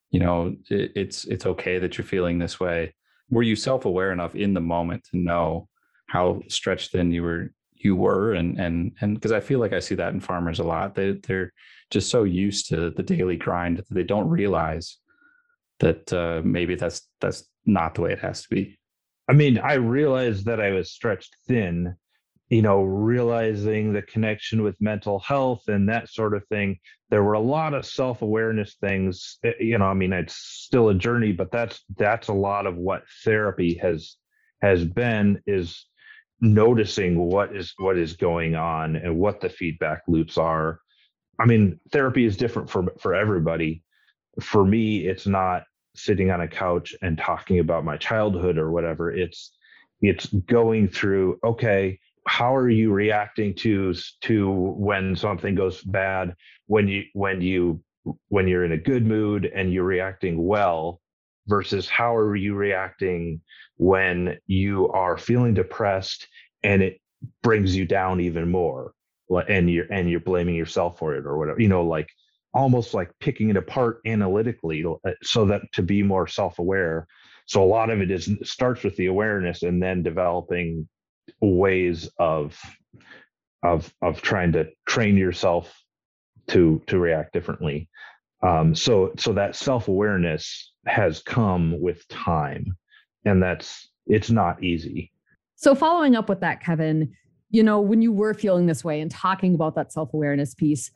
you 0.09 0.19
know 0.19 0.55
it, 0.69 0.91
it's 0.95 1.25
it's 1.25 1.45
okay 1.45 1.79
that 1.79 1.97
you're 1.97 2.05
feeling 2.05 2.39
this 2.39 2.59
way? 2.59 2.93
Were 3.29 3.43
you 3.43 3.55
self-aware 3.55 4.11
enough 4.11 4.35
in 4.35 4.53
the 4.53 4.61
moment 4.61 5.05
to 5.11 5.17
know 5.17 5.67
how 6.07 6.41
stretched 6.49 6.91
thin 6.91 7.11
you 7.11 7.23
were 7.23 7.53
you 7.83 7.95
were 7.95 8.33
and 8.33 8.59
and 8.59 8.91
and 9.01 9.15
because 9.15 9.31
i 9.31 9.39
feel 9.39 9.59
like 9.59 9.73
i 9.73 9.79
see 9.79 9.95
that 9.95 10.13
in 10.13 10.19
farmers 10.19 10.59
a 10.59 10.63
lot 10.63 10.95
they 10.95 11.13
they're 11.27 11.51
just 11.89 12.09
so 12.09 12.23
used 12.23 12.67
to 12.69 12.91
the 12.91 13.03
daily 13.03 13.35
grind 13.35 13.77
that 13.77 13.89
they 13.89 14.03
don't 14.03 14.29
realize 14.29 14.97
that 15.79 16.11
uh, 16.13 16.41
maybe 16.43 16.75
that's 16.75 17.07
that's 17.19 17.43
not 17.65 17.95
the 17.95 18.01
way 18.01 18.11
it 18.11 18.19
has 18.19 18.43
to 18.43 18.49
be 18.49 18.77
I 19.31 19.33
mean, 19.33 19.59
I 19.59 19.75
realized 19.75 20.45
that 20.47 20.59
I 20.59 20.71
was 20.71 20.91
stretched 20.91 21.37
thin, 21.47 21.95
you 22.49 22.61
know, 22.61 22.83
realizing 22.83 23.93
the 23.93 24.01
connection 24.01 24.61
with 24.61 24.75
mental 24.81 25.19
health 25.19 25.69
and 25.69 25.87
that 25.87 26.09
sort 26.09 26.33
of 26.33 26.45
thing. 26.47 26.79
There 27.09 27.23
were 27.23 27.35
a 27.35 27.39
lot 27.39 27.73
of 27.73 27.85
self-awareness 27.85 28.75
things, 28.81 29.37
eh, 29.45 29.53
you 29.59 29.77
know, 29.77 29.85
I 29.85 29.93
mean, 29.93 30.11
it's 30.11 30.35
still 30.35 30.89
a 30.89 30.93
journey, 30.93 31.31
but 31.31 31.49
that's 31.49 31.81
that's 31.97 32.27
a 32.27 32.33
lot 32.33 32.65
of 32.65 32.75
what 32.75 33.03
therapy 33.23 33.75
has 33.75 34.17
has 34.61 34.83
been 34.83 35.41
is 35.47 35.85
noticing 36.41 37.17
what 37.17 37.55
is 37.55 37.73
what 37.77 37.97
is 37.97 38.13
going 38.13 38.55
on 38.55 38.95
and 38.95 39.17
what 39.17 39.39
the 39.41 39.49
feedback 39.49 40.01
loops 40.07 40.37
are. 40.37 40.79
I 41.39 41.45
mean, 41.45 41.79
therapy 41.91 42.25
is 42.25 42.37
different 42.37 42.69
for 42.69 42.85
for 42.99 43.15
everybody. 43.15 43.83
For 44.41 44.65
me, 44.65 45.07
it's 45.07 45.27
not 45.27 45.63
sitting 45.95 46.31
on 46.31 46.41
a 46.41 46.47
couch 46.47 46.95
and 47.01 47.17
talking 47.17 47.59
about 47.59 47.85
my 47.85 47.97
childhood 47.97 48.57
or 48.57 48.71
whatever 48.71 49.11
it's 49.11 49.51
it's 50.01 50.27
going 50.27 50.87
through 50.87 51.37
okay 51.43 51.99
how 52.27 52.55
are 52.55 52.69
you 52.69 52.91
reacting 52.91 53.53
to 53.53 53.93
to 54.21 54.49
when 54.49 55.15
something 55.15 55.55
goes 55.55 55.81
bad 55.83 56.33
when 56.67 56.87
you 56.87 57.03
when 57.13 57.41
you 57.41 57.81
when 58.29 58.47
you're 58.47 58.63
in 58.63 58.71
a 58.71 58.77
good 58.77 59.05
mood 59.05 59.45
and 59.53 59.73
you're 59.73 59.83
reacting 59.83 60.45
well 60.45 61.01
versus 61.47 61.89
how 61.89 62.15
are 62.15 62.35
you 62.35 62.55
reacting 62.55 63.41
when 63.77 64.37
you 64.47 64.89
are 64.89 65.17
feeling 65.17 65.53
depressed 65.53 66.27
and 66.63 66.81
it 66.81 66.99
brings 67.41 67.75
you 67.75 67.85
down 67.85 68.19
even 68.19 68.49
more 68.49 68.93
and 69.47 69.69
you're 69.69 69.91
and 69.91 70.09
you're 70.09 70.19
blaming 70.19 70.55
yourself 70.55 70.99
for 70.99 71.15
it 71.15 71.25
or 71.25 71.37
whatever 71.37 71.59
you 71.59 71.69
know 71.69 71.83
like 71.83 72.09
almost 72.53 72.93
like 72.93 73.11
picking 73.19 73.49
it 73.49 73.57
apart 73.57 74.01
analytically 74.05 74.83
uh, 74.85 75.11
so 75.23 75.45
that 75.45 75.61
to 75.73 75.81
be 75.81 76.03
more 76.03 76.27
self-aware. 76.27 77.07
So 77.45 77.63
a 77.63 77.65
lot 77.65 77.89
of 77.89 78.01
it 78.01 78.11
is 78.11 78.29
starts 78.43 78.83
with 78.83 78.95
the 78.95 79.07
awareness 79.07 79.63
and 79.63 79.81
then 79.81 80.03
developing 80.03 80.87
ways 81.39 82.09
of 82.17 82.59
of 83.63 83.93
of 84.01 84.21
trying 84.21 84.53
to 84.53 84.69
train 84.85 85.17
yourself 85.17 85.73
to 86.47 86.81
to 86.87 86.99
react 86.99 87.33
differently. 87.33 87.89
Um, 88.43 88.75
so 88.75 89.13
so 89.17 89.33
that 89.33 89.55
self-awareness 89.55 90.70
has 90.85 91.21
come 91.21 91.79
with 91.79 92.07
time 92.07 92.77
and 93.25 93.41
that's 93.41 93.89
it's 94.07 94.29
not 94.29 94.63
easy 94.63 95.11
so 95.55 95.75
following 95.75 96.15
up 96.15 96.27
with 96.27 96.39
that 96.41 96.61
kevin 96.61 97.11
you 97.49 97.61
know 97.61 97.79
when 97.79 98.01
you 98.01 98.11
were 98.11 98.33
feeling 98.33 98.65
this 98.65 98.83
way 98.83 98.99
and 98.99 99.11
talking 99.11 99.53
about 99.53 99.75
that 99.75 99.91
self-awareness 99.91 100.55
piece 100.55 100.91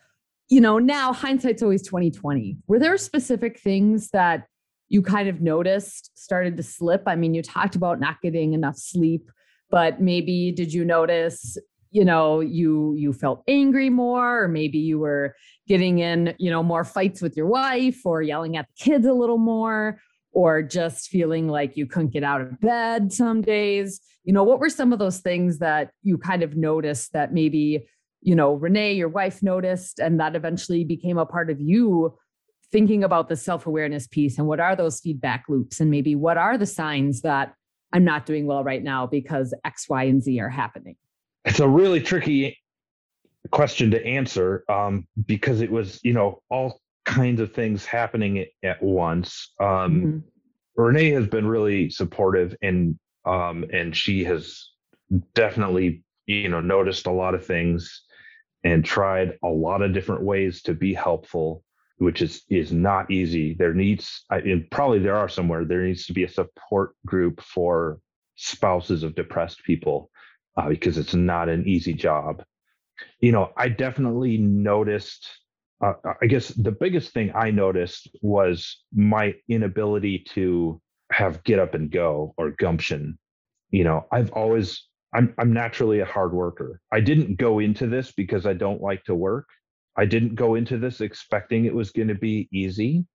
you 0.50 0.62
know, 0.62 0.78
now 0.78 1.12
hindsight's 1.12 1.64
always 1.64 1.82
2020. 1.82 2.58
Were 2.68 2.80
there 2.80 2.98
specific 2.98 3.60
things 3.60 4.10
that 4.12 4.46
you 4.90 5.02
kind 5.02 5.28
of 5.28 5.42
noticed 5.42 6.12
started 6.16 6.56
to 6.58 6.64
slip? 6.64 7.04
I 7.08 7.16
mean, 7.16 7.34
you 7.34 7.42
talked 7.42 7.76
about 7.76 8.00
not 8.00 8.22
getting 8.22 8.54
enough 8.54 8.78
sleep, 8.78 9.32
but 9.72 10.02
maybe 10.02 10.52
did 10.52 10.72
you 10.72 10.86
notice, 10.86 11.58
you 11.96 12.04
know, 12.04 12.42
you 12.42 12.94
you 12.98 13.14
felt 13.14 13.42
angry 13.48 13.90
more 13.90 14.44
or 14.44 14.48
maybe 14.50 14.78
you 14.78 15.00
were 15.00 15.34
getting 15.66 16.00
in, 16.00 16.36
you 16.38 16.52
know, 16.52 16.62
more 16.62 16.84
fights 16.84 17.22
with 17.22 17.38
your 17.38 17.48
wife 17.48 18.06
or 18.06 18.22
yelling 18.22 18.58
at 18.58 18.68
the 18.68 18.84
kids 18.84 19.08
a 19.08 19.14
little 19.14 19.38
more 19.38 20.02
or 20.34 20.62
just 20.62 21.08
feeling 21.08 21.48
like 21.48 21.78
you 21.78 21.86
couldn't 21.86 22.12
get 22.12 22.22
out 22.22 22.42
of 22.42 22.60
bed 22.60 23.14
some 23.14 23.42
days? 23.42 24.02
You 24.26 24.34
know, 24.34 24.44
what 24.44 24.60
were 24.60 24.70
some 24.70 24.92
of 24.92 25.00
those 25.00 25.20
things 25.20 25.60
that 25.60 25.92
you 26.04 26.18
kind 26.18 26.44
of 26.44 26.58
noticed 26.58 27.14
that 27.14 27.34
maybe 27.34 27.88
you 28.22 28.36
know, 28.36 28.56
Renee, 28.56 28.94
your 28.94 29.08
wife 29.08 29.42
noticed, 29.44 30.00
and 30.00 30.20
that 30.20 30.36
eventually 30.36 30.84
became 30.84 31.20
a 31.20 31.28
part 31.28 31.50
of 31.52 31.62
you 31.62 32.18
thinking 32.72 33.06
about 33.06 33.30
the 33.30 33.38
self 33.38 33.68
awareness 33.68 34.06
piece 34.08 34.38
and 34.38 34.48
what 34.48 34.60
are 34.60 34.76
those 34.76 35.00
feedback 35.00 35.46
loops, 35.48 35.80
and 35.80 35.90
maybe 35.90 36.14
what 36.16 36.36
are 36.36 36.58
the 36.58 36.66
signs 36.66 37.22
that 37.22 37.54
I'm 37.94 38.04
not 38.04 38.26
doing 38.26 38.48
well 38.48 38.66
right 38.66 38.84
now 38.84 39.08
because 39.08 39.54
X, 39.64 39.88
Y, 39.88 40.04
and 40.04 40.22
Z 40.22 40.42
are 40.42 40.50
happening? 40.50 40.98
It's 41.46 41.60
a 41.60 41.68
really 41.68 42.02
tricky 42.02 42.58
question 43.52 43.92
to 43.92 44.06
answer 44.06 44.64
um, 44.70 45.08
because 45.26 45.62
it 45.62 45.72
was, 45.72 46.00
you 46.04 46.14
know, 46.14 46.42
all 46.50 46.82
kinds 47.06 47.40
of 47.40 47.54
things 47.54 47.86
happening 47.86 48.46
at, 48.64 48.82
once. 48.82 49.54
Um, 49.60 49.68
mm-hmm. 49.68 50.18
Renee 50.82 51.12
has 51.12 51.28
been 51.28 51.48
really 51.48 51.90
supportive 51.90 52.56
and 52.62 53.00
um, 53.26 53.66
and 53.72 53.96
she 53.96 54.24
has 54.26 54.70
definitely, 55.34 56.04
you 56.26 56.50
know, 56.50 56.62
noticed 56.62 57.08
a 57.08 57.12
lot 57.12 57.34
of 57.34 57.46
things 57.46 58.04
and 58.64 58.84
tried 58.84 59.38
a 59.44 59.48
lot 59.48 59.82
of 59.82 59.94
different 59.94 60.24
ways 60.24 60.62
to 60.64 60.74
be 60.74 60.94
helpful 60.94 61.64
which 61.98 62.22
is 62.22 62.44
is 62.50 62.72
not 62.72 63.10
easy 63.10 63.54
there 63.54 63.74
needs 63.74 64.26
I, 64.30 64.40
and 64.40 64.70
probably 64.70 65.00
there 65.00 65.16
are 65.16 65.30
somewhere 65.30 65.64
there 65.64 65.84
needs 65.84 66.06
to 66.08 66.14
be 66.14 66.24
a 66.24 66.30
support 66.30 66.94
group 67.06 67.42
for 67.42 68.00
spouses 68.36 69.04
of 69.04 69.16
depressed 69.16 69.64
people 69.64 70.10
uh, 70.58 70.70
because 70.70 70.98
it's 70.98 71.14
not 71.16 71.50
an 71.50 71.68
easy 71.68 71.94
job 71.94 72.44
you 73.20 73.32
know 73.32 73.52
i 73.58 73.68
definitely 73.70 74.38
noticed 74.38 75.28
uh, 75.84 75.94
i 76.22 76.26
guess 76.28 76.50
the 76.50 76.72
biggest 76.72 77.14
thing 77.14 77.32
i 77.36 77.52
noticed 77.52 78.10
was 78.22 78.84
my 78.94 79.34
inability 79.50 80.20
to 80.20 80.82
have 81.12 81.44
get 81.44 81.60
up 81.60 81.74
and 81.74 81.92
go 81.92 82.34
or 82.38 82.52
gumption 82.52 83.18
you 83.72 83.84
know 83.84 84.06
i've 84.12 84.32
always 84.34 84.88
I'm 85.14 85.34
I'm 85.40 85.54
naturally 85.54 86.02
a 86.02 86.06
hard 86.06 86.34
worker. 86.34 86.82
I 86.92 87.00
didn't 87.00 87.38
go 87.38 87.60
into 87.60 87.88
this 87.88 88.12
because 88.12 88.46
I 88.46 88.54
don't 88.54 88.82
like 88.82 89.06
to 89.06 89.16
work. 89.16 89.48
I 89.98 90.06
didn't 90.06 90.36
go 90.36 90.56
into 90.56 90.78
this 90.78 91.00
expecting 91.02 91.66
it 91.66 91.74
was 91.74 91.92
going 91.92 92.10
to 92.10 92.16
be 92.16 92.50
easy. 92.52 93.06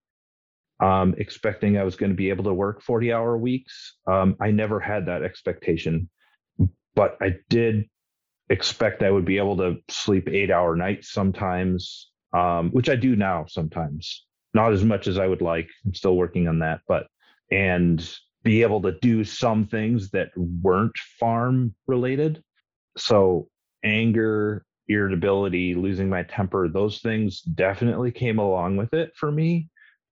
um, 0.81 1.15
expecting 1.19 1.77
I 1.79 1.85
was 1.85 1.97
going 1.97 2.11
to 2.11 2.17
be 2.17 2.31
able 2.31 2.45
to 2.45 2.55
work 2.55 2.83
40 2.83 3.13
hour 3.13 3.37
weeks. 3.37 3.97
Um, 4.07 4.37
I 4.41 4.51
never 4.51 4.81
had 4.81 5.07
that 5.07 5.23
expectation, 5.23 6.09
but 6.95 7.17
I 7.21 7.37
did 7.49 7.89
expect 8.49 9.03
I 9.03 9.11
would 9.11 9.25
be 9.25 9.39
able 9.39 9.57
to 9.59 9.77
sleep 9.89 10.29
eight 10.29 10.51
hour 10.51 10.75
nights 10.77 11.13
sometimes, 11.13 12.11
um, 12.33 12.71
which 12.71 12.89
I 12.89 12.97
do 12.97 13.17
now 13.17 13.47
sometimes. 13.49 14.27
Not 14.53 14.73
as 14.73 14.85
much 14.85 15.07
as 15.07 15.17
I 15.19 15.27
would 15.27 15.43
like. 15.43 15.69
I'm 15.85 15.95
still 15.95 16.17
working 16.17 16.49
on 16.49 16.59
that, 16.59 16.81
but 16.89 17.07
and 17.51 18.07
be 18.43 18.63
able 18.63 18.83
to 18.83 18.99
do 19.01 19.23
some 19.23 19.67
things 19.67 20.11
that 20.11 20.29
weren't 20.37 20.97
farm 21.19 21.75
related. 21.87 22.43
So 22.97 23.49
anger, 23.85 24.65
irritability, 24.89 25.75
losing 25.75 26.09
my 26.09 26.23
temper, 26.25 26.69
those 26.69 27.01
things 27.01 27.43
definitely 27.43 28.11
came 28.11 28.39
along 28.39 28.77
with 28.77 28.93
it 28.95 29.13
for 29.15 29.31
me. 29.31 29.69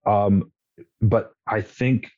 Um, 0.06 0.52
but 1.00 1.32
I 1.46 1.62
think 1.62 2.08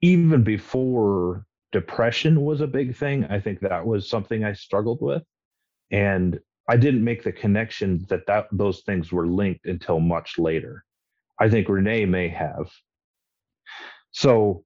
even 0.00 0.44
before 0.44 1.46
depression 1.74 2.40
was 2.40 2.60
a 2.60 2.66
big 2.66 2.96
thing, 2.96 3.24
I 3.26 3.40
think 3.40 3.60
that 3.60 3.86
was 3.86 4.08
something 4.08 4.44
I 4.44 4.54
struggled 4.54 5.02
with. 5.02 5.22
And 5.90 6.38
I 6.68 6.76
didn't 6.76 7.04
make 7.04 7.22
the 7.22 7.32
connection 7.32 8.06
that, 8.08 8.26
that 8.26 8.46
those 8.50 8.80
things 8.82 9.12
were 9.12 9.26
linked 9.26 9.66
until 9.66 10.00
much 10.00 10.38
later. 10.38 10.84
I 11.38 11.50
think 11.50 11.68
Renee 11.68 12.06
may 12.06 12.28
have. 12.28 12.70
So, 14.12 14.64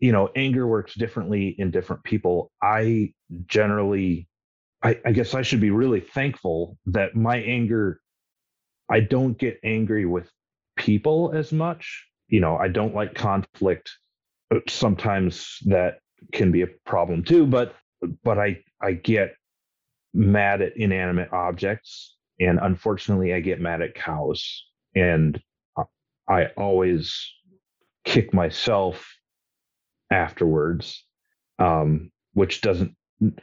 you 0.00 0.12
know, 0.12 0.28
anger 0.36 0.66
works 0.66 0.94
differently 0.94 1.54
in 1.58 1.70
different 1.70 2.04
people. 2.04 2.50
I 2.60 3.14
generally, 3.46 4.28
I, 4.82 4.98
I 5.06 5.12
guess 5.12 5.34
I 5.34 5.42
should 5.42 5.60
be 5.60 5.70
really 5.70 6.00
thankful 6.00 6.76
that 6.86 7.14
my 7.14 7.38
anger, 7.38 8.00
I 8.90 9.00
don't 9.00 9.38
get 9.38 9.58
angry 9.62 10.04
with 10.04 10.28
people 10.76 11.32
as 11.32 11.52
much 11.52 12.08
you 12.28 12.40
know, 12.40 12.56
I 12.56 12.68
don't 12.68 12.94
like 12.94 13.14
conflict. 13.14 13.90
Uh, 14.54 14.60
sometimes 14.68 15.58
that 15.66 15.98
can 16.32 16.50
be 16.52 16.62
a 16.62 16.66
problem 16.66 17.24
too, 17.24 17.46
but 17.46 17.74
but 18.22 18.38
I 18.38 18.62
I 18.80 18.92
get 18.92 19.34
mad 20.14 20.62
at 20.62 20.76
inanimate 20.76 21.32
objects 21.32 22.16
and 22.40 22.58
unfortunately 22.60 23.34
I 23.34 23.40
get 23.40 23.60
mad 23.60 23.82
at 23.82 23.94
cows. 23.94 24.64
And 24.94 25.40
I 26.28 26.46
always 26.56 27.32
kick 28.04 28.32
myself 28.34 29.14
afterwards 30.10 31.04
um, 31.58 32.10
which 32.34 32.60
doesn't 32.60 32.94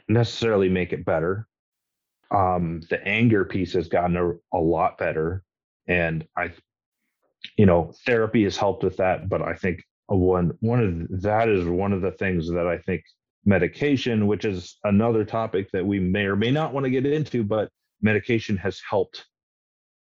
necessarily 0.08 0.68
make 0.68 0.92
it 0.92 1.04
better. 1.04 1.46
Um, 2.30 2.80
the 2.90 3.02
anger 3.06 3.44
piece 3.44 3.74
has 3.74 3.88
gotten 3.88 4.16
a, 4.16 4.32
a 4.56 4.60
lot 4.60 4.98
better 4.98 5.42
and 5.86 6.26
I 6.36 6.52
you 7.56 7.66
know, 7.66 7.92
therapy 8.04 8.44
has 8.44 8.56
helped 8.56 8.82
with 8.82 8.96
that, 8.96 9.28
but 9.28 9.42
I 9.42 9.54
think 9.54 9.84
one 10.08 10.52
one 10.60 11.08
of 11.10 11.22
that 11.22 11.48
is 11.48 11.64
one 11.64 11.92
of 11.92 12.00
the 12.00 12.12
things 12.12 12.48
that 12.50 12.66
I 12.66 12.78
think 12.78 13.02
medication, 13.44 14.26
which 14.26 14.44
is 14.44 14.78
another 14.84 15.24
topic 15.24 15.70
that 15.72 15.84
we 15.84 16.00
may 16.00 16.24
or 16.24 16.36
may 16.36 16.50
not 16.50 16.72
want 16.72 16.84
to 16.84 16.90
get 16.90 17.06
into, 17.06 17.42
but 17.42 17.70
medication 18.02 18.56
has 18.56 18.80
helped 18.88 19.24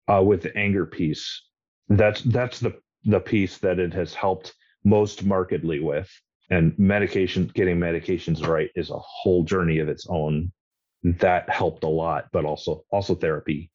uh, 0.09 0.22
with 0.22 0.42
the 0.42 0.57
anger 0.57 0.87
piece. 0.87 1.42
That's 1.88 2.22
that's 2.22 2.61
the 2.61 2.74
the 3.05 3.20
piece 3.20 3.59
that 3.59 3.79
it 3.79 3.94
has 3.94 4.14
helped 4.14 4.55
most 4.85 5.24
markedly 5.24 5.81
with. 5.81 6.11
And 6.51 6.77
medication, 6.79 7.51
getting 7.55 7.79
medications 7.79 8.46
right 8.46 8.70
is 8.74 8.90
a 8.90 8.98
whole 8.98 9.44
journey 9.44 9.79
of 9.81 9.88
its 9.88 10.07
own. 10.09 10.51
That 11.03 11.48
helped 11.48 11.85
a 11.85 11.88
lot, 11.88 12.27
but 12.33 12.44
also 12.44 12.85
also 12.90 13.14
therapy 13.14 13.70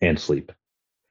and 0.00 0.18
sleep. 0.18 0.52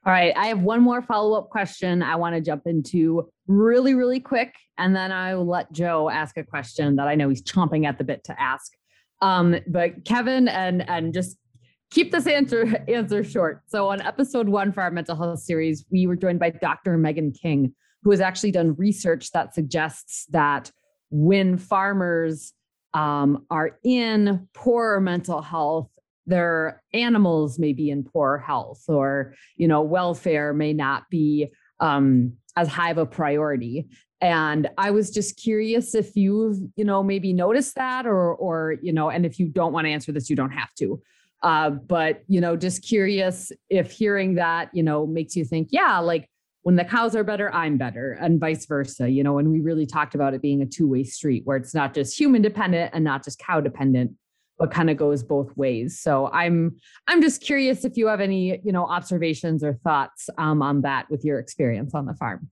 All 0.05 0.11
right. 0.11 0.33
I 0.35 0.47
have 0.47 0.61
one 0.61 0.81
more 0.81 1.01
follow 1.01 1.37
up 1.37 1.49
question 1.49 2.03
I 2.03 2.17
want 2.17 2.35
to 2.35 2.41
jump 2.41 2.63
into 2.65 3.29
really, 3.47 3.93
really 3.93 4.19
quick. 4.19 4.53
And 4.77 4.93
then 4.93 5.13
I 5.13 5.35
will 5.35 5.47
let 5.47 5.71
Joe 5.71 6.09
ask 6.09 6.37
a 6.37 6.43
question 6.43 6.97
that 6.97 7.07
I 7.07 7.15
know 7.15 7.29
he's 7.29 7.41
chomping 7.41 7.85
at 7.87 7.97
the 7.97 8.03
bit 8.03 8.23
to 8.25 8.41
ask. 8.41 8.73
Um, 9.21 9.55
but 9.67 10.03
Kevin, 10.03 10.49
and 10.49 10.87
and 10.89 11.13
just 11.13 11.37
keep 11.89 12.11
this 12.11 12.27
answer 12.27 12.83
answer 12.89 13.23
short. 13.23 13.61
So 13.67 13.87
on 13.87 14.01
episode 14.01 14.49
one 14.49 14.73
for 14.73 14.81
our 14.81 14.91
mental 14.91 15.15
health 15.15 15.39
series, 15.39 15.85
we 15.89 16.05
were 16.07 16.17
joined 16.17 16.39
by 16.39 16.49
Dr. 16.49 16.97
Megan 16.97 17.31
King, 17.31 17.73
who 18.03 18.11
has 18.11 18.19
actually 18.19 18.51
done 18.51 18.75
research 18.75 19.31
that 19.31 19.55
suggests 19.55 20.25
that 20.31 20.69
when 21.11 21.57
farmers 21.57 22.51
um, 22.93 23.45
are 23.49 23.79
in 23.83 24.49
poor 24.53 24.99
mental 24.99 25.41
health 25.41 25.89
their 26.25 26.81
animals 26.93 27.59
may 27.59 27.73
be 27.73 27.89
in 27.89 28.03
poor 28.03 28.37
health 28.37 28.83
or 28.87 29.35
you 29.55 29.67
know 29.67 29.81
welfare 29.81 30.53
may 30.53 30.73
not 30.73 31.09
be 31.09 31.51
um, 31.79 32.33
as 32.55 32.67
high 32.67 32.91
of 32.91 32.97
a 32.97 33.05
priority. 33.05 33.87
And 34.21 34.69
i 34.77 34.91
was 34.91 35.11
just 35.11 35.35
curious 35.35 35.93
if 35.95 36.15
you've 36.15 36.57
you 36.75 36.85
know 36.85 37.03
maybe 37.03 37.33
noticed 37.33 37.75
that 37.75 38.05
or 38.05 38.33
or 38.35 38.75
you 38.81 38.93
know 38.93 39.09
and 39.09 39.25
if 39.25 39.37
you 39.37 39.47
don't 39.49 39.73
want 39.73 39.85
to 39.85 39.91
answer 39.91 40.11
this 40.11 40.29
you 40.29 40.35
don't 40.35 40.51
have 40.51 40.73
to. 40.75 41.01
Uh, 41.41 41.71
but 41.71 42.23
you 42.27 42.39
know 42.39 42.55
just 42.55 42.83
curious 42.83 43.51
if 43.69 43.91
hearing 43.91 44.35
that 44.35 44.69
you 44.73 44.81
know 44.81 45.05
makes 45.05 45.35
you 45.35 45.43
think 45.43 45.67
yeah 45.71 45.99
like 45.99 46.29
when 46.61 46.77
the 46.77 46.85
cows 46.85 47.17
are 47.17 47.23
better 47.25 47.53
i'm 47.53 47.77
better 47.77 48.13
and 48.13 48.39
vice 48.39 48.65
versa 48.65 49.09
you 49.09 49.23
know 49.23 49.37
and 49.37 49.51
we 49.51 49.59
really 49.59 49.85
talked 49.85 50.15
about 50.15 50.33
it 50.33 50.41
being 50.41 50.61
a 50.61 50.65
two-way 50.65 51.03
street 51.03 51.41
where 51.43 51.57
it's 51.57 51.73
not 51.73 51.93
just 51.93 52.17
human 52.17 52.41
dependent 52.41 52.89
and 52.93 53.03
not 53.03 53.25
just 53.25 53.39
cow 53.39 53.59
dependent 53.59 54.11
but 54.57 54.71
kind 54.71 54.89
of 54.89 54.97
goes 54.97 55.23
both 55.23 55.55
ways. 55.57 55.99
So 55.99 56.29
I'm 56.31 56.75
I'm 57.07 57.21
just 57.21 57.41
curious 57.41 57.85
if 57.85 57.97
you 57.97 58.07
have 58.07 58.21
any 58.21 58.59
you 58.63 58.71
know 58.71 58.85
observations 58.85 59.63
or 59.63 59.73
thoughts 59.83 60.29
um, 60.37 60.61
on 60.61 60.81
that 60.81 61.09
with 61.09 61.23
your 61.25 61.39
experience 61.39 61.93
on 61.93 62.05
the 62.05 62.13
farm. 62.15 62.49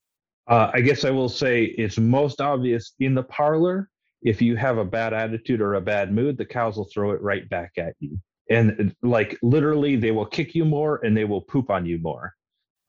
Uh, 0.48 0.72
I 0.74 0.82
guess 0.82 1.06
I 1.06 1.12
will 1.12 1.30
say 1.30 1.64
it's 1.64 1.98
most 1.98 2.42
obvious 2.42 2.94
in 3.00 3.14
the 3.14 3.24
parlor. 3.24 3.90
If 4.22 4.42
you 4.42 4.56
have 4.56 4.78
a 4.78 4.86
bad 4.86 5.14
attitude 5.14 5.62
or 5.62 5.76
a 5.76 5.82
bad 5.82 6.14
mood, 6.14 6.38
the 6.38 6.46
cows 6.46 6.78
will 6.78 6.90
throw 6.94 7.12
it 7.12 7.22
right 7.22 7.48
back 7.50 7.72
at 7.78 7.94
you. 8.00 8.20
And 8.50 8.94
like 9.02 9.38
literally, 9.42 9.96
they 9.96 10.12
will 10.12 10.26
kick 10.26 10.54
you 10.54 10.66
more 10.66 11.00
and 11.06 11.16
they 11.16 11.26
will 11.26 11.42
poop 11.42 11.70
on 11.70 11.86
you 11.86 12.00
more. 12.00 12.34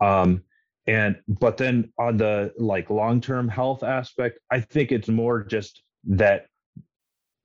Um, 0.01 0.42
and 0.87 1.16
but 1.29 1.57
then 1.57 1.92
on 1.98 2.16
the 2.16 2.53
like 2.59 2.90
long-term 2.90 3.48
health 3.48 3.85
aspect, 3.85 4.40
I 4.51 4.61
think 4.61 4.90
it's 4.90 5.09
more 5.09 5.44
just 5.44 5.83
that 6.05 6.46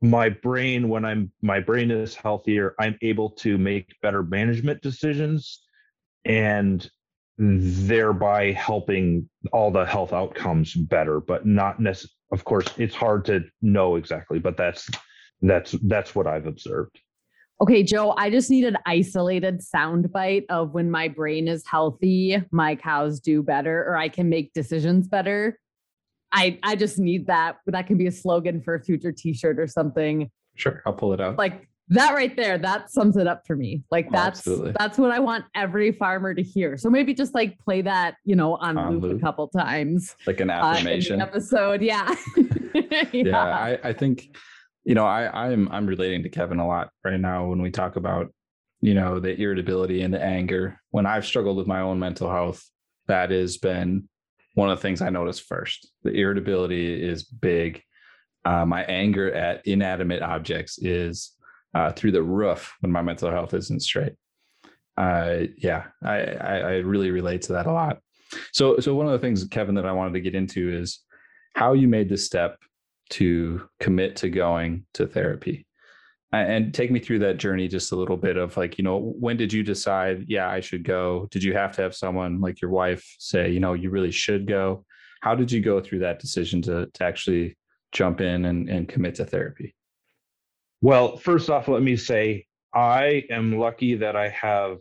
my 0.02 0.30
brain 0.30 0.90
when 0.90 1.04
i'm 1.04 1.32
my 1.42 1.60
brain 1.60 1.90
is 1.90 2.14
healthier 2.14 2.76
i'm 2.80 2.98
able 3.02 3.30
to 3.32 3.58
make 3.58 3.96
better 4.02 4.22
management 4.24 4.82
decisions 4.82 5.64
and 6.26 6.90
thereby 7.38 8.52
helping 8.52 9.28
all 9.52 9.72
the 9.72 9.86
health 9.86 10.14
outcomes 10.14 10.74
better 10.74 11.20
but 11.20 11.46
not 11.46 11.80
necessarily 11.80 12.14
of 12.32 12.44
course 12.44 12.68
it's 12.78 12.96
hard 12.96 13.26
to 13.26 13.44
know 13.62 13.96
exactly 13.96 14.40
but 14.40 14.58
that's 14.58 14.90
that's 15.42 15.72
that's 15.84 16.16
what 16.16 16.28
i've 16.28 16.48
observed. 16.48 17.00
Okay 17.62 17.82
joe 17.82 18.14
i 18.18 18.30
just 18.30 18.52
need 18.52 18.66
an 18.66 18.78
isolated 18.86 19.64
sound 19.64 20.12
bite 20.12 20.46
of 20.50 20.74
when 20.74 20.92
my 20.92 21.08
brain 21.08 21.48
is 21.48 21.66
healthy 21.66 22.38
my 22.52 22.76
cows 22.76 23.20
do 23.20 23.42
better 23.42 23.84
or 23.88 23.98
i 23.98 24.10
can 24.10 24.30
make 24.30 24.54
decisions 24.54 25.08
better 25.08 25.60
I 26.32 26.60
I 26.64 26.76
just 26.76 27.00
need 27.00 27.28
that. 27.28 27.58
That 27.68 27.88
can 27.88 27.98
be 27.98 28.08
a 28.08 28.12
slogan 28.12 28.62
for 28.62 28.76
a 28.76 28.84
future 28.84 29.12
T-shirt 29.12 29.60
or 29.60 29.68
something. 29.68 30.30
Sure, 30.56 30.82
I'll 30.86 30.94
pull 30.94 31.14
it 31.14 31.22
out. 31.22 31.38
Like 31.38 31.68
that 31.90 32.14
right 32.14 32.36
there, 32.36 32.58
that 32.58 32.92
sums 32.92 33.16
it 33.16 33.28
up 33.28 33.48
for 33.48 33.56
me. 33.56 33.84
Like 33.92 34.12
that's 34.12 34.46
oh, 34.48 34.74
that's 34.78 34.98
what 34.98 35.12
I 35.12 35.20
want 35.20 35.46
every 35.56 35.94
farmer 35.94 36.34
to 36.34 36.44
hear. 36.44 36.78
So 36.78 36.90
maybe 36.90 37.14
just 37.14 37.34
like 37.34 37.58
play 37.60 37.82
that, 37.82 38.16
you 38.26 38.36
know, 38.36 38.56
on, 38.56 38.78
on 38.78 38.94
loop, 38.94 39.04
loop, 39.04 39.18
a 39.18 39.22
couple 39.22 39.48
times, 39.48 40.16
like 40.26 40.40
an 40.42 40.50
affirmation 40.50 41.22
uh, 41.22 41.26
episode. 41.26 41.82
Yeah, 41.82 42.14
yeah. 42.76 43.04
yeah 43.14 43.40
I, 43.40 43.80
I 43.84 43.94
think 43.94 44.36
you 44.84 44.96
know 44.96 45.06
I 45.06 45.46
I'm 45.46 45.70
I'm 45.72 45.88
relating 45.88 46.24
to 46.24 46.30
Kevin 46.30 46.60
a 46.60 46.68
lot 46.68 46.90
right 47.06 47.20
now 47.20 47.46
when 47.46 47.62
we 47.62 47.72
talk 47.72 47.96
about 47.96 48.34
you 48.82 48.94
know 48.94 49.20
the 49.20 49.40
irritability 49.40 50.02
and 50.02 50.14
the 50.14 50.22
anger. 50.22 50.80
When 50.92 51.06
I've 51.06 51.26
struggled 51.26 51.56
with 51.56 51.68
my 51.68 51.80
own 51.80 52.00
mental 52.00 52.30
health, 52.30 52.70
that 53.08 53.32
has 53.32 53.58
been 53.58 54.10
one 54.58 54.72
of 54.72 54.80
the 54.80 54.82
things 54.82 55.04
I 55.04 55.12
noticed 55.12 55.44
first. 55.44 55.92
The 56.02 56.10
irritability 56.10 57.00
is 57.00 57.24
big. 57.24 57.84
Uh, 58.44 58.66
my 58.66 58.84
anger 58.86 59.32
at 59.32 59.62
inanimate 59.68 60.24
objects 60.24 60.80
is 60.80 61.34
uh, 61.76 61.92
through 61.92 62.14
the 62.14 62.24
roof 62.24 62.74
when 62.80 62.92
my 62.92 63.04
mental 63.04 63.30
health 63.30 63.54
isn't 63.54 63.82
straight. 63.82 64.14
Uh, 64.98 65.42
yeah, 65.58 65.84
I, 66.04 66.18
I, 66.22 66.58
I 66.58 66.72
really 66.78 67.12
relate 67.12 67.44
to 67.44 67.54
that 67.54 67.68
a 67.68 67.72
lot. 67.72 68.00
So, 68.52 68.80
so 68.80 68.96
one 68.96 69.06
of 69.06 69.12
the 69.12 69.20
things, 69.20 69.44
Kevin, 69.44 69.76
that 69.76 69.86
I 69.86 69.92
wanted 69.92 70.14
to 70.14 70.22
get 70.22 70.34
into 70.34 70.76
is 70.76 71.02
how 71.54 71.74
you 71.74 71.88
made 71.88 72.10
the 72.10 72.18
step 72.18 72.58
to 73.12 73.70
commit 73.80 74.16
to 74.18 74.30
going 74.30 74.88
to 74.96 75.06
therapy 75.06 75.67
and 76.34 76.74
take 76.74 76.92
me 76.92 77.00
through 77.00 77.20
that 77.20 77.38
journey 77.38 77.68
just 77.68 77.92
a 77.92 77.96
little 77.96 78.18
bit 78.18 78.38
of 78.38 78.56
like 78.58 78.78
you 78.78 78.84
know 78.84 78.98
when 79.20 79.38
did 79.38 79.52
you 79.54 79.64
decide 79.64 80.26
yeah 80.28 80.50
i 80.50 80.60
should 80.60 80.84
go 80.84 81.28
did 81.32 81.44
you 81.44 81.54
have 81.54 81.74
to 81.74 81.82
have 81.82 81.96
someone 81.96 82.42
like 82.42 82.62
your 82.62 82.72
wife 82.72 83.16
say 83.20 83.50
you 83.50 83.60
know 83.60 83.74
you 83.74 83.90
really 83.90 84.12
should 84.12 84.46
go 84.48 84.84
how 85.22 85.34
did 85.34 85.52
you 85.52 85.62
go 85.62 85.82
through 85.82 86.00
that 86.00 86.20
decision 86.20 86.62
to, 86.62 86.88
to 86.94 87.04
actually 87.04 87.58
jump 87.92 88.22
in 88.22 88.46
and, 88.46 88.70
and 88.70 88.88
commit 88.88 89.16
to 89.16 89.26
therapy? 89.26 89.74
Well 90.82 91.18
first 91.18 91.50
off 91.50 91.68
let 91.68 91.82
me 91.82 91.96
say 91.96 92.46
i 92.74 93.24
am 93.30 93.58
lucky 93.58 93.96
that 93.96 94.16
i 94.16 94.30
have 94.30 94.78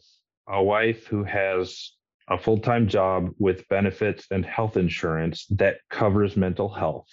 a 0.49 0.63
wife 0.63 1.07
who 1.07 1.25
has 1.25 1.93
a 2.29 2.39
full 2.39 2.59
time 2.59 2.89
job 2.89 3.31
with 3.39 3.69
benefits 3.69 4.27
and 4.31 4.45
health 4.45 4.77
insurance 4.77 5.47
that 5.51 5.79
covers 5.91 6.37
mental 6.37 6.69
health. 6.69 7.09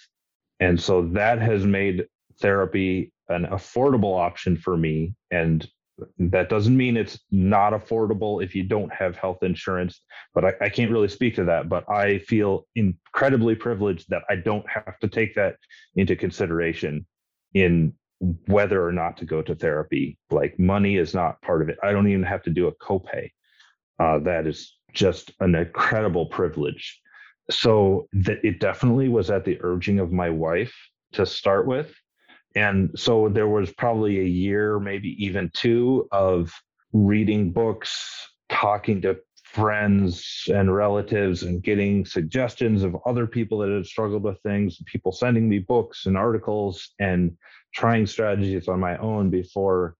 And 0.60 0.80
so 0.80 1.08
that 1.12 1.40
has 1.40 1.64
made 1.64 2.06
therapy 2.40 3.12
an 3.28 3.46
affordable 3.46 4.18
option 4.18 4.56
for 4.56 4.76
me. 4.76 5.14
And 5.30 5.66
that 6.18 6.48
doesn't 6.48 6.76
mean 6.76 6.96
it's 6.96 7.20
not 7.30 7.72
affordable 7.72 8.42
if 8.42 8.54
you 8.54 8.64
don't 8.64 8.92
have 8.92 9.16
health 9.16 9.42
insurance, 9.42 10.00
but 10.34 10.44
I, 10.44 10.52
I, 10.62 10.68
can't 10.68 10.90
really 10.90 11.08
speak 11.08 11.36
to 11.36 11.44
that. 11.44 11.68
But 11.68 11.88
I 11.88 12.18
feel 12.18 12.66
incredibly 12.74 13.54
privileged 13.54 14.06
that 14.08 14.22
I 14.28 14.36
don't 14.36 14.66
have 14.68 14.98
to 15.00 15.08
take 15.08 15.36
that 15.36 15.56
into 15.94 16.16
consideration 16.16 17.06
in 17.54 17.92
whether 18.46 18.84
or 18.84 18.92
not 18.92 19.16
to 19.18 19.24
go 19.24 19.42
to 19.42 19.54
therapy. 19.54 20.18
Like 20.30 20.58
money 20.58 20.96
is 20.96 21.14
not 21.14 21.40
part 21.42 21.62
of 21.62 21.68
it. 21.68 21.78
I 21.82 21.92
don't 21.92 22.08
even 22.08 22.24
have 22.24 22.42
to 22.44 22.50
do 22.50 22.66
a 22.66 22.74
copay. 22.74 23.30
Uh, 24.00 24.18
that 24.20 24.46
is 24.46 24.76
just 24.92 25.32
an 25.40 25.54
incredible 25.54 26.26
privilege. 26.26 27.00
So 27.50 28.08
that 28.14 28.38
it 28.44 28.58
definitely 28.58 29.08
was 29.08 29.30
at 29.30 29.44
the 29.44 29.58
urging 29.60 30.00
of 30.00 30.10
my 30.10 30.30
wife 30.30 30.74
to 31.12 31.26
start 31.26 31.66
with. 31.66 31.94
And 32.54 32.90
so 32.96 33.28
there 33.28 33.48
was 33.48 33.72
probably 33.72 34.20
a 34.20 34.24
year, 34.24 34.78
maybe 34.78 35.16
even 35.24 35.50
two, 35.54 36.08
of 36.12 36.52
reading 36.92 37.50
books, 37.50 38.28
talking 38.48 39.02
to 39.02 39.16
friends 39.42 40.44
and 40.48 40.74
relatives, 40.74 41.42
and 41.42 41.62
getting 41.62 42.04
suggestions 42.04 42.82
of 42.82 42.96
other 43.06 43.26
people 43.26 43.58
that 43.58 43.70
had 43.70 43.86
struggled 43.86 44.22
with 44.22 44.40
things, 44.42 44.80
people 44.86 45.12
sending 45.12 45.48
me 45.48 45.58
books 45.58 46.06
and 46.06 46.16
articles, 46.16 46.92
and 47.00 47.36
trying 47.74 48.06
strategies 48.06 48.68
on 48.68 48.78
my 48.78 48.96
own 48.98 49.30
before 49.30 49.96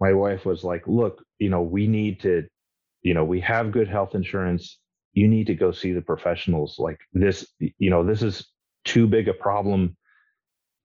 my 0.00 0.12
wife 0.12 0.44
was 0.44 0.64
like, 0.64 0.86
Look, 0.86 1.24
you 1.38 1.48
know, 1.48 1.62
we 1.62 1.86
need 1.86 2.20
to 2.20 2.46
you 3.02 3.14
know 3.14 3.24
we 3.24 3.40
have 3.40 3.72
good 3.72 3.88
health 3.88 4.14
insurance. 4.14 4.78
You 5.12 5.28
need 5.28 5.46
to 5.46 5.54
go 5.54 5.72
see 5.72 5.92
the 5.92 6.02
professionals. 6.02 6.76
Like 6.78 6.98
this 7.12 7.46
you 7.58 7.88
know 7.88 8.04
this 8.04 8.22
is 8.22 8.48
too 8.84 9.06
big 9.06 9.28
a 9.28 9.34
problem 9.34 9.96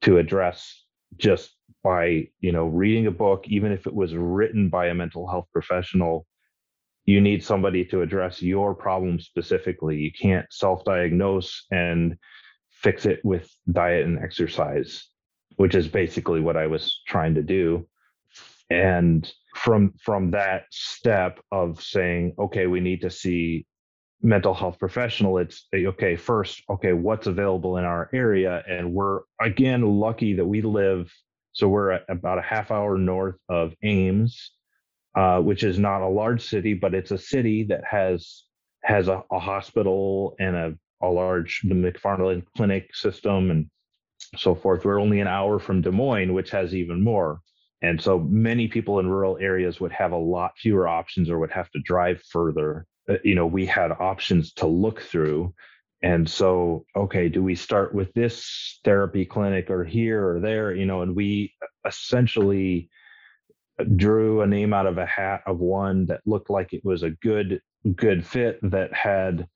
to 0.02 0.18
address 0.18 0.81
just 1.18 1.52
by 1.84 2.28
you 2.40 2.52
know 2.52 2.66
reading 2.66 3.08
a 3.08 3.12
book 3.12 3.46
even 3.48 3.72
if 3.72 3.88
it 3.88 3.94
was 3.94 4.14
written 4.14 4.70
by 4.70 4.88
a 4.88 4.94
mental 4.94 5.28
health 5.28 5.48
professional 5.52 6.26
you 7.06 7.20
need 7.20 7.44
somebody 7.44 7.84
to 7.86 8.02
address 8.02 8.42
your 8.42 8.76
problem 8.76 9.20
specifically. 9.20 9.98
You 9.98 10.12
can't 10.12 10.46
self-diagnose 10.52 11.66
and 11.72 12.16
fix 12.70 13.06
it 13.06 13.20
with 13.24 13.50
diet 13.72 14.06
and 14.06 14.20
exercise 14.20 15.08
which 15.58 15.76
is 15.76 15.88
basically 15.88 16.40
what 16.40 16.58
i 16.58 16.66
was 16.66 17.02
trying 17.06 17.36
to 17.36 17.44
do. 17.44 17.86
And 18.70 19.30
from 19.56 19.94
from 20.02 20.32
that 20.32 20.64
step 20.72 21.40
of 21.52 21.84
saying 21.84 22.34
okay 22.40 22.68
we 22.68 22.80
need 22.80 23.02
to 23.02 23.10
see 23.10 23.66
mental 24.24 24.54
health 24.54 24.78
professional 24.80 25.38
it's 25.38 25.68
okay 25.74 26.16
first 26.16 26.62
okay 26.70 26.94
what's 26.94 27.28
available 27.28 27.78
in 27.78 27.86
our 27.86 28.10
area? 28.14 28.64
And 28.68 28.94
we're 28.94 29.22
again 29.40 29.82
lucky 29.82 30.34
that 30.36 30.46
we 30.46 30.62
live 30.62 31.12
so 31.54 31.68
we're 31.68 32.00
about 32.08 32.38
a 32.38 32.42
half 32.42 32.72
hour 32.72 32.98
north 32.98 33.38
of 33.50 33.74
ames 33.84 34.52
uh, 35.16 35.40
which 35.40 35.64
is 35.64 35.80
not 35.80 36.02
a 36.02 36.08
large 36.08 36.48
city 36.48 36.74
but 36.74 36.94
it's 36.94 37.12
a 37.12 37.18
city 37.18 37.64
that 37.64 37.84
has 37.84 38.44
has 38.84 39.08
a, 39.08 39.24
a 39.32 39.40
hospital 39.40 40.36
and 40.40 40.56
a, 40.56 40.74
a 41.04 41.08
large 41.08 41.62
the 41.64 41.76
mcfarland 41.76 42.44
clinic 42.56 42.96
system 42.96 43.52
and 43.52 43.70
so 44.38 44.56
forth. 44.56 44.86
We're 44.86 45.00
only 45.00 45.20
an 45.20 45.28
hour 45.28 45.60
from 45.60 45.82
des 45.82 45.92
moines 45.92 46.32
which 46.32 46.52
has 46.52 46.74
even 46.74 47.04
more. 47.04 47.42
And 47.82 48.00
so 48.00 48.20
many 48.20 48.68
people 48.68 49.00
in 49.00 49.10
rural 49.10 49.38
areas 49.40 49.80
would 49.80 49.92
have 49.92 50.12
a 50.12 50.18
lot 50.18 50.58
fewer 50.58 50.88
options 50.88 51.30
or 51.30 51.40
would 51.40 51.52
have 51.52 51.70
to 51.72 51.80
drive 51.80 52.22
further. 52.30 52.86
Uh, 53.10 53.16
you 53.24 53.36
know, 53.36 53.48
we 53.48 53.66
had 53.66 53.92
options 53.92 54.54
to 54.54 54.68
look 54.68 55.02
through. 55.02 55.54
And 56.04 56.28
so, 56.28 56.86
okay, 56.96 57.30
do 57.30 57.44
we 57.44 57.56
start 57.56 57.94
with 57.94 58.12
this 58.14 58.80
therapy 58.84 59.26
clinic 59.26 59.70
or 59.70 59.84
here 59.84 60.28
or 60.28 60.40
there? 60.40 60.74
You 60.74 60.86
know, 60.86 61.02
and 61.04 61.16
we 61.16 61.54
essentially 61.86 62.90
drew 63.96 64.42
a 64.42 64.48
name 64.48 64.74
out 64.74 64.86
of 64.86 64.98
a 64.98 65.06
hat 65.06 65.42
of 65.46 65.60
one 65.60 66.06
that 66.08 66.22
looked 66.26 66.50
like 66.50 66.74
it 66.74 66.84
was 66.84 67.04
a 67.04 67.12
good 67.22 67.62
good 67.96 68.26
fit 68.26 68.60
that 68.62 68.94
had 68.94 69.48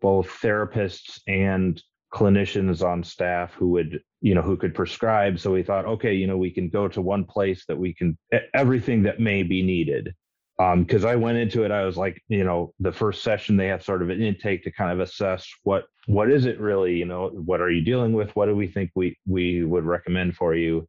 both 0.00 0.26
therapists 0.40 1.20
and 1.26 1.82
clinicians 2.12 2.82
on 2.82 3.02
staff 3.02 3.52
who 3.54 3.68
would 3.68 4.00
you 4.20 4.34
know 4.34 4.42
who 4.42 4.56
could 4.56 4.74
prescribe 4.74 5.38
so 5.38 5.52
we 5.52 5.62
thought 5.62 5.84
okay 5.84 6.14
you 6.14 6.26
know 6.26 6.36
we 6.36 6.50
can 6.50 6.68
go 6.68 6.86
to 6.86 7.02
one 7.02 7.24
place 7.24 7.64
that 7.66 7.76
we 7.76 7.92
can 7.92 8.16
everything 8.54 9.02
that 9.02 9.20
may 9.20 9.42
be 9.42 9.62
needed 9.62 10.14
um 10.58 10.84
because 10.84 11.04
i 11.04 11.16
went 11.16 11.36
into 11.38 11.64
it 11.64 11.70
i 11.70 11.84
was 11.84 11.96
like 11.96 12.22
you 12.28 12.44
know 12.44 12.72
the 12.80 12.92
first 12.92 13.22
session 13.22 13.56
they 13.56 13.66
have 13.66 13.82
sort 13.82 14.02
of 14.02 14.10
an 14.10 14.22
intake 14.22 14.62
to 14.62 14.70
kind 14.70 14.92
of 14.92 15.00
assess 15.00 15.48
what 15.62 15.84
what 16.06 16.30
is 16.30 16.44
it 16.44 16.60
really 16.60 16.94
you 16.94 17.04
know 17.04 17.28
what 17.28 17.60
are 17.60 17.70
you 17.70 17.82
dealing 17.82 18.12
with? 18.12 18.34
What 18.36 18.46
do 18.46 18.54
we 18.54 18.66
think 18.66 18.90
we 18.94 19.18
we 19.26 19.64
would 19.64 19.84
recommend 19.84 20.36
for 20.36 20.54
you? 20.54 20.86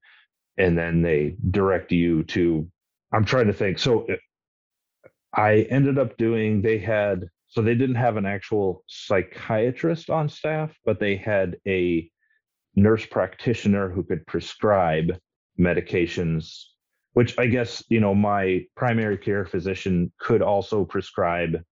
And 0.57 0.77
then 0.77 1.01
they 1.01 1.35
direct 1.51 1.91
you 1.91 2.23
to 2.25 2.67
i'm 3.13 3.25
trying 3.25 3.47
to 3.47 3.53
think. 3.53 3.79
So 3.79 4.07
i 5.33 5.67
ended 5.69 5.97
up 5.97 6.17
doing 6.17 6.61
they 6.61 6.77
had 6.77 7.29
so 7.47 7.61
they 7.61 7.75
didn't 7.75 7.95
have 7.95 8.17
an 8.17 8.25
actual 8.25 8.83
psychiatrist 8.87 10.09
on 10.09 10.27
staff, 10.27 10.75
but 10.83 10.99
they 10.99 11.15
had 11.15 11.55
a 11.65 12.09
nurse 12.75 13.05
practitioner 13.05 13.89
who 13.89 14.03
could 14.03 14.27
prescribe 14.27 15.17
medications, 15.57 16.65
which 17.15 17.39
I 17.39 17.47
guess, 17.47 17.81
you 17.87 18.01
know, 18.01 18.13
my 18.13 18.65
primary 18.75 19.17
care 19.17 19.45
physician 19.45 20.11
could 20.19 20.41
also 20.41 20.83
prescribe. 20.83 21.63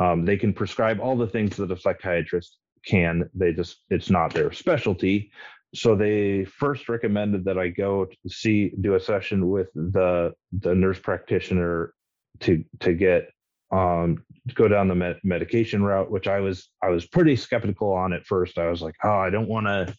Um, 0.00 0.24
they 0.24 0.36
can 0.36 0.52
prescribe 0.52 0.98
all 1.00 1.16
the 1.16 1.28
things 1.28 1.56
that 1.56 1.70
a 1.70 1.76
psychiatrist 1.76 2.58
can. 2.84 3.30
They 3.32 3.52
just, 3.52 3.76
it's 3.90 4.10
not 4.10 4.34
their 4.34 4.50
specialty. 4.50 5.30
So 5.72 5.94
they 5.94 6.44
first 6.44 6.88
recommended 6.88 7.44
that 7.44 7.58
I 7.58 7.68
go 7.68 8.06
to 8.06 8.28
see, 8.28 8.72
do 8.80 8.96
a 8.96 9.00
session 9.00 9.48
with 9.48 9.68
the 9.74 10.32
the 10.60 10.74
nurse 10.74 10.98
practitioner 10.98 11.94
to 12.40 12.64
to 12.80 12.92
get 12.92 13.30
um, 13.72 14.24
go 14.54 14.66
down 14.66 14.88
the 14.88 14.96
med- 14.96 15.20
medication 15.22 15.82
route, 15.84 16.10
which 16.10 16.26
I 16.26 16.40
was 16.40 16.68
I 16.82 16.88
was 16.88 17.06
pretty 17.06 17.36
skeptical 17.36 17.92
on 17.92 18.12
at 18.12 18.26
first. 18.26 18.58
I 18.58 18.68
was 18.68 18.82
like, 18.82 18.96
oh, 19.04 19.18
I 19.18 19.30
don't 19.30 19.48
want 19.48 19.66
to, 19.66 19.94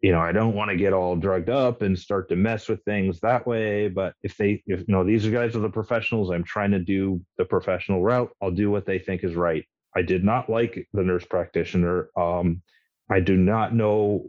you 0.00 0.12
know, 0.12 0.20
I 0.20 0.32
don't 0.32 0.54
want 0.54 0.70
to 0.70 0.76
get 0.76 0.92
all 0.92 1.16
drugged 1.16 1.50
up 1.50 1.82
and 1.82 1.98
start 1.98 2.28
to 2.28 2.36
mess 2.36 2.68
with 2.68 2.82
things 2.84 3.18
that 3.20 3.46
way. 3.46 3.88
But 3.88 4.14
if 4.22 4.36
they, 4.36 4.62
if 4.66 4.80
you 4.80 4.84
know, 4.88 5.04
these 5.04 5.26
guys 5.26 5.56
are 5.56 5.60
the 5.60 5.68
professionals, 5.68 6.30
I'm 6.30 6.44
trying 6.44 6.70
to 6.70 6.78
do 6.78 7.20
the 7.36 7.44
professional 7.44 8.02
route. 8.02 8.30
I'll 8.40 8.50
do 8.52 8.70
what 8.70 8.86
they 8.86 8.98
think 8.98 9.24
is 9.24 9.34
right. 9.34 9.64
I 9.96 10.02
did 10.02 10.22
not 10.22 10.48
like 10.48 10.86
the 10.92 11.02
nurse 11.02 11.24
practitioner. 11.24 12.10
Um, 12.16 12.62
I 13.10 13.20
do 13.20 13.36
not 13.36 13.74
know 13.74 14.26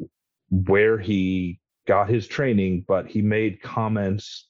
where 0.49 0.97
he 0.97 1.59
got 1.87 2.09
his 2.09 2.27
training, 2.27 2.85
but 2.87 3.07
he 3.07 3.21
made 3.21 3.61
comments 3.61 4.47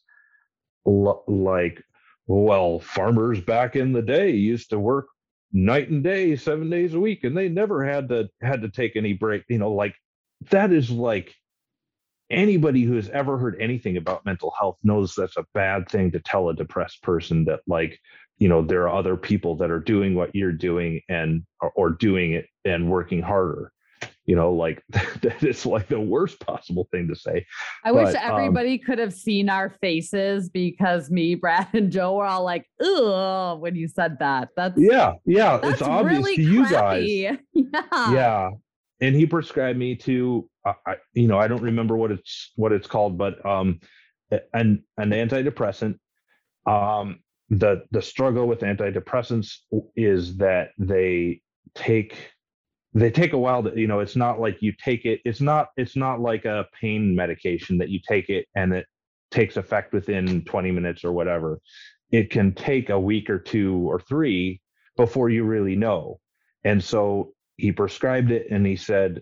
l- 0.88 1.24
like 1.28 1.84
well, 2.28 2.80
farmers 2.80 3.42
back 3.42 3.76
in 3.76 3.92
the 3.92 4.04
day 4.04 4.30
used 4.30 4.70
to 4.70 4.80
work 4.80 5.08
night 5.52 5.90
and 5.90 6.04
day, 6.04 6.36
seven 6.36 6.70
days 6.70 6.94
a 6.94 7.00
week, 7.00 7.24
and 7.24 7.36
they 7.36 7.50
never 7.50 7.84
had 7.84 8.08
to 8.10 8.30
had 8.42 8.62
to 8.62 8.70
take 8.70 8.96
any 8.96 9.14
break. 9.14 9.44
You 9.50 9.58
know, 9.58 9.72
like 9.72 9.96
that 10.52 10.72
is 10.72 10.90
like 10.90 11.36
anybody 12.30 12.84
who 12.84 12.94
has 12.94 13.10
ever 13.10 13.38
heard 13.38 13.58
anything 13.60 13.98
about 13.98 14.26
mental 14.26 14.54
health 14.60 14.78
knows 14.84 15.16
that's 15.16 15.38
a 15.38 15.46
bad 15.54 15.90
thing 15.90 16.12
to 16.12 16.20
tell 16.20 16.50
a 16.50 16.56
depressed 16.56 17.02
person 17.02 17.46
that 17.46 17.60
like 17.68 18.00
you 18.38 18.48
know 18.48 18.62
there 18.62 18.84
are 18.84 18.96
other 18.96 19.18
people 19.18 19.56
that 19.58 19.72
are 19.72 19.80
doing 19.80 20.16
what 20.16 20.34
you're 20.36 20.52
doing 20.52 21.02
and 21.10 21.44
or, 21.76 21.90
doing 21.92 22.34
it 22.34 22.46
and 22.64 22.90
working 22.90 23.22
harder. 23.22 23.72
You 24.26 24.36
know 24.36 24.54
like 24.54 24.82
that 24.90 25.44
is 25.44 25.66
like 25.66 25.88
the 25.88 26.00
worst 26.00 26.40
possible 26.40 26.88
thing 26.92 27.08
to 27.08 27.16
say 27.16 27.46
i 27.84 27.92
but, 27.92 28.06
wish 28.06 28.16
um 28.16 28.22
everybody 28.22 28.74
um, 28.74 28.80
could 28.86 29.00
have 29.00 29.12
seen 29.12 29.50
our 29.50 29.72
faces 29.82 30.50
because 30.50 31.10
me 31.10 31.34
brad 31.34 31.68
and 31.74 31.92
joe 31.92 32.16
were 32.16 32.26
all 32.26 32.44
like 32.44 32.66
ugh 32.80 33.60
when 33.60 33.76
you 33.76 33.88
said 33.88 34.18
that. 34.20 34.50
That's 34.56 34.80
yeah 34.80 35.14
yeah 35.26 35.58
that's 35.58 35.74
it's 35.74 35.82
obvious 35.82 36.20
really 36.20 36.36
to 36.36 36.42
you 36.44 36.70
guys. 36.70 37.08
yeah. 37.54 38.12
Yeah 38.12 38.50
and 39.02 39.16
he 39.16 39.26
prescribed 39.26 39.80
me 39.80 39.96
to 39.96 40.50
uh, 40.66 40.74
I, 40.86 40.96
you 41.14 41.28
know 41.28 41.40
i 41.40 41.48
don't 41.48 41.62
remember 41.62 41.96
what 41.96 42.12
it's 42.12 42.52
what 42.56 42.72
it's 42.72 42.88
called 42.88 43.18
but 43.18 43.44
um 43.46 43.80
an 44.54 44.84
an 44.98 45.10
antidepressant. 45.10 45.98
Um 46.66 47.20
the 47.50 47.84
the 47.92 48.02
struggle 48.02 48.48
with 48.48 48.60
antidepressants 48.60 49.58
is 49.96 50.38
that 50.38 50.70
they 50.78 51.42
take 51.74 52.16
they 52.94 53.10
take 53.10 53.34
a 53.34 53.38
while 53.38 53.64
to 53.64 53.80
you 53.80 53.88
know 53.88 54.00
it's 54.00 54.16
not 54.16 54.40
like 54.40 54.62
you 54.62 54.72
take 54.84 55.06
it 55.06 55.20
it's 55.26 55.42
not 55.42 55.70
it's 55.78 55.96
not 55.96 56.20
like 56.20 56.46
a 56.46 56.66
pain 56.80 57.16
medication 57.16 57.78
that 57.80 57.90
you 57.90 58.00
take 58.08 58.30
it 58.30 58.46
and 58.56 58.74
it 58.74 58.86
takes 59.32 59.58
effect 59.58 59.94
within 59.94 60.44
20 60.46 60.72
minutes 60.72 61.04
or 61.04 61.12
whatever. 61.12 61.60
It 62.12 62.32
can 62.32 62.54
take 62.54 62.90
a 62.90 63.00
week 63.00 63.30
or 63.30 63.38
two 63.40 63.88
or 63.90 64.00
three 64.00 64.62
before 64.98 65.30
you 65.30 65.44
really 65.44 65.76
know. 65.76 66.20
And 66.64 66.84
so 66.84 67.34
he 67.60 67.72
prescribed 67.72 68.32
it 68.32 68.48
and 68.50 68.66
he 68.66 68.76
said 68.76 69.22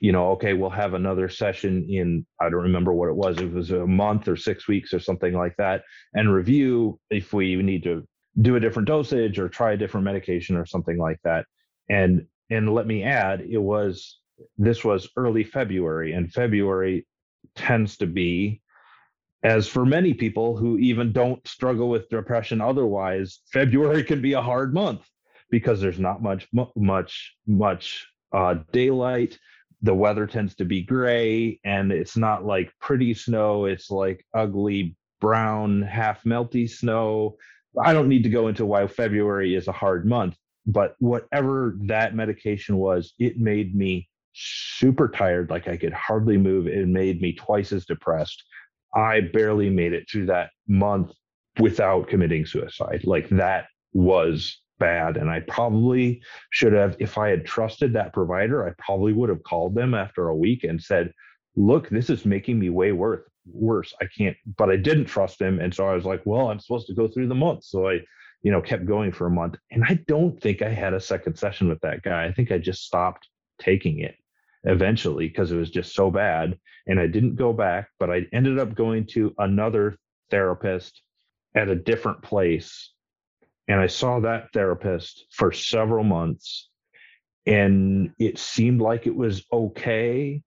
you 0.00 0.12
know 0.12 0.30
okay 0.32 0.54
we'll 0.54 0.70
have 0.70 0.94
another 0.94 1.28
session 1.28 1.86
in 1.88 2.24
i 2.40 2.44
don't 2.44 2.62
remember 2.62 2.92
what 2.92 3.08
it 3.08 3.14
was 3.14 3.38
it 3.38 3.52
was 3.52 3.70
a 3.70 3.86
month 3.86 4.28
or 4.28 4.36
six 4.36 4.66
weeks 4.66 4.92
or 4.94 4.98
something 4.98 5.34
like 5.34 5.54
that 5.56 5.82
and 6.14 6.32
review 6.32 6.98
if 7.10 7.32
we 7.32 7.56
need 7.56 7.82
to 7.82 8.06
do 8.40 8.56
a 8.56 8.60
different 8.60 8.88
dosage 8.88 9.38
or 9.38 9.48
try 9.48 9.72
a 9.72 9.76
different 9.76 10.04
medication 10.04 10.56
or 10.56 10.66
something 10.66 10.98
like 10.98 11.18
that. 11.24 11.46
And 11.88 12.26
and 12.50 12.74
let 12.74 12.86
me 12.86 13.02
add, 13.02 13.40
it 13.40 13.58
was 13.58 14.18
this 14.58 14.84
was 14.84 15.08
early 15.16 15.44
February, 15.44 16.12
and 16.12 16.32
February 16.32 17.06
tends 17.54 17.96
to 17.98 18.06
be, 18.06 18.60
as 19.42 19.68
for 19.68 19.86
many 19.86 20.12
people 20.12 20.56
who 20.56 20.76
even 20.78 21.12
don't 21.12 21.46
struggle 21.46 21.88
with 21.88 22.08
depression 22.08 22.60
otherwise, 22.60 23.40
February 23.52 24.02
can 24.02 24.20
be 24.20 24.32
a 24.32 24.42
hard 24.42 24.74
month 24.74 25.08
because 25.50 25.80
there's 25.80 26.00
not 26.00 26.22
much 26.22 26.48
much 26.74 27.34
much 27.46 28.06
uh, 28.32 28.56
daylight. 28.72 29.38
The 29.82 29.94
weather 29.94 30.26
tends 30.26 30.54
to 30.56 30.64
be 30.64 30.82
gray, 30.82 31.60
and 31.64 31.92
it's 31.92 32.16
not 32.16 32.44
like 32.44 32.72
pretty 32.80 33.14
snow. 33.14 33.66
It's 33.66 33.90
like 33.90 34.24
ugly 34.34 34.96
brown, 35.20 35.82
half 35.82 36.22
melty 36.24 36.68
snow. 36.68 37.36
I 37.82 37.92
don't 37.92 38.08
need 38.08 38.22
to 38.22 38.28
go 38.28 38.48
into 38.48 38.66
why 38.66 38.86
February 38.86 39.54
is 39.54 39.68
a 39.68 39.72
hard 39.72 40.06
month, 40.06 40.36
but 40.66 40.94
whatever 41.00 41.76
that 41.82 42.14
medication 42.14 42.76
was, 42.76 43.14
it 43.18 43.38
made 43.38 43.74
me 43.74 44.08
super 44.34 45.08
tired, 45.08 45.50
like 45.50 45.68
I 45.68 45.76
could 45.76 45.92
hardly 45.92 46.36
move. 46.36 46.66
It 46.66 46.88
made 46.88 47.20
me 47.20 47.32
twice 47.32 47.72
as 47.72 47.84
depressed. 47.84 48.42
I 48.94 49.20
barely 49.20 49.70
made 49.70 49.92
it 49.92 50.08
through 50.10 50.26
that 50.26 50.50
month 50.68 51.12
without 51.58 52.08
committing 52.08 52.46
suicide. 52.46 53.02
Like 53.04 53.28
that 53.30 53.66
was 53.92 54.60
bad. 54.78 55.16
And 55.16 55.30
I 55.30 55.40
probably 55.40 56.22
should 56.50 56.72
have, 56.72 56.96
if 56.98 57.18
I 57.18 57.28
had 57.28 57.44
trusted 57.44 57.92
that 57.92 58.12
provider, 58.12 58.66
I 58.66 58.72
probably 58.78 59.12
would 59.12 59.28
have 59.28 59.42
called 59.42 59.74
them 59.74 59.94
after 59.94 60.28
a 60.28 60.36
week 60.36 60.64
and 60.64 60.80
said, 60.80 61.12
look, 61.56 61.88
this 61.88 62.10
is 62.10 62.24
making 62.24 62.58
me 62.58 62.70
way 62.70 62.92
worse. 62.92 63.28
Worse. 63.46 63.92
I 64.00 64.06
can't, 64.16 64.36
but 64.56 64.70
I 64.70 64.76
didn't 64.76 65.04
trust 65.04 65.38
him. 65.38 65.60
And 65.60 65.74
so 65.74 65.86
I 65.86 65.94
was 65.94 66.06
like, 66.06 66.22
well, 66.24 66.50
I'm 66.50 66.58
supposed 66.58 66.86
to 66.86 66.94
go 66.94 67.06
through 67.06 67.28
the 67.28 67.34
month. 67.34 67.64
So 67.64 67.88
I, 67.90 68.00
you 68.42 68.50
know, 68.50 68.62
kept 68.62 68.86
going 68.86 69.12
for 69.12 69.26
a 69.26 69.30
month. 69.30 69.56
And 69.70 69.84
I 69.84 69.98
don't 70.08 70.40
think 70.40 70.62
I 70.62 70.70
had 70.70 70.94
a 70.94 71.00
second 71.00 71.36
session 71.36 71.68
with 71.68 71.80
that 71.80 72.02
guy. 72.02 72.24
I 72.24 72.32
think 72.32 72.50
I 72.50 72.56
just 72.56 72.84
stopped 72.84 73.28
taking 73.60 74.00
it 74.00 74.14
eventually 74.62 75.28
because 75.28 75.52
it 75.52 75.56
was 75.56 75.70
just 75.70 75.94
so 75.94 76.10
bad. 76.10 76.58
And 76.86 76.98
I 76.98 77.06
didn't 77.06 77.36
go 77.36 77.52
back, 77.52 77.88
but 77.98 78.10
I 78.10 78.22
ended 78.32 78.58
up 78.58 78.74
going 78.74 79.06
to 79.08 79.34
another 79.36 79.96
therapist 80.30 81.02
at 81.54 81.68
a 81.68 81.76
different 81.76 82.22
place. 82.22 82.93
And 83.68 83.80
I 83.80 83.86
saw 83.86 84.20
that 84.20 84.52
therapist 84.52 85.26
for 85.30 85.52
several 85.52 86.04
months. 86.04 86.68
And 87.46 88.12
it 88.18 88.38
seemed 88.38 88.80
like 88.80 89.06
it 89.06 89.14
was 89.14 89.44
okay. 89.52 90.42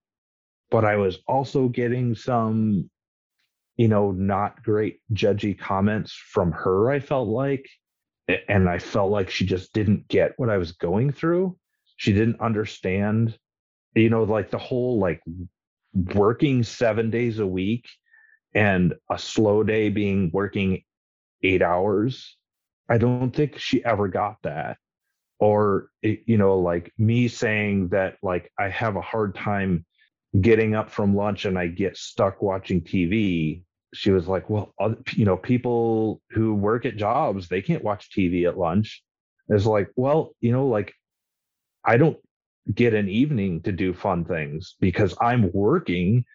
But 0.70 0.86
I 0.86 0.98
was 0.98 1.20
also 1.28 1.68
getting 1.68 2.16
some, 2.16 2.90
you 3.76 3.88
know, 3.88 4.12
not 4.12 4.64
great 4.64 5.00
judgy 5.14 5.58
comments 5.58 6.14
from 6.14 6.52
her, 6.52 6.90
I 6.92 7.00
felt 7.00 7.28
like. 7.28 7.68
And 8.50 8.68
I 8.68 8.80
felt 8.80 9.12
like 9.12 9.30
she 9.30 9.46
just 9.46 9.74
didn't 9.74 10.08
get 10.08 10.34
what 10.38 10.50
I 10.50 10.58
was 10.58 10.74
going 10.74 11.12
through. 11.12 11.58
She 11.96 12.14
didn't 12.14 12.42
understand 12.42 13.38
you 13.98 14.10
know 14.10 14.24
like 14.24 14.52
the 14.52 14.58
whole 14.58 15.00
like 15.00 15.22
working 16.14 16.64
seven 16.64 17.10
days 17.10 17.40
a 17.40 17.48
week 17.48 17.88
and 18.54 18.94
a 19.10 19.18
slow 19.18 19.64
day 19.64 19.90
being 19.90 20.30
working 20.34 20.84
eight 21.44 21.62
hours 21.62 22.37
i 22.90 22.98
don't 22.98 23.32
think 23.32 23.58
she 23.58 23.84
ever 23.84 24.08
got 24.08 24.38
that. 24.44 24.78
Or 25.40 25.90
eh, 26.04 26.18
you 26.26 26.38
know 26.38 26.60
like 26.60 26.92
me 26.98 27.28
saying 27.28 27.90
that 27.90 28.18
like 28.24 28.52
i 28.58 28.70
have 28.70 28.96
a 28.96 29.02
hard 29.02 29.36
time 29.36 29.86
getting 30.40 30.76
up 30.76 30.90
from 30.90 31.16
lunch 31.16 31.46
and 31.46 31.58
i 31.58 31.68
get 31.68 31.96
stuck 31.96 32.42
watching 32.42 32.82
tv 32.82 33.64
she 33.94 34.12
was 34.12 34.28
like 34.28 34.50
well 34.50 34.74
you 35.14 35.26
know 35.26 35.38
people 35.38 36.22
who 36.32 36.54
work 36.54 36.86
at 36.86 36.98
jobs 36.98 37.48
they 37.48 37.62
can't 37.62 37.84
watch 37.84 38.10
tv 38.12 38.48
at 38.48 38.58
lunch. 38.58 39.04
It's 39.50 39.66
like 39.66 39.90
well 39.96 40.36
you 40.42 40.52
know 40.52 40.68
like 40.68 40.94
i 41.86 41.98
don't 41.98 42.18
get 42.74 42.94
an 42.94 43.08
evening 43.10 43.62
to 43.62 43.72
do 43.72 43.94
fun 43.94 44.26
things 44.26 44.76
because 44.80 45.16
I'm 45.22 45.52
working 45.54 46.26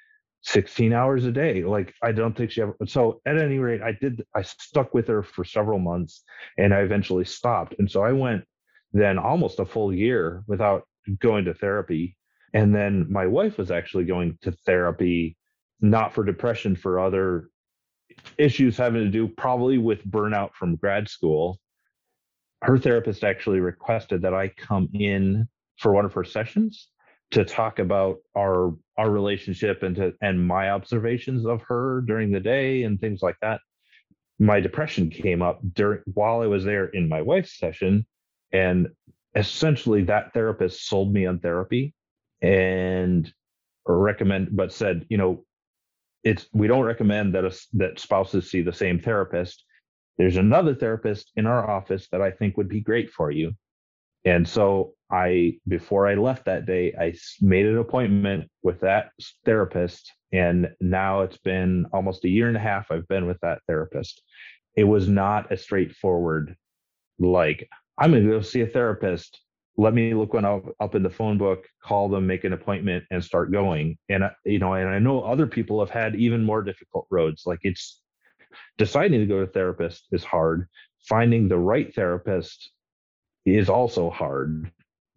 16 0.43 0.93
hours 0.93 1.24
a 1.24 1.32
day. 1.32 1.62
Like 1.64 1.95
I 2.03 2.12
don't 2.12 2.36
think 2.36 2.51
she 2.51 2.62
ever 2.62 2.76
so 2.86 3.20
at 3.26 3.38
any 3.38 3.59
rate, 3.59 3.80
I 3.80 3.93
did 3.93 4.24
I 4.34 4.43
stuck 4.43 4.93
with 4.93 5.09
her 5.09 5.22
for 5.22 5.45
several 5.45 5.78
months 5.78 6.24
and 6.59 6.74
I 6.74 6.80
eventually 6.80 7.24
stopped. 7.24 7.76
And 7.78 7.90
so 7.90 8.03
I 8.03 8.12
went 8.12 8.45
then 8.93 9.18
almost 9.18 9.61
a 9.61 9.64
full 9.64 9.95
year 9.95 10.43
without 10.47 10.82
going 11.20 11.45
to 11.47 11.55
therapy. 11.55 12.16
And 12.55 12.74
then 12.74 13.11
my 13.11 13.26
wife 13.26 13.57
was 13.57 13.70
actually 13.70 14.05
going 14.05 14.38
to 14.43 14.53
therapy, 14.53 15.36
not 15.80 16.12
for 16.12 16.24
depression, 16.24 16.76
for 16.76 17.01
other 17.01 17.49
issues 18.36 18.76
having 18.76 19.03
to 19.05 19.11
do 19.11 19.26
probably 19.26 19.78
with 19.78 20.05
burnout 20.05 20.53
from 20.55 20.76
grad 20.76 21.09
school. 21.09 21.59
Her 22.62 22.78
therapist 22.78 23.24
actually 23.24 23.61
requested 23.61 24.22
that 24.22 24.34
I 24.34 24.49
come 24.49 24.90
in 24.93 25.49
for 25.78 25.93
one 25.93 26.05
of 26.05 26.12
her 26.12 26.24
sessions 26.24 26.88
to 27.33 27.45
talk 27.45 27.78
about 27.78 28.18
our 28.37 28.74
our 28.99 29.11
relationship 29.11 29.83
and 29.83 29.97
to 29.97 30.12
and 30.20 30.47
my 30.47 30.70
observations 30.70 31.47
of 31.47 31.62
her 31.62 32.03
during 32.03 32.30
the 32.30 32.41
day 32.41 32.85
and 32.85 33.01
things 33.01 33.22
like 33.22 33.37
that. 33.43 33.61
My 34.39 34.61
depression 34.61 35.11
came 35.11 35.43
up 35.43 35.61
during 35.74 36.03
while 36.14 36.41
i 36.41 36.47
was 36.47 36.64
there 36.64 36.87
in 36.87 37.09
my 37.09 37.22
wife's 37.22 37.59
session 37.59 38.07
and 38.53 38.89
essentially 39.35 40.03
that 40.05 40.33
therapist 40.35 40.87
sold 40.87 41.12
me 41.12 41.26
on 41.26 41.39
therapy 41.39 41.95
and 42.43 43.33
recommend 43.87 44.49
but 44.55 44.72
said 44.72 45.07
you 45.09 45.16
know 45.16 45.45
it's 46.24 46.47
we 46.53 46.66
don't 46.66 46.85
recommend 46.85 47.35
that 47.35 47.45
us 47.45 47.66
that 47.72 47.99
spouses 47.99 48.51
see 48.51 48.62
the 48.62 48.72
same 48.72 48.99
therapist. 49.01 49.64
There's 50.18 50.37
another 50.37 50.74
therapist 50.74 51.33
in 51.37 51.47
our 51.47 51.68
office 51.68 52.09
that 52.12 52.22
i 52.22 52.30
think 52.30 52.57
would 52.57 52.68
be 52.68 52.80
great 52.80 53.11
for 53.11 53.30
you. 53.30 53.53
And 54.24 54.47
so 54.47 54.95
I, 55.12 55.58
before 55.68 56.08
I 56.08 56.14
left 56.14 56.46
that 56.46 56.64
day, 56.64 56.94
I 56.98 57.12
made 57.42 57.66
an 57.66 57.76
appointment 57.76 58.50
with 58.62 58.80
that 58.80 59.10
therapist. 59.44 60.10
And 60.32 60.70
now 60.80 61.20
it's 61.20 61.36
been 61.36 61.84
almost 61.92 62.24
a 62.24 62.30
year 62.30 62.48
and 62.48 62.56
a 62.56 62.60
half 62.60 62.90
I've 62.90 63.06
been 63.08 63.26
with 63.26 63.38
that 63.42 63.60
therapist. 63.66 64.22
It 64.74 64.84
was 64.84 65.08
not 65.08 65.52
a 65.52 65.56
straightforward, 65.58 66.56
like, 67.18 67.68
I'm 67.98 68.12
going 68.12 68.24
to 68.24 68.30
go 68.30 68.40
see 68.40 68.62
a 68.62 68.66
therapist. 68.66 69.38
Let 69.76 69.92
me 69.92 70.14
look 70.14 70.32
one 70.32 70.46
up, 70.46 70.64
up 70.80 70.94
in 70.94 71.02
the 71.02 71.10
phone 71.10 71.36
book, 71.36 71.66
call 71.84 72.08
them, 72.08 72.26
make 72.26 72.44
an 72.44 72.54
appointment, 72.54 73.04
and 73.10 73.22
start 73.22 73.52
going. 73.52 73.98
And, 74.08 74.24
you 74.46 74.58
know, 74.58 74.72
and 74.72 74.88
I 74.88 74.98
know 74.98 75.22
other 75.22 75.46
people 75.46 75.78
have 75.80 75.90
had 75.90 76.14
even 76.14 76.42
more 76.42 76.62
difficult 76.62 77.06
roads. 77.10 77.42
Like, 77.44 77.60
it's 77.62 78.00
deciding 78.78 79.20
to 79.20 79.26
go 79.26 79.36
to 79.36 79.42
a 79.42 79.52
therapist 79.52 80.06
is 80.10 80.24
hard. 80.24 80.68
Finding 81.06 81.48
the 81.48 81.58
right 81.58 81.94
therapist 81.94 82.70
is 83.44 83.68
also 83.68 84.08
hard 84.08 84.72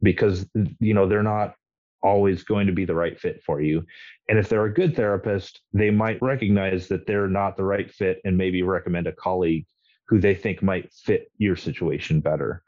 because 0.06 0.48
you 0.80 0.94
know 0.94 1.08
they're 1.08 1.24
not 1.24 1.56
always 2.02 2.44
going 2.44 2.68
to 2.68 2.74
be 2.74 2.86
the 2.86 2.96
right 2.96 3.20
fit 3.20 3.42
for 3.44 3.60
you. 3.60 3.84
And 4.30 4.38
if 4.38 4.48
they're 4.48 4.66
a 4.66 4.74
good 4.74 4.96
therapist, 4.96 5.62
they 5.74 5.90
might 5.90 6.22
recognize 6.22 6.88
that 6.88 7.08
they're 7.08 7.28
not 7.28 7.58
the 7.58 7.64
right 7.64 7.92
fit 7.92 8.22
and 8.24 8.38
maybe 8.38 8.62
recommend 8.62 9.08
a 9.08 9.12
colleague 9.12 9.66
who 10.08 10.20
they 10.20 10.36
think 10.36 10.62
might 10.62 10.94
fit 10.94 11.32
your 11.40 11.56
situation 11.56 12.22
better. 12.22 12.62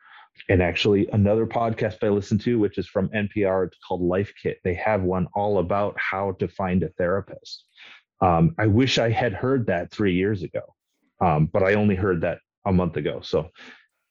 And 0.50 0.62
actually, 0.62 1.08
another 1.14 1.46
podcast 1.46 2.04
I 2.04 2.10
listen 2.10 2.40
to, 2.40 2.60
which 2.60 2.78
is 2.78 2.88
from 2.88 3.10
NPR, 3.10 3.68
it's 3.68 3.78
called 3.88 4.02
Life 4.02 4.34
Kit. 4.42 4.60
They 4.64 4.74
have 4.76 5.04
one 5.04 5.28
all 5.34 5.60
about 5.60 5.96
how 5.98 6.34
to 6.40 6.48
find 6.48 6.84
a 6.84 6.90
therapist. 6.90 7.64
Um, 8.22 8.56
I 8.58 8.66
wish 8.66 8.98
I 8.98 9.10
had 9.12 9.34
heard 9.34 9.68
that 9.68 9.92
three 9.92 10.14
years 10.16 10.42
ago, 10.44 10.62
um, 11.22 11.46
but 11.46 11.64
I 11.64 11.76
only 11.76 11.96
heard 11.96 12.22
that 12.22 12.40
a 12.66 12.74
month 12.74 12.98
ago. 12.98 13.22
So 13.22 13.50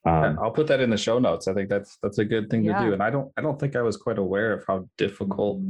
um, 0.07 0.39
I'll 0.41 0.51
put 0.51 0.67
that 0.67 0.79
in 0.79 0.89
the 0.89 0.97
show 0.97 1.19
notes. 1.19 1.47
I 1.47 1.53
think 1.53 1.69
that's 1.69 1.97
that's 2.01 2.17
a 2.17 2.25
good 2.25 2.49
thing 2.49 2.63
yeah. 2.63 2.79
to 2.79 2.85
do. 2.85 2.93
And 2.93 3.03
I 3.03 3.09
don't 3.09 3.31
I 3.37 3.41
don't 3.41 3.59
think 3.59 3.75
I 3.75 3.81
was 3.81 3.97
quite 3.97 4.17
aware 4.17 4.53
of 4.53 4.63
how 4.67 4.87
difficult 4.97 5.61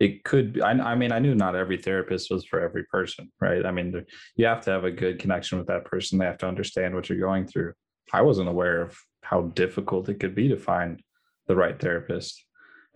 it 0.00 0.24
could 0.24 0.54
be. 0.54 0.62
I, 0.62 0.70
I 0.70 0.94
mean, 0.94 1.12
I 1.12 1.18
knew 1.18 1.34
not 1.34 1.56
every 1.56 1.76
therapist 1.76 2.30
was 2.30 2.44
for 2.44 2.60
every 2.60 2.84
person, 2.84 3.30
right? 3.40 3.64
I 3.64 3.70
mean, 3.70 4.04
you 4.36 4.46
have 4.46 4.60
to 4.62 4.70
have 4.70 4.84
a 4.84 4.90
good 4.90 5.18
connection 5.18 5.58
with 5.58 5.68
that 5.68 5.84
person. 5.84 6.18
They 6.18 6.24
have 6.24 6.38
to 6.38 6.48
understand 6.48 6.94
what 6.94 7.08
you're 7.08 7.18
going 7.18 7.46
through. 7.46 7.72
I 8.12 8.22
wasn't 8.22 8.48
aware 8.48 8.82
of 8.82 8.96
how 9.22 9.42
difficult 9.42 10.08
it 10.08 10.20
could 10.20 10.34
be 10.34 10.48
to 10.48 10.56
find 10.56 11.02
the 11.46 11.56
right 11.56 11.78
therapist. 11.78 12.44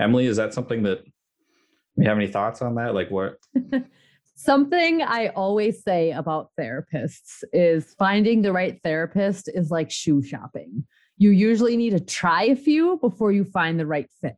Emily, 0.00 0.26
is 0.26 0.36
that 0.38 0.54
something 0.54 0.82
that 0.84 1.00
you 1.96 2.08
have 2.08 2.16
any 2.16 2.28
thoughts 2.28 2.62
on 2.62 2.76
that? 2.76 2.94
Like 2.94 3.10
what? 3.10 3.36
Something 4.34 5.02
I 5.02 5.28
always 5.28 5.82
say 5.82 6.10
about 6.10 6.50
therapists 6.58 7.44
is 7.52 7.94
finding 7.98 8.42
the 8.42 8.52
right 8.52 8.80
therapist 8.82 9.50
is 9.52 9.70
like 9.70 9.90
shoe 9.90 10.22
shopping. 10.22 10.84
You 11.18 11.30
usually 11.30 11.76
need 11.76 11.90
to 11.90 12.00
try 12.00 12.44
a 12.44 12.56
few 12.56 12.98
before 12.98 13.30
you 13.30 13.44
find 13.44 13.78
the 13.78 13.86
right 13.86 14.08
fit. 14.20 14.34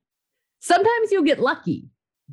Sometimes 0.60 1.12
you'll 1.12 1.22
get 1.22 1.40
lucky, 1.40 1.86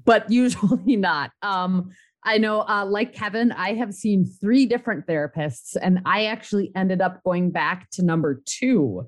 but 0.03 0.29
usually 0.31 0.95
not. 0.95 1.31
Um, 1.41 1.91
I 2.23 2.37
know, 2.37 2.61
uh, 2.61 2.85
like 2.85 3.13
Kevin, 3.13 3.51
I 3.51 3.73
have 3.73 3.93
seen 3.93 4.25
three 4.25 4.65
different 4.65 5.07
therapists, 5.07 5.75
and 5.81 6.01
I 6.05 6.25
actually 6.25 6.71
ended 6.75 7.01
up 7.01 7.23
going 7.23 7.51
back 7.51 7.89
to 7.91 8.03
number 8.03 8.41
two 8.45 9.07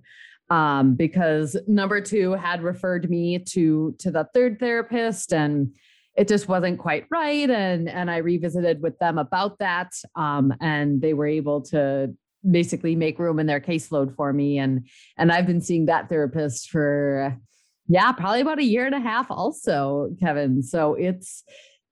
um, 0.49 0.95
because 0.95 1.55
number 1.67 2.01
two 2.01 2.31
had 2.31 2.63
referred 2.63 3.09
me 3.09 3.39
to 3.49 3.95
to 3.99 4.11
the 4.11 4.27
third 4.33 4.59
therapist, 4.59 5.33
and 5.33 5.75
it 6.15 6.27
just 6.27 6.47
wasn't 6.47 6.77
quite 6.77 7.05
right 7.09 7.49
and 7.49 7.89
and 7.89 8.11
i 8.11 8.17
revisited 8.17 8.81
with 8.81 8.97
them 8.99 9.17
about 9.17 9.57
that 9.59 9.91
um, 10.15 10.53
and 10.61 11.01
they 11.01 11.13
were 11.13 11.27
able 11.27 11.61
to 11.61 12.13
basically 12.49 12.95
make 12.95 13.19
room 13.19 13.39
in 13.39 13.47
their 13.47 13.61
caseload 13.61 14.15
for 14.15 14.33
me. 14.33 14.57
And 14.57 14.87
and 15.17 15.31
I've 15.31 15.47
been 15.47 15.61
seeing 15.61 15.85
that 15.85 16.09
therapist 16.09 16.69
for 16.69 17.37
yeah, 17.87 18.11
probably 18.13 18.41
about 18.41 18.59
a 18.59 18.63
year 18.63 18.85
and 18.85 18.95
a 18.95 18.99
half 18.99 19.29
also, 19.29 20.15
Kevin. 20.19 20.63
So 20.63 20.93
it's 20.95 21.43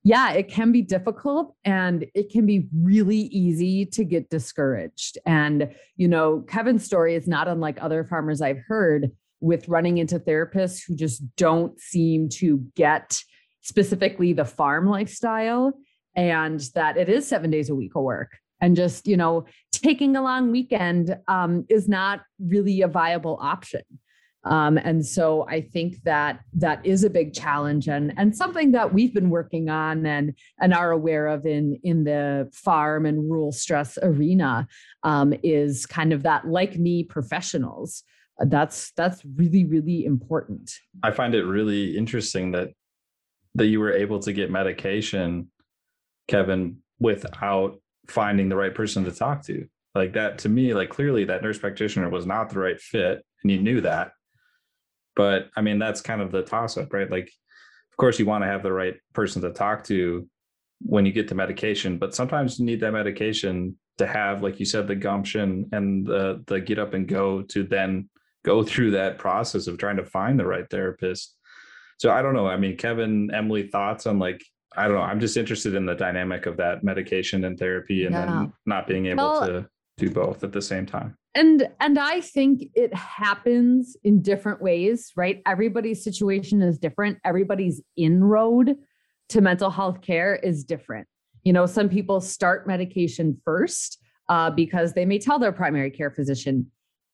yeah, 0.04 0.32
it 0.32 0.48
can 0.48 0.72
be 0.72 0.82
difficult 0.82 1.56
and 1.64 2.06
it 2.16 2.32
can 2.32 2.48
be 2.48 2.68
really 2.76 3.18
easy 3.18 3.86
to 3.86 4.04
get 4.04 4.32
discouraged. 4.32 5.20
And, 5.28 5.76
you 5.96 6.08
know, 6.08 6.44
Kevin's 6.48 6.84
story 6.84 7.14
is 7.14 7.28
not 7.28 7.48
unlike 7.48 7.78
other 7.80 8.04
farmers 8.04 8.42
I've 8.42 8.64
heard 8.68 9.12
with 9.42 9.68
running 9.68 10.00
into 10.00 10.18
therapists 10.18 10.82
who 10.88 10.96
just 10.96 11.24
don't 11.36 11.80
seem 11.80 12.30
to 12.30 12.66
get 12.76 13.22
specifically 13.62 14.34
the 14.34 14.46
farm 14.46 14.88
lifestyle 14.88 15.74
and 16.16 16.60
that 16.76 16.98
it 16.98 17.10
is 17.10 17.28
seven 17.28 17.50
days 17.50 17.70
a 17.70 17.76
week 17.76 17.96
of 17.96 18.04
work. 18.04 18.38
And 18.60 18.76
just 18.76 19.08
you 19.08 19.18
know 19.18 19.46
taking 19.72 20.16
a 20.16 20.22
long 20.22 20.52
weekend 20.52 21.18
um, 21.28 21.66
is 21.70 21.88
not 21.88 22.22
really 22.40 22.82
a 22.82 22.88
viable 22.88 23.40
option. 23.42 23.82
Um, 24.44 24.78
and 24.78 25.06
so 25.06 25.48
i 25.48 25.62
think 25.62 26.02
that 26.02 26.40
that 26.54 26.84
is 26.84 27.04
a 27.04 27.12
big 27.12 27.32
challenge 27.32 27.88
and 27.88 28.12
and 28.18 28.36
something 28.36 28.72
that 28.72 28.92
we've 28.92 29.14
been 29.14 29.30
working 29.30 29.70
on 29.70 30.04
and 30.08 30.34
and 30.60 30.74
are 30.74 30.90
aware 30.90 31.28
of 31.28 31.46
in 31.46 31.80
in 31.84 32.06
the 32.06 32.50
farm 32.52 33.06
and 33.06 33.30
rural 33.30 33.52
stress 33.52 34.00
arena 34.02 34.68
um, 35.04 35.32
is 35.44 35.86
kind 35.86 36.12
of 36.12 36.24
that 36.24 36.48
like 36.48 36.76
me 36.76 37.04
professionals 37.04 38.04
that's 38.48 38.92
that's 38.94 39.22
really 39.36 39.66
really 39.66 40.06
important. 40.06 40.72
I 41.04 41.12
find 41.12 41.36
it 41.36 41.44
really 41.44 41.98
interesting 41.98 42.52
that 42.52 42.70
that 43.56 43.68
you 43.68 43.80
were 43.80 43.92
able 43.92 44.20
to 44.20 44.34
get 44.34 44.52
medication 44.52 45.50
kevin 46.28 46.78
without 47.00 47.80
finding 48.08 48.50
the 48.50 48.56
right 48.56 48.74
person 48.74 49.04
to 49.06 49.12
talk 49.12 49.44
to. 49.46 49.68
Like 49.94 50.14
that 50.14 50.40
to 50.40 50.50
me 50.50 50.74
like 50.74 50.90
clearly 50.90 51.26
that 51.26 51.42
nurse 51.42 51.58
practitioner 51.58 52.10
was 52.10 52.26
not 52.26 52.50
the 52.50 52.60
right 52.60 52.80
fit 52.80 53.26
and 53.44 53.52
you 53.52 53.62
knew 53.62 53.82
that. 53.82 54.12
But 55.16 55.50
i 55.56 55.62
mean 55.62 55.80
that's 55.80 56.02
kind 56.02 56.22
of 56.22 56.32
the 56.32 56.44
toss 56.44 56.78
up 56.78 56.94
right? 56.94 57.10
Like 57.10 57.32
of 57.92 57.98
course 57.98 58.18
you 58.20 58.26
want 58.26 58.44
to 58.44 58.48
have 58.48 58.64
the 58.64 58.72
right 58.72 58.96
person 59.14 59.42
to 59.42 59.52
talk 59.52 59.84
to 59.86 60.28
when 60.84 61.06
you 61.06 61.12
get 61.12 61.28
to 61.28 61.36
medication 61.36 62.00
but 62.00 62.16
sometimes 62.16 62.58
you 62.58 62.66
need 62.66 62.80
that 62.80 62.92
medication 62.92 63.78
to 64.00 64.08
have 64.08 64.42
like 64.42 64.60
you 64.60 64.66
said 64.66 64.88
the 64.88 64.96
gumption 64.96 65.70
and 65.74 66.08
the 66.08 66.44
the 66.48 66.60
get 66.60 66.80
up 66.80 66.96
and 66.96 67.08
go 67.08 67.44
to 67.44 67.64
then 67.64 68.10
go 68.44 68.64
through 68.64 68.90
that 68.92 69.20
process 69.20 69.68
of 69.68 69.78
trying 69.78 69.98
to 69.98 70.06
find 70.06 70.40
the 70.40 70.46
right 70.46 70.68
therapist 70.72 71.36
so 72.02 72.12
i 72.12 72.22
don't 72.22 72.34
know 72.34 72.48
i 72.48 72.58
mean 72.58 72.76
kevin 72.76 73.30
emily 73.34 73.68
thoughts 73.68 74.08
on 74.08 74.18
like 74.18 74.42
I 74.76 74.88
don't 74.88 74.96
know. 74.96 75.02
I'm 75.02 75.20
just 75.20 75.36
interested 75.36 75.76
in 75.76 75.86
the 75.86 75.96
dynamic 75.96 76.46
of 76.46 76.58
that 76.58 76.84
medication 76.84 77.44
and 77.44 77.60
therapy 77.60 78.06
and 78.06 78.14
yeah. 78.14 78.26
then 78.26 78.54
not 78.66 78.88
being 78.88 79.08
able 79.08 79.24
well, 79.24 79.48
to 79.48 79.70
do 79.98 80.10
both 80.10 80.44
at 80.44 80.54
the 80.54 80.62
same 80.62 80.86
time. 80.86 81.18
And 81.36 81.68
and 81.80 82.00
I 82.00 82.22
think 82.22 82.64
it 82.74 82.94
happens 82.94 83.98
in 84.04 84.22
different 84.22 84.62
ways, 84.62 85.12
right? 85.16 85.42
Everybody's 85.46 86.04
situation 86.04 86.62
is 86.62 86.78
different. 86.78 87.20
Everybody's 87.26 87.82
inroad 87.98 88.76
to 89.30 89.42
mental 89.42 89.70
health 89.70 90.02
care 90.02 90.36
is 90.36 90.64
different. 90.64 91.08
You 91.44 91.54
know, 91.54 91.66
some 91.66 91.90
people 91.90 92.22
start 92.22 92.68
medication 92.68 93.40
first 93.44 93.98
uh, 94.30 94.52
because 94.52 94.94
they 94.94 95.06
may 95.06 95.20
tell 95.20 95.40
their 95.40 95.52
primary 95.52 95.90
care 95.90 96.12
physician, 96.12 96.70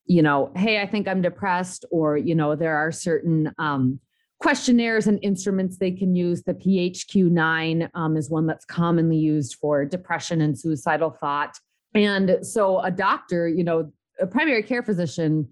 you 0.05 0.21
know, 0.21 0.51
hey, 0.55 0.81
I 0.81 0.87
think 0.87 1.07
I'm 1.07 1.21
depressed, 1.21 1.85
or 1.91 2.17
you 2.17 2.35
know, 2.35 2.55
there 2.55 2.75
are 2.75 2.91
certain 2.91 3.51
um, 3.57 3.99
questionnaires 4.39 5.07
and 5.07 5.19
instruments 5.23 5.77
they 5.77 5.91
can 5.91 6.15
use. 6.15 6.43
The 6.43 6.53
PHQ 6.53 7.31
9 7.31 7.89
um, 7.93 8.17
is 8.17 8.29
one 8.29 8.45
that's 8.45 8.65
commonly 8.65 9.17
used 9.17 9.55
for 9.55 9.85
depression 9.85 10.41
and 10.41 10.57
suicidal 10.57 11.11
thought. 11.11 11.57
And 11.93 12.39
so 12.41 12.79
a 12.79 12.91
doctor, 12.91 13.47
you 13.47 13.63
know, 13.63 13.91
a 14.19 14.27
primary 14.27 14.63
care 14.63 14.83
physician 14.83 15.49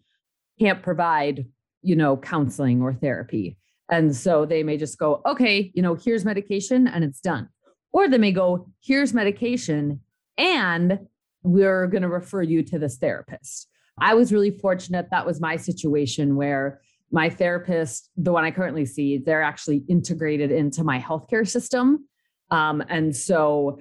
can't 0.60 0.84
provide, 0.84 1.46
you 1.82 1.96
know, 1.96 2.18
counseling 2.18 2.82
or 2.82 2.94
therapy. 2.94 3.58
And 3.90 4.16
so 4.16 4.46
they 4.46 4.64
may 4.64 4.78
just 4.78 4.98
go, 4.98 5.22
okay, 5.26 5.72
you 5.74 5.82
know, 5.82 5.96
here's 5.96 6.26
medication 6.26 6.88
and 6.88 7.04
it's 7.04 7.20
done. 7.20 7.50
Or 7.92 8.08
they 8.08 8.18
may 8.18 8.32
go, 8.32 8.68
here's 8.84 9.14
medication 9.14 10.02
and 10.38 11.00
we're 11.44 11.88
going 11.88 12.02
to 12.02 12.10
refer 12.10 12.42
you 12.42 12.64
to 12.64 12.80
this 12.80 12.98
therapist. 12.98 13.68
I 14.00 14.14
was 14.16 14.34
really 14.34 14.52
fortunate. 14.52 15.08
That 15.12 15.26
was 15.26 15.40
my 15.40 15.56
situation 15.56 16.36
where 16.36 16.82
my 17.16 17.30
therapist, 17.30 18.10
the 18.18 18.34
one 18.34 18.44
I 18.44 18.52
currently 18.52 18.86
see, 18.86 19.18
they're 19.18 19.42
actually 19.42 19.86
integrated 19.88 20.52
into 20.52 20.84
my 20.84 21.00
healthcare 21.00 21.48
system. 21.48 22.10
Um, 22.52 22.84
and 22.90 23.16
so 23.16 23.80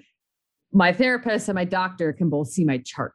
my 0.72 0.93
therapist 0.93 1.49
and 1.49 1.57
my 1.57 1.64
doctor 1.64 2.12
can 2.12 2.30
both 2.30 2.47
see 2.47 2.64
my 2.64 2.78
chart, 2.78 3.14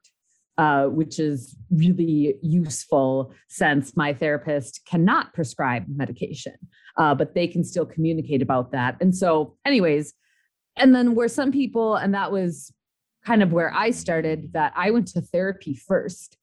uh, 0.57 0.88
which 0.88 1.20
is 1.20 1.55
really 1.72 2.36
useful 2.41 3.32
since 3.47 3.95
my 3.95 4.13
therapist 4.13 4.82
cannot 4.86 5.34
prescribe 5.34 5.86
medication, 5.88 6.57
uh, 6.97 7.15
but 7.15 7.34
they 7.34 7.47
can 7.47 7.63
still 7.63 7.86
communicate 7.86 8.41
about 8.41 8.74
that. 8.74 8.97
And 8.99 9.15
so, 9.15 9.55
anyways, 9.65 10.13
and 10.76 10.93
then 10.93 11.15
where 11.15 11.30
some 11.30 11.53
people, 11.53 11.95
and 11.95 12.13
that 12.13 12.30
was 12.30 12.74
kind 13.24 13.41
of 13.41 13.53
where 13.53 13.74
I 13.74 13.91
started, 13.91 14.51
that 14.51 14.74
I 14.76 14.91
went 14.91 15.07
to 15.13 15.22
therapy 15.22 15.76
first. 15.76 16.36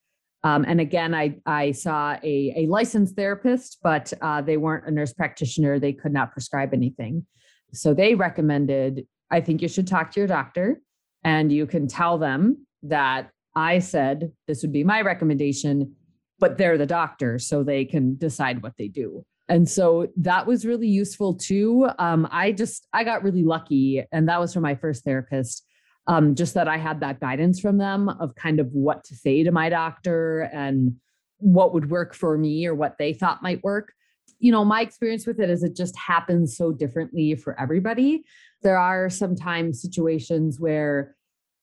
Um, 0.45 0.65
and 0.67 0.81
again, 0.81 1.15
I, 1.15 1.39
I 1.45 1.73
saw 1.73 2.17
a, 2.23 2.55
a 2.57 2.67
licensed 2.67 3.17
therapist, 3.17 3.79
but 3.83 4.13
uh, 4.23 4.43
they 4.43 4.57
weren't 4.57 4.87
a 4.87 4.91
nurse 4.91 5.13
practitioner. 5.13 5.79
They 5.79 5.93
could 5.93 6.13
not 6.13 6.33
prescribe 6.33 6.73
anything. 6.73 7.27
So 7.73 7.95
they 7.95 8.15
recommended, 8.15 9.07
I 9.31 9.41
think 9.41 9.61
you 9.61 9.69
should 9.69 9.89
talk 9.89 10.13
to 10.13 10.21
your 10.21 10.29
doctor 10.29 10.81
and 11.25 11.51
you 11.51 11.67
can 11.67 11.89
tell 11.89 12.19
them 12.19 12.67
that 12.85 13.31
I 13.57 13.81
said 13.81 14.31
this 14.47 14.63
would 14.63 14.73
be 14.73 14.85
my 14.85 15.01
recommendation, 15.01 15.97
but 16.39 16.59
they're 16.59 16.79
the 16.79 16.87
doctor, 16.87 17.39
so 17.39 17.65
they 17.65 17.85
can 17.85 18.17
decide 18.17 18.63
what 18.63 18.75
they 18.79 18.87
do. 18.87 19.25
And 19.49 19.69
so 19.69 20.09
that 20.19 20.47
was 20.47 20.67
really 20.67 20.89
useful 20.89 21.35
too. 21.35 21.89
Um, 21.99 22.29
I 22.31 22.53
just, 22.53 22.87
I 22.93 23.03
got 23.03 23.25
really 23.25 23.43
lucky, 23.43 24.05
and 24.13 24.29
that 24.29 24.39
was 24.39 24.53
from 24.53 24.63
my 24.63 24.75
first 24.75 25.05
therapist 25.05 25.66
um, 26.07 26.35
just 26.35 26.55
that 26.55 26.69
I 26.69 26.77
had 26.77 27.01
that 27.01 27.21
guidance 27.21 27.61
from 27.61 27.79
them 27.79 28.09
of 28.09 28.35
kind 28.35 28.61
of 28.61 28.69
what 28.73 29.05
to 29.05 29.15
say 29.15 29.43
to 29.43 29.51
my 29.51 29.69
doctor 29.69 30.43
and 30.53 30.97
what 31.39 31.75
would 31.75 31.91
work 31.91 32.15
for 32.15 32.39
me 32.39 32.67
or 32.67 32.75
what 32.75 32.97
they 32.99 33.13
thought 33.13 33.43
might 33.43 33.63
work. 33.65 33.93
You 34.39 34.53
know, 34.53 34.65
my 34.65 34.83
experience 34.83 35.27
with 35.27 35.41
it 35.41 35.51
is 35.51 35.63
it 35.63 35.75
just 35.75 35.97
happens 35.97 36.57
so 36.57 36.73
differently 36.73 37.35
for 37.35 37.59
everybody. 37.61 38.25
There 38.63 38.79
are 38.79 39.11
sometimes 39.11 39.83
situations 39.83 40.61
where, 40.61 41.15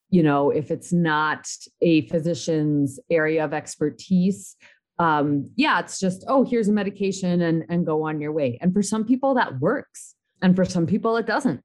you 0.10 0.24
know, 0.24 0.50
if 0.50 0.72
it's 0.72 0.92
not 0.92 1.48
a 1.82 2.08
physician's 2.08 3.00
area 3.10 3.44
of 3.44 3.54
expertise, 3.54 4.56
um, 5.00 5.50
yeah, 5.56 5.80
it's 5.80 6.00
just, 6.00 6.24
oh, 6.28 6.44
here's 6.44 6.68
a 6.68 6.74
medication 6.74 7.42
and, 7.42 7.64
and 7.70 7.86
go 7.86 8.04
on 8.04 8.22
your 8.22 8.32
way. 8.32 8.58
And 8.62 8.74
for 8.74 8.84
some 8.84 9.06
people, 9.06 9.34
that 9.36 9.60
works. 9.60 10.16
And 10.42 10.56
for 10.56 10.66
some 10.66 10.86
people, 10.86 11.18
it 11.18 11.26
doesn't. 11.26 11.62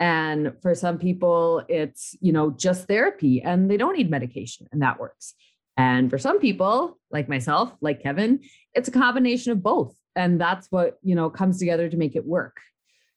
And 0.00 0.54
for 0.62 0.74
some 0.74 0.98
people, 0.98 1.62
it's, 1.68 2.16
you 2.20 2.32
know, 2.32 2.50
just 2.50 2.88
therapy 2.88 3.42
and 3.42 3.70
they 3.70 3.76
don't 3.76 3.96
need 3.96 4.10
medication 4.10 4.66
and 4.72 4.80
that 4.80 4.98
works. 4.98 5.34
And 5.76 6.10
for 6.10 6.18
some 6.18 6.40
people, 6.40 6.98
like 7.10 7.28
myself, 7.28 7.72
like 7.82 8.02
Kevin, 8.02 8.40
it's 8.74 8.88
a 8.88 8.92
combination 8.92 9.52
of 9.52 9.62
both. 9.62 9.94
And 10.16 10.40
that's 10.40 10.66
what, 10.70 10.98
you 11.02 11.14
know, 11.14 11.28
comes 11.28 11.58
together 11.58 11.88
to 11.88 11.96
make 11.96 12.16
it 12.16 12.26
work. 12.26 12.60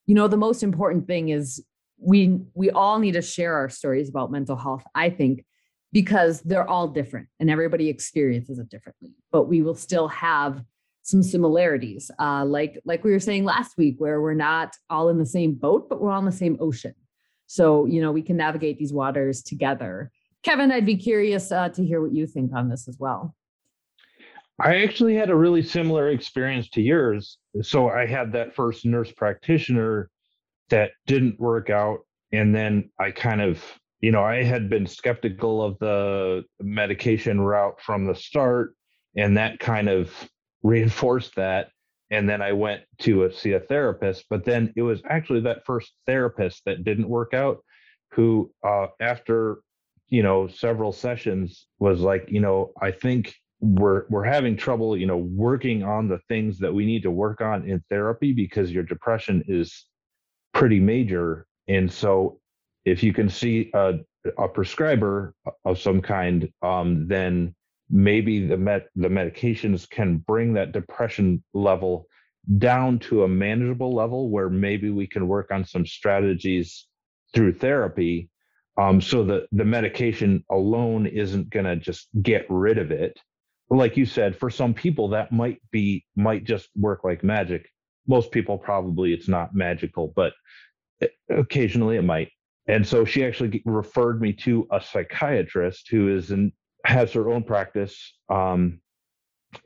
You 0.06 0.16
know, 0.16 0.28
the 0.28 0.38
most 0.38 0.62
important 0.62 1.08
thing 1.08 1.30
is 1.30 1.64
we 1.98 2.40
we 2.54 2.70
all 2.70 3.00
need 3.00 3.14
to 3.14 3.22
share 3.22 3.56
our 3.56 3.70
stories 3.70 4.10
about 4.10 4.32
mental 4.32 4.58
health, 4.58 4.84
I 4.94 5.10
think, 5.10 5.46
because 5.94 6.42
they're 6.42 6.68
all 6.68 6.90
different 6.90 7.28
and 7.40 7.50
everybody 7.50 7.88
experiences 7.88 8.60
it 8.60 8.70
differently. 8.70 9.14
But 9.32 9.44
we 9.44 9.62
will 9.62 9.76
still 9.76 10.10
have 10.10 10.62
some 11.04 11.22
similarities, 11.22 12.10
uh, 12.20 12.46
like 12.46 12.80
like 12.86 13.04
we 13.04 13.12
were 13.12 13.20
saying 13.20 13.44
last 13.44 13.78
week, 13.78 13.96
where 14.00 14.22
we're 14.22 14.34
not 14.34 14.76
all 14.90 15.10
in 15.10 15.20
the 15.20 15.26
same 15.26 15.54
boat, 15.54 15.90
but 15.90 16.02
we're 16.02 16.12
on 16.12 16.26
the 16.26 16.32
same 16.32 16.58
ocean. 16.60 16.96
So 17.48 17.86
you 17.86 18.02
know 18.02 18.12
we 18.12 18.22
can 18.22 18.38
navigate 18.38 18.80
these 18.80 18.94
waters 18.94 19.44
together. 19.44 20.12
Kevin, 20.44 20.72
I'd 20.72 20.86
be 20.86 20.98
curious 20.98 21.52
uh, 21.52 21.70
to 21.70 21.86
hear 21.86 22.02
what 22.02 22.14
you 22.14 22.26
think 22.26 22.52
on 22.54 22.70
this 22.70 22.88
as 22.88 22.98
well. 23.00 23.36
I 24.60 24.84
actually 24.84 25.16
had 25.16 25.30
a 25.30 25.36
really 25.36 25.64
similar 25.64 26.10
experience 26.10 26.70
to 26.70 26.82
yours. 26.82 27.38
So 27.62 27.90
I 27.90 28.06
had 28.06 28.32
that 28.34 28.56
first 28.56 28.86
nurse 28.86 29.12
practitioner 29.12 30.10
that 30.70 30.92
didn't 31.06 31.40
work 31.40 31.70
out, 31.70 32.00
and 32.32 32.56
then 32.56 32.90
I 33.00 33.12
kind 33.12 33.42
of 33.42 33.64
you 34.04 34.12
know, 34.12 34.22
I 34.22 34.44
had 34.44 34.70
been 34.70 34.86
skeptical 34.86 35.64
of 35.64 35.80
the 35.80 36.44
medication 36.60 37.40
route 37.40 37.80
from 37.80 38.06
the 38.06 38.14
start, 38.14 38.76
and 39.16 39.38
that 39.38 39.60
kind 39.60 39.88
of 39.88 40.14
reinforced 40.64 41.36
that 41.36 41.70
and 42.12 42.28
then 42.28 42.42
i 42.42 42.52
went 42.52 42.82
to 43.00 43.26
a, 43.26 43.34
see 43.34 43.54
a 43.54 43.60
therapist 43.60 44.26
but 44.30 44.44
then 44.46 44.74
it 44.76 44.82
was 44.82 45.02
actually 45.10 45.42
that 45.42 45.66
first 45.66 45.94
therapist 46.08 46.62
that 46.66 46.84
didn't 46.84 47.08
work 47.08 47.34
out 47.34 47.64
who 48.12 48.52
uh, 48.66 48.88
after 49.00 49.60
you 50.10 50.24
know 50.24 50.48
several 50.48 50.92
sessions 50.92 51.68
was 51.80 52.02
like 52.02 52.26
you 52.30 52.40
know 52.40 52.72
i 52.82 52.92
think 52.92 53.34
we're 53.60 54.04
we're 54.10 54.24
having 54.24 54.58
trouble 54.58 54.98
you 54.98 55.06
know 55.06 55.18
working 55.18 55.84
on 55.84 56.08
the 56.08 56.20
things 56.28 56.60
that 56.60 56.74
we 56.74 56.86
need 56.86 57.02
to 57.02 57.12
work 57.12 57.40
on 57.42 57.68
in 57.68 57.82
therapy 57.90 58.34
because 58.34 58.72
your 58.72 58.84
depression 58.84 59.44
is 59.48 59.86
pretty 60.54 60.80
major. 60.80 61.46
And 61.68 61.92
so 61.92 62.40
if 62.86 63.04
you 63.04 63.14
can 63.14 63.28
see 63.28 63.72
a, 63.74 63.96
a 64.38 64.48
prescriber 64.48 65.34
of 65.66 65.80
some 65.80 66.02
kind, 66.02 66.50
um, 66.62 67.08
then 67.08 67.56
maybe 67.90 68.46
the 68.46 68.58
met 68.58 68.88
the 68.96 69.08
medications 69.08 69.90
can 69.90 70.18
bring 70.18 70.54
that 70.54 70.72
depression 70.72 71.44
level 71.54 72.08
down 72.58 73.00
to 73.00 73.24
a 73.24 73.28
manageable 73.28 73.94
level 73.94 74.30
where 74.30 74.50
maybe 74.50 74.90
we 74.90 75.08
can 75.08 75.28
work 75.28 75.52
on 75.52 75.66
some 75.66 75.86
strategies 75.86 76.88
through 77.34 77.54
therapy 77.54 78.30
um, 78.78 79.00
so 79.00 79.24
that 79.24 79.48
the 79.52 79.64
medication 79.64 80.44
alone 80.52 81.06
isn't 81.06 81.50
going 81.50 81.66
to 81.66 81.76
just 81.76 82.08
get 82.22 82.46
rid 82.50 82.78
of 82.78 82.92
it. 82.92 83.18
Like 83.70 83.96
you 83.96 84.06
said 84.06 84.36
for 84.36 84.50
some 84.50 84.74
people 84.74 85.10
that 85.10 85.32
might 85.32 85.60
be 85.72 86.06
might 86.16 86.44
just 86.44 86.70
work 86.76 87.04
like 87.04 87.24
magic. 87.24 87.70
Most 88.08 88.32
people 88.32 88.58
probably 88.58 89.14
it's 89.14 89.30
not 89.30 89.56
magical 89.56 90.14
but 90.16 90.34
occasionally 91.30 91.98
it 91.98 92.04
might. 92.04 92.30
And 92.68 92.88
so 92.88 93.04
she 93.04 93.26
actually 93.26 93.62
referred 93.66 94.22
me 94.22 94.34
to 94.34 94.68
a 94.72 94.82
psychiatrist 94.82 95.90
who 95.90 96.16
is 96.16 96.32
in 96.32 96.52
has 96.86 97.14
her 97.14 97.30
own 97.30 97.44
practice 97.44 98.14
um, 98.30 98.80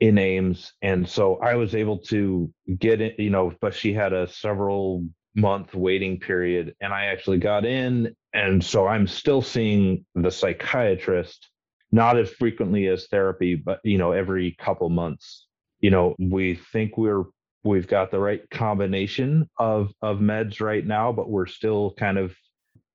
in 0.00 0.18
Ames, 0.18 0.72
and 0.82 1.08
so 1.08 1.36
I 1.36 1.54
was 1.54 1.74
able 1.74 1.98
to 1.98 2.52
get 2.78 3.00
it. 3.00 3.18
You 3.18 3.30
know, 3.30 3.52
but 3.60 3.74
she 3.74 3.92
had 3.92 4.12
a 4.12 4.28
several 4.28 5.06
month 5.34 5.74
waiting 5.74 6.18
period, 6.20 6.74
and 6.80 6.92
I 6.92 7.06
actually 7.06 7.38
got 7.38 7.64
in, 7.64 8.14
and 8.32 8.62
so 8.62 8.86
I'm 8.86 9.06
still 9.06 9.42
seeing 9.42 10.04
the 10.14 10.30
psychiatrist 10.30 11.48
not 11.90 12.18
as 12.18 12.30
frequently 12.30 12.86
as 12.88 13.06
therapy, 13.06 13.54
but 13.54 13.80
you 13.84 13.98
know, 13.98 14.12
every 14.12 14.52
couple 14.58 14.88
months. 14.88 15.46
You 15.80 15.90
know, 15.90 16.16
we 16.18 16.54
think 16.72 16.98
we're 16.98 17.24
we've 17.64 17.86
got 17.86 18.10
the 18.10 18.18
right 18.18 18.42
combination 18.50 19.48
of 19.58 19.92
of 20.02 20.18
meds 20.18 20.60
right 20.60 20.86
now, 20.86 21.12
but 21.12 21.30
we're 21.30 21.46
still 21.46 21.94
kind 21.98 22.18
of 22.18 22.34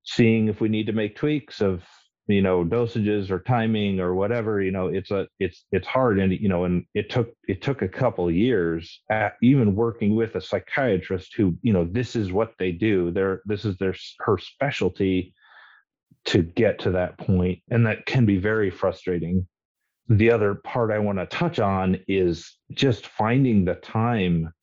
seeing 0.03 0.47
if 0.47 0.59
we 0.61 0.69
need 0.69 0.87
to 0.87 0.93
make 0.93 1.15
tweaks 1.15 1.61
of 1.61 1.83
you 2.27 2.41
know 2.41 2.63
dosages 2.63 3.29
or 3.29 3.39
timing 3.39 3.99
or 3.99 4.15
whatever 4.15 4.61
you 4.61 4.71
know 4.71 4.87
it's 4.87 5.11
a 5.11 5.27
it's 5.39 5.65
it's 5.71 5.87
hard. 5.87 6.19
And 6.19 6.31
you 6.33 6.49
know 6.49 6.65
and 6.65 6.85
it 6.93 7.09
took 7.09 7.29
it 7.47 7.61
took 7.61 7.81
a 7.81 7.87
couple 7.87 8.29
years 8.31 9.01
at 9.09 9.33
even 9.41 9.75
working 9.75 10.15
with 10.15 10.35
a 10.35 10.41
psychiatrist 10.41 11.33
who 11.35 11.55
you 11.61 11.73
know 11.73 11.85
this 11.85 12.15
is 12.15 12.31
what 12.31 12.53
they 12.59 12.71
do. 12.71 13.11
They're 13.11 13.41
this 13.45 13.65
is 13.65 13.77
their 13.77 13.95
her 14.19 14.37
specialty 14.37 15.33
to 16.25 16.41
get 16.41 16.79
to 16.79 16.91
that 16.91 17.17
point. 17.17 17.59
And 17.69 17.85
that 17.85 18.05
can 18.05 18.25
be 18.25 18.37
very 18.37 18.69
frustrating. 18.69 19.47
The 20.09 20.31
other 20.31 20.55
part 20.55 20.91
i 20.91 20.99
want 20.99 21.17
to 21.17 21.25
touch 21.25 21.59
on 21.59 21.99
is 22.07 22.57
just 22.71 23.07
finding 23.07 23.65
the 23.65 23.75
time 23.75 24.53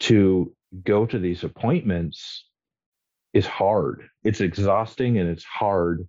to 0.00 0.54
go 0.84 1.06
to 1.06 1.18
these 1.18 1.44
appointments 1.44 2.46
is 3.32 3.46
hard. 3.46 4.08
It's 4.24 4.40
exhausting 4.40 5.18
and 5.18 5.28
it's 5.28 5.44
hard 5.44 6.06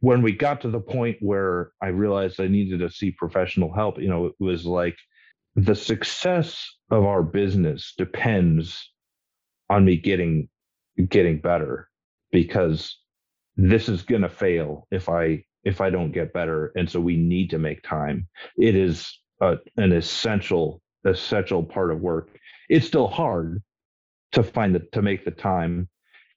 when 0.00 0.22
we 0.22 0.32
got 0.32 0.60
to 0.60 0.70
the 0.70 0.80
point 0.80 1.16
where 1.20 1.72
I 1.82 1.88
realized 1.88 2.40
I 2.40 2.48
needed 2.48 2.80
to 2.80 2.90
see 2.90 3.10
professional 3.10 3.72
help, 3.72 3.98
you 3.98 4.08
know, 4.08 4.26
it 4.26 4.34
was 4.38 4.64
like 4.64 4.96
the 5.56 5.74
success 5.74 6.66
of 6.90 7.04
our 7.04 7.22
business 7.22 7.94
depends 7.98 8.92
on 9.68 9.84
me 9.84 9.96
getting 9.96 10.48
getting 11.08 11.40
better 11.40 11.88
because 12.30 12.98
this 13.56 13.88
is 13.88 14.02
going 14.02 14.22
to 14.22 14.28
fail 14.28 14.86
if 14.90 15.08
I 15.08 15.44
if 15.64 15.80
I 15.80 15.90
don't 15.90 16.12
get 16.12 16.32
better 16.32 16.72
and 16.76 16.88
so 16.88 17.00
we 17.00 17.16
need 17.16 17.50
to 17.50 17.58
make 17.58 17.82
time. 17.82 18.28
It 18.56 18.76
is 18.76 19.18
a, 19.40 19.56
an 19.76 19.92
essential 19.92 20.80
essential 21.04 21.64
part 21.64 21.90
of 21.90 22.00
work. 22.00 22.38
It's 22.68 22.86
still 22.86 23.08
hard 23.08 23.62
to 24.32 24.42
find 24.42 24.74
the 24.74 24.80
to 24.92 25.02
make 25.02 25.24
the 25.24 25.32
time 25.32 25.88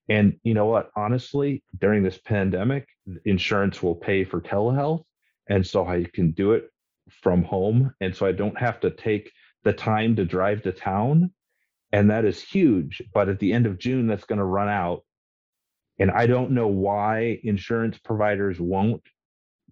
and 0.10 0.38
you 0.43 0.54
know 0.54 0.66
what? 0.66 0.89
Honestly, 0.95 1.64
during 1.80 2.04
this 2.04 2.18
pandemic, 2.18 2.88
insurance 3.26 3.82
will 3.82 3.95
pay 3.95 4.24
for 4.24 4.41
telehealth. 4.41 5.04
And 5.47 5.66
so 5.66 5.86
I 5.86 6.06
can 6.14 6.32
do 6.32 6.54
it 6.54 6.70
from 7.22 7.43
home. 7.43 7.93
And 8.02 8.16
so 8.16 8.26
I 8.26 8.32
don't 8.32 8.58
have 8.60 8.80
to 8.82 8.91
take 8.91 9.32
the 9.64 9.74
time 9.74 10.16
to 10.16 10.26
drive 10.26 10.64
to 10.64 10.72
town. 10.72 11.32
And 11.91 12.10
that 12.10 12.26
is 12.26 12.41
huge. 12.41 13.02
But 13.14 13.30
at 13.30 13.39
the 13.39 13.54
end 13.54 13.66
of 13.66 13.78
June, 13.78 14.08
that's 14.08 14.26
going 14.26 14.39
to 14.39 14.45
run 14.45 14.70
out. 14.70 15.04
And 15.99 16.10
I 16.10 16.26
don't 16.26 16.52
know 16.52 16.68
why 16.68 17.39
insurance 17.43 17.97
providers 17.99 18.60
won't 18.60 19.04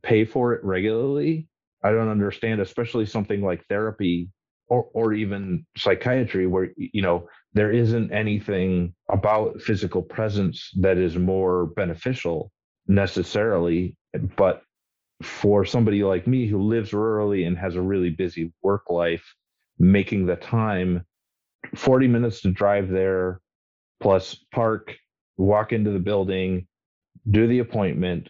pay 0.04 0.26
for 0.26 0.54
it 0.54 0.64
regularly. 0.64 1.48
I 1.84 1.92
don't 1.92 2.10
understand, 2.10 2.62
especially 2.62 3.06
something 3.06 3.42
like 3.42 3.66
therapy 3.68 4.30
or, 4.68 4.88
or 4.94 5.14
even 5.14 5.66
psychiatry, 5.78 6.46
where, 6.46 6.72
you 6.76 7.02
know, 7.02 7.28
there 7.54 7.72
isn't 7.72 8.12
anything 8.12 8.94
about 9.10 9.62
physical 9.62 10.02
presence 10.02 10.72
that 10.80 10.98
is 10.98 11.18
more 11.18 11.68
beneficial 11.68 12.52
necessarily 12.88 13.96
but 14.36 14.64
for 15.22 15.66
somebody 15.66 16.04
like 16.04 16.28
me 16.28 16.48
who 16.48 16.62
lives 16.62 16.92
rurally 16.92 17.46
and 17.46 17.58
has 17.58 17.76
a 17.76 17.82
really 17.82 18.10
busy 18.10 18.54
work 18.62 18.90
life 18.90 19.36
making 19.78 20.26
the 20.26 20.36
time 20.36 21.06
40 21.76 22.08
minutes 22.08 22.42
to 22.42 22.52
drive 22.52 22.90
there 22.90 23.42
plus 24.00 24.36
park 24.54 24.96
walk 25.38 25.74
into 25.74 25.92
the 25.92 26.00
building 26.00 26.68
do 27.30 27.48
the 27.48 27.60
appointment 27.60 28.30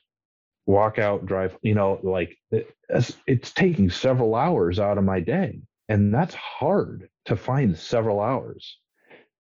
walk 0.66 1.00
out 1.00 1.26
drive 1.26 1.56
you 1.62 1.74
know 1.74 2.00
like 2.04 2.36
it's, 2.52 3.18
it's 3.28 3.52
taking 3.52 3.90
several 3.90 4.36
hours 4.36 4.80
out 4.80 4.98
of 4.98 5.04
my 5.04 5.20
day 5.20 5.60
and 5.90 6.14
that's 6.14 6.36
hard 6.36 7.10
to 7.26 7.36
find 7.36 7.78
several 7.78 8.20
hours 8.20 8.78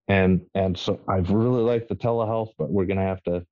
and 0.09 0.41
and 0.55 0.77
so 0.77 0.99
I've 1.07 1.29
really 1.29 1.61
liked 1.61 1.87
the 1.87 1.95
telehealth, 1.95 2.49
but 2.57 2.69
we're 2.69 2.85
gonna 2.85 3.03
have 3.03 3.23
to 3.23 3.45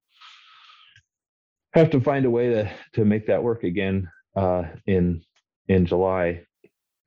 have 1.73 1.91
to 1.91 2.01
find 2.01 2.25
a 2.25 2.29
way 2.29 2.49
to 2.49 2.71
to 2.93 3.05
make 3.05 3.27
that 3.27 3.41
work 3.41 3.63
again 3.63 4.09
uh, 4.35 4.63
in 4.87 5.21
in 5.69 5.85
July. 5.85 6.43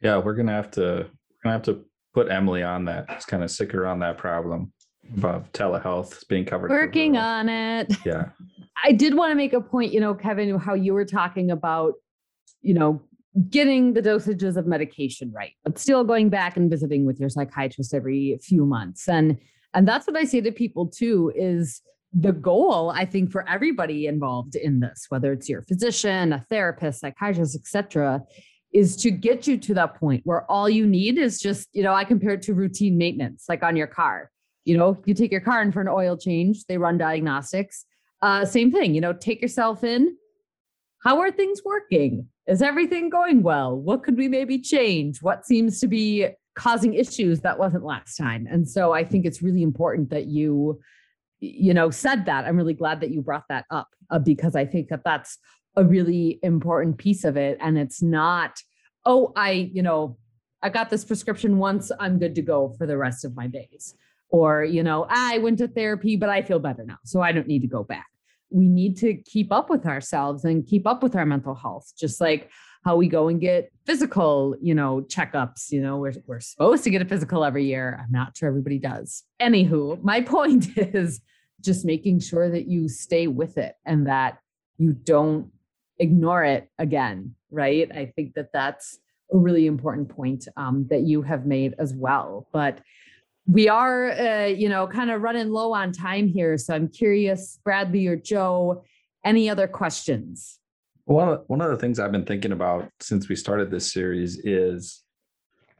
Yeah, 0.00 0.18
we're 0.18 0.34
gonna 0.34 0.52
have 0.52 0.70
to 0.72 0.80
we're 0.80 1.42
gonna 1.42 1.56
have 1.56 1.62
to 1.64 1.84
put 2.14 2.30
Emily 2.30 2.62
on 2.62 2.84
that. 2.86 3.08
Just 3.08 3.26
kind 3.26 3.42
of 3.42 3.50
sic 3.50 3.72
her 3.72 3.86
on 3.86 3.98
that 3.98 4.16
problem 4.16 4.72
about 5.16 5.52
telehealth 5.52 6.26
being 6.28 6.44
covered. 6.44 6.70
Working 6.70 7.16
on 7.16 7.48
it. 7.48 7.92
Yeah. 8.06 8.26
I 8.82 8.92
did 8.92 9.14
want 9.14 9.30
to 9.30 9.34
make 9.34 9.52
a 9.52 9.60
point, 9.60 9.92
you 9.92 10.00
know, 10.00 10.14
Kevin, 10.14 10.58
how 10.58 10.74
you 10.74 10.94
were 10.94 11.04
talking 11.04 11.50
about, 11.50 11.94
you 12.62 12.72
know, 12.72 13.02
getting 13.48 13.92
the 13.92 14.02
dosages 14.02 14.56
of 14.56 14.66
medication 14.66 15.32
right, 15.32 15.52
but 15.64 15.78
still 15.78 16.04
going 16.04 16.28
back 16.28 16.56
and 16.56 16.70
visiting 16.70 17.06
with 17.06 17.20
your 17.20 17.28
psychiatrist 17.28 17.94
every 17.94 18.38
few 18.42 18.64
months. 18.66 19.08
And 19.08 19.38
and 19.72 19.86
that's 19.86 20.06
what 20.06 20.16
I 20.16 20.24
say 20.24 20.40
to 20.40 20.50
people 20.50 20.88
too 20.88 21.32
is 21.36 21.80
the 22.12 22.32
goal 22.32 22.90
I 22.90 23.04
think 23.04 23.30
for 23.30 23.48
everybody 23.48 24.06
involved 24.06 24.56
in 24.56 24.80
this, 24.80 25.06
whether 25.10 25.32
it's 25.32 25.48
your 25.48 25.62
physician, 25.62 26.32
a 26.32 26.40
therapist, 26.50 27.00
psychiatrist, 27.00 27.54
etc., 27.54 28.22
is 28.72 28.96
to 28.96 29.10
get 29.10 29.46
you 29.46 29.58
to 29.58 29.74
that 29.74 29.94
point 29.94 30.22
where 30.24 30.48
all 30.50 30.68
you 30.68 30.86
need 30.86 31.18
is 31.18 31.40
just, 31.40 31.68
you 31.72 31.82
know, 31.82 31.92
I 31.92 32.04
compare 32.04 32.32
it 32.32 32.42
to 32.42 32.54
routine 32.54 32.96
maintenance, 32.96 33.46
like 33.48 33.62
on 33.62 33.76
your 33.76 33.88
car. 33.88 34.30
You 34.64 34.76
know, 34.76 35.00
you 35.06 35.14
take 35.14 35.32
your 35.32 35.40
car 35.40 35.62
in 35.62 35.72
for 35.72 35.80
an 35.80 35.88
oil 35.88 36.16
change, 36.16 36.64
they 36.66 36.78
run 36.78 36.98
diagnostics. 36.98 37.84
Uh, 38.22 38.44
same 38.44 38.70
thing, 38.70 38.94
you 38.94 39.00
know, 39.00 39.12
take 39.12 39.40
yourself 39.40 39.82
in. 39.82 40.16
How 41.02 41.20
are 41.20 41.30
things 41.30 41.62
working? 41.64 42.28
Is 42.46 42.60
everything 42.60 43.08
going 43.08 43.42
well? 43.42 43.74
What 43.74 44.02
could 44.02 44.18
we 44.18 44.28
maybe 44.28 44.58
change? 44.58 45.22
What 45.22 45.46
seems 45.46 45.80
to 45.80 45.88
be 45.88 46.28
causing 46.54 46.92
issues 46.92 47.40
that 47.40 47.58
wasn't 47.58 47.84
last 47.84 48.16
time? 48.16 48.46
And 48.50 48.68
so 48.68 48.92
I 48.92 49.04
think 49.04 49.24
it's 49.24 49.40
really 49.40 49.62
important 49.62 50.10
that 50.10 50.26
you, 50.26 50.78
you 51.40 51.72
know, 51.72 51.90
said 51.90 52.26
that. 52.26 52.44
I'm 52.44 52.56
really 52.56 52.74
glad 52.74 53.00
that 53.00 53.10
you 53.10 53.22
brought 53.22 53.44
that 53.48 53.64
up 53.70 53.88
uh, 54.10 54.18
because 54.18 54.54
I 54.54 54.66
think 54.66 54.88
that 54.88 55.00
that's 55.02 55.38
a 55.74 55.84
really 55.84 56.38
important 56.42 56.98
piece 56.98 57.24
of 57.24 57.38
it. 57.38 57.56
And 57.62 57.78
it's 57.78 58.02
not, 58.02 58.60
oh, 59.06 59.32
I, 59.36 59.70
you 59.72 59.82
know, 59.82 60.18
I 60.62 60.68
got 60.68 60.90
this 60.90 61.06
prescription 61.06 61.56
once, 61.56 61.90
I'm 61.98 62.18
good 62.18 62.34
to 62.34 62.42
go 62.42 62.74
for 62.76 62.86
the 62.86 62.98
rest 62.98 63.24
of 63.24 63.34
my 63.34 63.46
days. 63.46 63.94
Or, 64.28 64.64
you 64.64 64.82
know, 64.82 65.06
I 65.08 65.38
went 65.38 65.58
to 65.58 65.68
therapy, 65.68 66.16
but 66.16 66.28
I 66.28 66.42
feel 66.42 66.58
better 66.58 66.84
now. 66.84 66.98
So 67.06 67.22
I 67.22 67.32
don't 67.32 67.46
need 67.46 67.62
to 67.62 67.68
go 67.68 67.84
back 67.84 68.09
we 68.50 68.68
need 68.68 68.96
to 68.98 69.14
keep 69.14 69.52
up 69.52 69.70
with 69.70 69.86
ourselves 69.86 70.44
and 70.44 70.66
keep 70.66 70.86
up 70.86 71.02
with 71.02 71.14
our 71.16 71.26
mental 71.26 71.54
health, 71.54 71.92
just 71.98 72.20
like 72.20 72.50
how 72.84 72.96
we 72.96 73.08
go 73.08 73.28
and 73.28 73.40
get 73.40 73.70
physical, 73.84 74.56
you 74.60 74.74
know, 74.74 75.02
checkups. 75.02 75.70
You 75.70 75.82
know, 75.82 75.98
we're, 75.98 76.14
we're 76.26 76.40
supposed 76.40 76.84
to 76.84 76.90
get 76.90 77.02
a 77.02 77.04
physical 77.04 77.44
every 77.44 77.64
year. 77.64 77.98
I'm 78.02 78.10
not 78.10 78.36
sure 78.36 78.48
everybody 78.48 78.78
does. 78.78 79.24
Anywho, 79.40 80.02
my 80.02 80.20
point 80.36 80.68
is 80.76 81.20
just 81.60 81.84
making 81.84 82.20
sure 82.20 82.50
that 82.50 82.66
you 82.66 82.88
stay 82.88 83.26
with 83.26 83.58
it 83.58 83.74
and 83.84 84.06
that 84.06 84.38
you 84.78 84.92
don't 84.92 85.50
ignore 85.98 86.42
it 86.42 86.70
again, 86.78 87.34
right? 87.50 87.90
I 87.92 88.06
think 88.06 88.34
that 88.34 88.52
that's 88.52 88.98
a 89.32 89.36
really 89.36 89.66
important 89.66 90.08
point 90.08 90.48
um, 90.56 90.86
that 90.88 91.02
you 91.02 91.22
have 91.22 91.46
made 91.46 91.74
as 91.78 91.92
well. 91.92 92.48
But 92.52 92.80
we 93.50 93.68
are, 93.68 94.12
uh, 94.12 94.44
you 94.46 94.68
know, 94.68 94.86
kind 94.86 95.10
of 95.10 95.22
running 95.22 95.48
low 95.50 95.72
on 95.72 95.90
time 95.90 96.28
here. 96.28 96.56
So 96.56 96.72
I'm 96.72 96.88
curious, 96.88 97.58
Bradley 97.64 98.06
or 98.06 98.14
Joe, 98.14 98.84
any 99.24 99.50
other 99.50 99.66
questions? 99.66 100.60
One 101.06 101.28
of, 101.28 101.42
one 101.48 101.60
of 101.60 101.70
the 101.70 101.76
things 101.76 101.98
I've 101.98 102.12
been 102.12 102.24
thinking 102.24 102.52
about 102.52 102.88
since 103.00 103.28
we 103.28 103.34
started 103.34 103.68
this 103.68 103.92
series 103.92 104.38
is, 104.44 105.02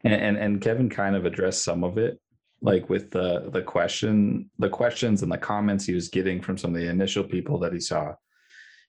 and, 0.03 0.13
and, 0.13 0.37
and 0.37 0.61
Kevin 0.61 0.91
kind 0.91 1.15
of 1.15 1.27
addressed 1.27 1.63
some 1.63 1.85
of 1.85 1.97
it, 1.97 2.19
like 2.61 2.91
with 2.91 3.13
the 3.13 3.49
the 3.53 3.63
question, 3.63 4.51
the 4.59 4.69
questions 4.69 5.23
and 5.23 5.31
the 5.31 5.39
comments 5.39 5.87
he 5.87 5.95
was 5.95 6.09
getting 6.09 6.43
from 6.43 6.59
some 6.59 6.75
of 6.75 6.81
the 6.81 6.89
initial 6.89 7.23
people 7.23 7.59
that 7.61 7.73
he 7.73 7.81
saw, 7.81 8.13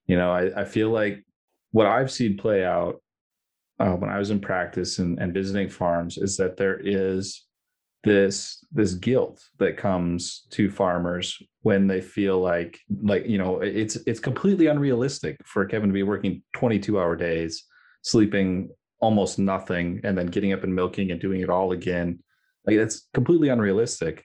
You 0.07 0.17
know, 0.17 0.32
I, 0.32 0.61
I 0.61 0.65
feel 0.65 0.89
like 0.89 1.23
what 1.71 1.86
I've 1.86 2.11
seen 2.11 2.36
play 2.36 2.65
out 2.65 3.01
uh, 3.79 3.93
when 3.93 4.09
I 4.09 4.17
was 4.17 4.32
in 4.32 4.39
practice 4.39 4.97
and, 4.97 5.19
and 5.19 5.34
visiting 5.34 5.69
farms 5.69 6.17
is 6.17 6.36
that 6.38 6.57
there 6.57 6.79
is 6.84 7.45
this 8.04 8.66
this 8.72 8.95
guilt 8.95 9.43
that 9.60 9.78
comes 9.78 10.47
to 10.49 10.72
farmers 10.72 11.38
when 11.62 11.86
they 11.86 12.02
feel 12.02 12.39
like 12.39 12.80
like 13.04 13.28
you 13.28 13.38
know 13.38 13.60
it's 13.60 13.95
it's 14.08 14.20
completely 14.20 14.68
unrealistic 14.68 15.38
for 15.45 15.66
Kevin 15.66 15.89
to 15.89 15.93
be 15.93 16.04
working 16.04 16.41
22 16.54 16.99
hour 16.99 17.16
days 17.16 17.66
sleeping 18.02 18.70
almost 18.99 19.38
nothing 19.38 19.99
and 20.04 20.18
then 20.18 20.28
getting 20.28 20.54
up 20.54 20.64
and 20.64 20.74
milking 20.74 21.12
and 21.12 21.20
doing 21.20 21.41
it 21.41 21.49
all 21.49 21.72
again. 21.72 22.20
Like 22.66 22.78
that's 22.78 23.08
completely 23.14 23.49
unrealistic. 23.49 24.24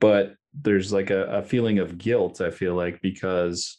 But 0.00 0.34
there's 0.62 0.92
like 0.92 1.10
a, 1.10 1.24
a 1.26 1.42
feeling 1.42 1.78
of 1.78 1.98
guilt 1.98 2.40
i 2.40 2.50
feel 2.50 2.74
like 2.74 3.00
because 3.02 3.78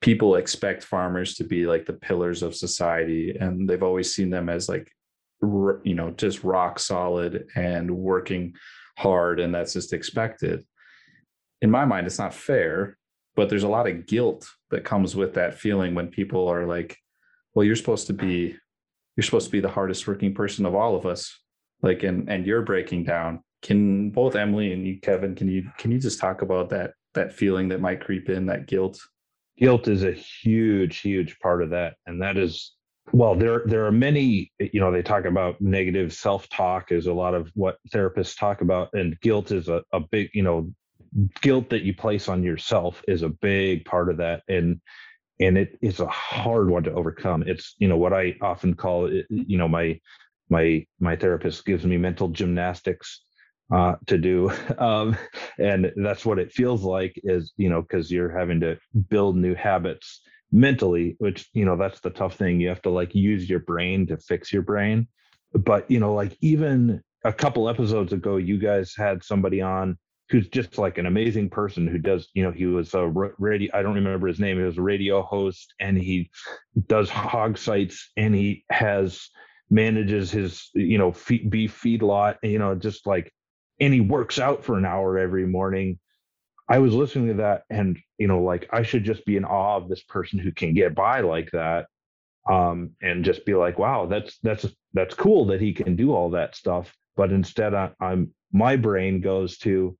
people 0.00 0.36
expect 0.36 0.82
farmers 0.82 1.34
to 1.34 1.44
be 1.44 1.66
like 1.66 1.86
the 1.86 1.92
pillars 1.92 2.42
of 2.42 2.54
society 2.54 3.36
and 3.40 3.68
they've 3.68 3.82
always 3.82 4.14
seen 4.14 4.30
them 4.30 4.48
as 4.48 4.68
like 4.68 4.90
you 5.42 5.94
know 5.94 6.10
just 6.10 6.44
rock 6.44 6.78
solid 6.78 7.46
and 7.54 7.90
working 7.90 8.54
hard 8.96 9.40
and 9.40 9.54
that's 9.54 9.72
just 9.72 9.92
expected. 9.92 10.64
In 11.62 11.70
my 11.70 11.84
mind 11.84 12.06
it's 12.06 12.18
not 12.18 12.34
fair 12.34 12.96
but 13.34 13.50
there's 13.50 13.64
a 13.64 13.68
lot 13.68 13.86
of 13.86 14.06
guilt 14.06 14.48
that 14.70 14.84
comes 14.84 15.14
with 15.14 15.34
that 15.34 15.58
feeling 15.58 15.94
when 15.94 16.08
people 16.08 16.48
are 16.48 16.66
like 16.66 16.96
well 17.54 17.64
you're 17.64 17.76
supposed 17.76 18.06
to 18.06 18.12
be 18.12 18.56
you're 19.16 19.24
supposed 19.24 19.46
to 19.46 19.52
be 19.52 19.60
the 19.60 19.68
hardest 19.68 20.06
working 20.06 20.34
person 20.34 20.66
of 20.66 20.74
all 20.74 20.94
of 20.94 21.06
us. 21.06 21.40
Like 21.82 22.02
and 22.02 22.28
and 22.28 22.46
you're 22.46 22.62
breaking 22.62 23.04
down. 23.04 23.42
Can 23.62 24.10
both 24.10 24.36
emily 24.36 24.72
and 24.72 24.86
you 24.86 25.00
kevin 25.00 25.34
can 25.34 25.48
you 25.48 25.70
can 25.78 25.90
you 25.90 25.98
just 25.98 26.20
talk 26.20 26.42
about 26.42 26.70
that 26.70 26.92
that 27.14 27.32
feeling 27.32 27.68
that 27.68 27.80
might 27.80 28.04
creep 28.04 28.28
in 28.28 28.46
that 28.46 28.66
guilt? 28.66 29.00
Guilt 29.58 29.88
is 29.88 30.04
a 30.04 30.12
huge 30.12 30.98
huge 30.98 31.38
part 31.40 31.62
of 31.62 31.70
that 31.70 31.94
and 32.06 32.20
that 32.22 32.36
is 32.36 32.75
well 33.12 33.34
there 33.34 33.62
there 33.66 33.86
are 33.86 33.92
many 33.92 34.50
you 34.58 34.80
know 34.80 34.90
they 34.90 35.02
talk 35.02 35.24
about 35.24 35.60
negative 35.60 36.12
self-talk 36.12 36.90
is 36.90 37.06
a 37.06 37.12
lot 37.12 37.34
of 37.34 37.50
what 37.54 37.78
therapists 37.92 38.38
talk 38.38 38.60
about 38.60 38.88
and 38.94 39.18
guilt 39.20 39.52
is 39.52 39.68
a, 39.68 39.82
a 39.92 40.00
big 40.00 40.28
you 40.34 40.42
know 40.42 40.68
guilt 41.40 41.70
that 41.70 41.82
you 41.82 41.94
place 41.94 42.28
on 42.28 42.42
yourself 42.42 43.02
is 43.08 43.22
a 43.22 43.28
big 43.28 43.84
part 43.84 44.10
of 44.10 44.16
that 44.16 44.42
and 44.48 44.80
and 45.40 45.58
it 45.58 45.78
is 45.82 46.00
a 46.00 46.06
hard 46.06 46.70
one 46.70 46.82
to 46.84 46.92
overcome. 46.92 47.44
It's 47.46 47.74
you 47.78 47.88
know 47.88 47.96
what 47.96 48.12
i 48.12 48.34
often 48.40 48.74
call 48.74 49.06
it 49.06 49.26
you 49.30 49.58
know 49.58 49.68
my 49.68 49.98
my 50.48 50.86
my 51.00 51.16
therapist 51.16 51.64
gives 51.64 51.84
me 51.84 51.96
mental 51.96 52.28
gymnastics 52.28 53.22
uh, 53.74 53.94
to 54.06 54.16
do 54.16 54.50
um, 54.78 55.16
and 55.58 55.92
that's 55.96 56.24
what 56.24 56.38
it 56.38 56.52
feels 56.52 56.82
like 56.82 57.12
is 57.24 57.52
you 57.56 57.68
know 57.68 57.82
because 57.82 58.10
you're 58.10 58.36
having 58.36 58.60
to 58.60 58.78
build 59.08 59.36
new 59.36 59.54
habits 59.54 60.22
mentally 60.52 61.16
which 61.18 61.48
you 61.52 61.64
know 61.64 61.76
that's 61.76 62.00
the 62.00 62.10
tough 62.10 62.36
thing. 62.36 62.60
You 62.60 62.68
have 62.68 62.82
to 62.82 62.90
like 62.90 63.14
use 63.14 63.48
your 63.48 63.60
brain 63.60 64.06
to 64.08 64.16
fix 64.16 64.52
your 64.52 64.62
brain. 64.62 65.08
But 65.52 65.90
you 65.90 66.00
know 66.00 66.14
like 66.14 66.36
even 66.40 67.02
a 67.24 67.32
couple 67.32 67.68
episodes 67.68 68.12
ago 68.12 68.36
you 68.36 68.58
guys 68.58 68.94
had 68.96 69.24
somebody 69.24 69.60
on 69.60 69.98
who's 70.28 70.48
just 70.48 70.78
like 70.78 70.98
an 70.98 71.06
amazing 71.06 71.48
person 71.48 71.86
who 71.86 71.98
does 71.98 72.28
you 72.34 72.42
know 72.42 72.50
he 72.50 72.66
was 72.66 72.94
a 72.94 73.06
radio 73.38 73.70
i 73.74 73.82
don't 73.82 73.94
remember 73.94 74.26
his 74.26 74.40
name 74.40 74.58
he 74.58 74.62
was 74.62 74.78
a 74.78 74.82
radio 74.82 75.22
host 75.22 75.74
and 75.80 75.98
he 75.98 76.30
does 76.88 77.08
hog 77.10 77.58
sites 77.58 78.10
and 78.16 78.34
he 78.34 78.64
has 78.70 79.28
manages 79.70 80.30
his 80.30 80.70
you 80.74 80.98
know 80.98 81.12
feed, 81.12 81.50
beef 81.50 81.72
feed 81.72 82.02
lot 82.02 82.38
you 82.42 82.58
know 82.58 82.74
just 82.74 83.06
like 83.06 83.32
and 83.80 83.92
he 83.92 84.00
works 84.00 84.38
out 84.38 84.64
for 84.64 84.76
an 84.78 84.84
hour 84.84 85.18
every 85.18 85.46
morning 85.46 85.98
i 86.68 86.78
was 86.78 86.94
listening 86.94 87.28
to 87.28 87.34
that 87.34 87.62
and 87.70 87.98
you 88.18 88.26
know 88.26 88.42
like 88.42 88.68
i 88.72 88.82
should 88.82 89.04
just 89.04 89.24
be 89.24 89.36
in 89.36 89.44
awe 89.44 89.76
of 89.76 89.88
this 89.88 90.02
person 90.02 90.38
who 90.38 90.52
can 90.52 90.74
get 90.74 90.94
by 90.94 91.20
like 91.20 91.50
that 91.52 91.86
um 92.50 92.90
and 93.02 93.24
just 93.24 93.44
be 93.44 93.54
like 93.54 93.78
wow 93.78 94.06
that's 94.06 94.38
that's 94.42 94.66
that's 94.96 95.14
cool 95.14 95.44
that 95.44 95.60
he 95.60 95.74
can 95.74 95.94
do 95.94 96.12
all 96.12 96.30
that 96.30 96.56
stuff. 96.56 96.92
But 97.16 97.30
instead 97.30 97.74
I, 97.74 97.90
i'm 98.00 98.34
my 98.52 98.76
brain 98.76 99.20
goes 99.20 99.58
to 99.58 99.96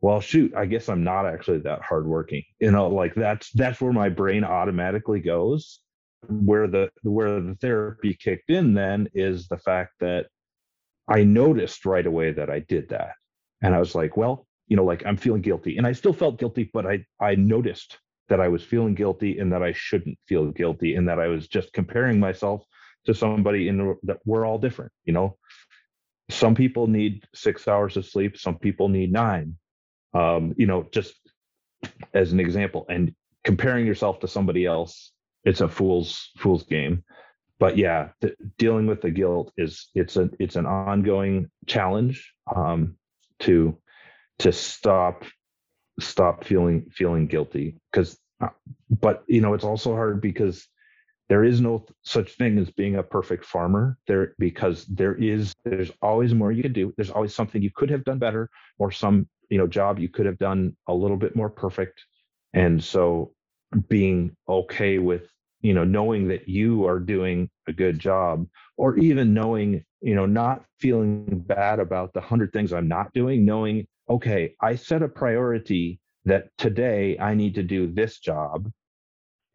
well 0.00 0.20
shoot 0.20 0.54
i 0.54 0.66
guess 0.66 0.88
i'm 0.88 1.04
not 1.04 1.26
actually 1.26 1.58
that 1.58 1.82
hardworking. 1.82 2.44
You 2.60 2.70
know 2.70 2.88
like 2.88 3.14
that's 3.14 3.50
that's 3.52 3.80
where 3.80 3.92
my 3.92 4.08
brain 4.08 4.44
automatically 4.44 5.20
goes. 5.20 5.80
Where 6.28 6.66
the 6.68 6.90
where 7.02 7.40
the 7.40 7.56
therapy 7.60 8.14
kicked 8.14 8.50
in 8.50 8.74
then 8.74 9.08
is 9.14 9.48
the 9.48 9.58
fact 9.58 9.92
that 10.00 10.26
i 11.08 11.24
noticed 11.24 11.84
right 11.84 12.06
away 12.06 12.32
that 12.32 12.50
i 12.50 12.60
did 12.60 12.88
that. 12.90 13.12
And 13.62 13.74
i 13.74 13.80
was 13.80 13.94
like 13.94 14.16
well 14.16 14.46
you 14.68 14.76
know 14.76 14.84
like 14.84 15.04
i'm 15.06 15.16
feeling 15.16 15.42
guilty. 15.42 15.76
And 15.76 15.86
i 15.86 15.92
still 15.92 16.12
felt 16.12 16.38
guilty 16.38 16.70
but 16.72 16.86
i 16.86 17.04
i 17.20 17.34
noticed 17.34 17.98
that 18.28 18.40
i 18.40 18.48
was 18.48 18.62
feeling 18.62 18.94
guilty 18.94 19.38
and 19.38 19.52
that 19.52 19.62
i 19.62 19.72
shouldn't 19.72 20.18
feel 20.26 20.50
guilty 20.50 20.96
and 20.96 21.08
that 21.08 21.18
i 21.18 21.28
was 21.28 21.48
just 21.48 21.72
comparing 21.72 22.18
myself 22.18 22.64
to 23.04 23.14
somebody 23.14 23.68
in 23.68 23.78
the, 23.78 23.94
that 24.02 24.18
we're 24.24 24.44
all 24.44 24.58
different 24.58 24.92
you 25.04 25.12
know? 25.12 25.36
Some 26.28 26.56
people 26.56 26.88
need 26.88 27.24
six 27.34 27.68
hours 27.68 27.96
of 27.96 28.04
sleep 28.04 28.36
some 28.36 28.58
people 28.58 28.88
need 28.88 29.12
nine. 29.12 29.56
Um, 30.12 30.54
you 30.56 30.66
know, 30.66 30.88
just 30.92 31.14
as 32.14 32.32
an 32.32 32.40
example, 32.40 32.86
and 32.88 33.14
comparing 33.44 33.86
yourself 33.86 34.20
to 34.20 34.28
somebody 34.28 34.64
else, 34.64 35.12
it's 35.44 35.60
a 35.60 35.68
fool's 35.68 36.30
fool's 36.38 36.64
game. 36.64 37.04
But 37.58 37.78
yeah, 37.78 38.08
the, 38.20 38.34
dealing 38.58 38.86
with 38.86 39.00
the 39.00 39.10
guilt 39.10 39.52
is 39.56 39.88
it's 39.94 40.16
a 40.16 40.30
it's 40.38 40.56
an 40.56 40.66
ongoing 40.66 41.50
challenge 41.66 42.32
um, 42.54 42.96
to 43.40 43.78
to 44.40 44.52
stop 44.52 45.24
stop 46.00 46.44
feeling 46.44 46.90
feeling 46.92 47.26
guilty. 47.26 47.76
Because 47.90 48.18
uh, 48.40 48.48
but 49.00 49.24
you 49.26 49.40
know 49.40 49.54
it's 49.54 49.64
also 49.64 49.94
hard 49.94 50.20
because 50.20 50.66
there 51.28 51.42
is 51.42 51.60
no 51.60 51.84
such 52.02 52.36
thing 52.36 52.58
as 52.58 52.70
being 52.70 52.96
a 52.96 53.02
perfect 53.02 53.44
farmer. 53.44 53.98
There 54.06 54.34
because 54.38 54.84
there 54.86 55.14
is 55.14 55.52
there's 55.64 55.90
always 56.02 56.34
more 56.34 56.52
you 56.52 56.62
can 56.62 56.72
do. 56.72 56.92
There's 56.96 57.10
always 57.10 57.34
something 57.34 57.62
you 57.62 57.72
could 57.74 57.90
have 57.90 58.04
done 58.04 58.18
better 58.18 58.50
or 58.78 58.90
some 58.90 59.28
you 59.48 59.58
know 59.58 59.66
job 59.66 59.98
you 59.98 60.08
could 60.08 60.26
have 60.26 60.38
done 60.38 60.76
a 60.88 60.94
little 60.94 61.16
bit 61.16 61.34
more 61.36 61.50
perfect. 61.50 62.04
And 62.54 62.82
so 62.82 63.32
being 63.88 64.36
okay 64.48 64.98
with 64.98 65.30
you 65.60 65.74
know 65.74 65.84
knowing 65.84 66.28
that 66.28 66.48
you 66.48 66.86
are 66.86 66.98
doing 66.98 67.50
a 67.66 67.72
good 67.72 67.98
job 67.98 68.46
or 68.76 68.96
even 68.98 69.34
knowing 69.34 69.84
you 70.00 70.14
know 70.14 70.26
not 70.26 70.64
feeling 70.78 71.24
bad 71.46 71.80
about 71.80 72.12
the 72.12 72.20
100 72.20 72.52
things 72.52 72.72
i'm 72.72 72.88
not 72.88 73.12
doing 73.12 73.44
knowing 73.44 73.86
okay 74.08 74.54
i 74.60 74.74
set 74.74 75.02
a 75.02 75.08
priority 75.08 76.00
that 76.24 76.48
today 76.58 77.16
i 77.18 77.34
need 77.34 77.54
to 77.54 77.62
do 77.62 77.86
this 77.92 78.18
job 78.18 78.70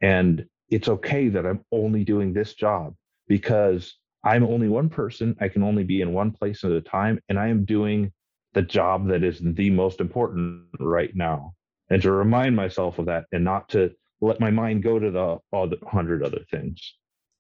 and 0.02 0.46
it's 0.70 0.88
okay 0.88 1.30
that 1.30 1.46
i'm 1.46 1.64
only 1.72 2.04
doing 2.04 2.34
this 2.34 2.54
job 2.54 2.94
because 3.28 3.98
i'm 4.24 4.44
only 4.44 4.68
one 4.68 4.90
person 4.90 5.36
i 5.42 5.48
can 5.48 5.64
only 5.64 5.84
be 5.84 6.02
in 6.02 6.14
one 6.14 6.32
place 6.32 6.64
at 6.64 6.72
a 6.72 6.82
time 6.82 7.20
and 7.30 7.40
i 7.40 7.48
am 7.48 7.66
doing 7.66 8.12
the 8.54 8.62
job 8.62 9.08
that 9.08 9.24
is 9.24 9.40
the 9.42 9.70
most 9.70 10.00
important 10.02 10.66
right 10.80 11.16
now. 11.16 11.54
And 11.90 12.02
to 12.02 12.12
remind 12.12 12.56
myself 12.56 13.00
of 13.00 13.06
that 13.08 13.26
and 13.32 13.44
not 13.44 13.70
to 13.70 13.92
let 14.22 14.40
my 14.40 14.52
mind 14.52 14.84
go 14.84 15.00
to 15.00 15.12
the 15.12 15.38
the 15.52 15.78
hundred 15.88 16.24
other 16.24 16.42
things. 16.50 16.96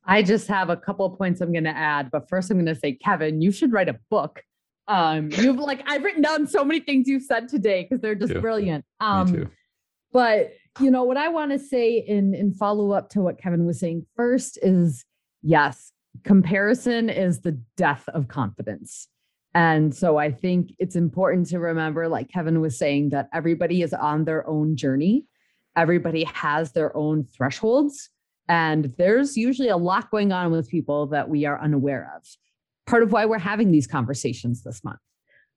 I 0.05 0.23
just 0.23 0.47
have 0.47 0.69
a 0.69 0.77
couple 0.77 1.09
points 1.11 1.41
i'm 1.41 1.51
going 1.51 1.63
to 1.63 1.77
add 1.77 2.09
but 2.11 2.27
first 2.27 2.49
i'm 2.49 2.57
going 2.57 2.65
to 2.65 2.75
say 2.75 2.93
kevin 2.93 3.39
you 3.39 3.51
should 3.51 3.71
write 3.71 3.87
a 3.87 3.99
book 4.09 4.41
um 4.91 5.29
you've 5.31 5.57
like 5.57 5.81
i've 5.87 6.03
written 6.03 6.21
down 6.21 6.45
so 6.45 6.63
many 6.63 6.79
things 6.79 7.07
you've 7.07 7.23
said 7.23 7.47
today 7.47 7.83
because 7.83 8.01
they're 8.01 8.15
just 8.15 8.33
brilliant 8.41 8.83
um 8.99 9.49
but 10.11 10.53
you 10.79 10.91
know 10.91 11.03
what 11.03 11.17
i 11.17 11.27
want 11.27 11.51
to 11.51 11.59
say 11.59 11.97
in 11.97 12.33
in 12.33 12.53
follow 12.53 12.91
up 12.91 13.09
to 13.09 13.21
what 13.21 13.37
kevin 13.37 13.65
was 13.65 13.79
saying 13.79 14.05
first 14.15 14.57
is 14.61 15.05
yes 15.41 15.93
comparison 16.23 17.09
is 17.09 17.39
the 17.41 17.57
death 17.77 18.07
of 18.09 18.27
confidence 18.27 19.07
and 19.53 19.93
so 19.93 20.17
I 20.17 20.31
think 20.31 20.73
it's 20.79 20.95
important 20.95 21.47
to 21.49 21.59
remember, 21.59 22.07
like 22.07 22.29
Kevin 22.29 22.61
was 22.61 22.77
saying, 22.77 23.09
that 23.09 23.27
everybody 23.33 23.81
is 23.81 23.93
on 23.93 24.23
their 24.23 24.47
own 24.47 24.77
journey. 24.77 25.25
Everybody 25.75 26.23
has 26.23 26.71
their 26.71 26.95
own 26.95 27.25
thresholds. 27.25 28.09
And 28.47 28.93
there's 28.97 29.37
usually 29.37 29.69
a 29.69 29.77
lot 29.77 30.09
going 30.11 30.31
on 30.31 30.51
with 30.51 30.69
people 30.69 31.07
that 31.07 31.29
we 31.29 31.45
are 31.45 31.61
unaware 31.61 32.11
of. 32.15 32.23
Part 32.91 33.03
of 33.03 33.11
why 33.11 33.25
we're 33.25 33.39
having 33.39 33.71
these 33.71 33.87
conversations 33.87 34.63
this 34.63 34.83
month. 34.83 34.99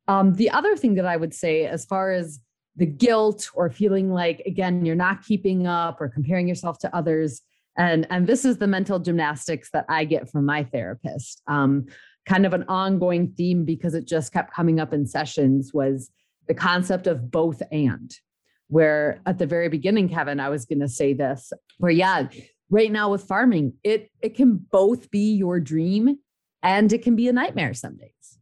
Um, 0.08 0.34
the 0.34 0.50
other 0.50 0.76
thing 0.76 0.94
that 0.94 1.06
I 1.06 1.16
would 1.16 1.34
say, 1.34 1.66
as 1.66 1.84
far 1.84 2.12
as 2.12 2.40
the 2.76 2.86
guilt 2.86 3.50
or 3.54 3.68
feeling 3.70 4.10
like, 4.10 4.40
again, 4.46 4.84
you're 4.86 4.94
not 4.94 5.24
keeping 5.24 5.66
up 5.66 6.00
or 6.00 6.08
comparing 6.08 6.48
yourself 6.48 6.78
to 6.78 6.96
others, 6.96 7.42
and, 7.76 8.06
and 8.08 8.26
this 8.26 8.44
is 8.44 8.58
the 8.58 8.66
mental 8.66 9.00
gymnastics 9.00 9.70
that 9.72 9.84
I 9.88 10.04
get 10.04 10.30
from 10.30 10.46
my 10.46 10.62
therapist. 10.62 11.42
Um, 11.48 11.86
kind 12.26 12.46
of 12.46 12.54
an 12.54 12.64
ongoing 12.68 13.32
theme 13.36 13.64
because 13.64 13.94
it 13.94 14.06
just 14.06 14.32
kept 14.32 14.54
coming 14.54 14.80
up 14.80 14.92
in 14.92 15.06
sessions 15.06 15.72
was 15.74 16.10
the 16.48 16.54
concept 16.54 17.06
of 17.06 17.30
both 17.30 17.62
and 17.70 18.14
where 18.68 19.20
at 19.26 19.38
the 19.38 19.46
very 19.46 19.68
beginning 19.68 20.08
kevin 20.08 20.40
i 20.40 20.48
was 20.48 20.64
going 20.64 20.80
to 20.80 20.88
say 20.88 21.12
this 21.12 21.52
where 21.78 21.92
yeah 21.92 22.26
right 22.70 22.90
now 22.90 23.10
with 23.10 23.22
farming 23.22 23.74
it 23.84 24.10
it 24.22 24.34
can 24.34 24.56
both 24.56 25.10
be 25.10 25.34
your 25.34 25.60
dream 25.60 26.18
and 26.64 26.92
it 26.92 27.02
can 27.02 27.14
be 27.14 27.28
a 27.28 27.32
nightmare 27.32 27.72
some 27.72 27.96
days 27.96 28.38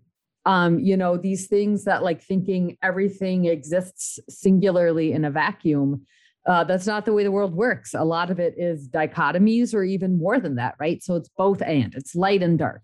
um 0.46 0.78
you 0.78 0.96
know 0.96 1.18
these 1.18 1.46
things 1.46 1.84
that 1.84 2.02
like 2.02 2.22
thinking 2.22 2.76
everything 2.82 3.44
exists 3.44 4.18
singularly 4.30 5.12
in 5.12 5.26
a 5.26 5.30
vacuum 5.30 6.06
uh, 6.46 6.64
that's 6.64 6.86
not 6.86 7.04
the 7.04 7.12
way 7.12 7.22
the 7.22 7.30
world 7.30 7.54
works. 7.54 7.94
A 7.94 8.04
lot 8.04 8.30
of 8.30 8.40
it 8.40 8.54
is 8.56 8.88
dichotomies 8.88 9.74
or 9.74 9.84
even 9.84 10.18
more 10.18 10.40
than 10.40 10.56
that, 10.56 10.74
right? 10.80 11.02
So 11.02 11.14
it's 11.14 11.28
both 11.28 11.62
and 11.62 11.94
it's 11.94 12.14
light 12.14 12.42
and 12.42 12.58
dark. 12.58 12.82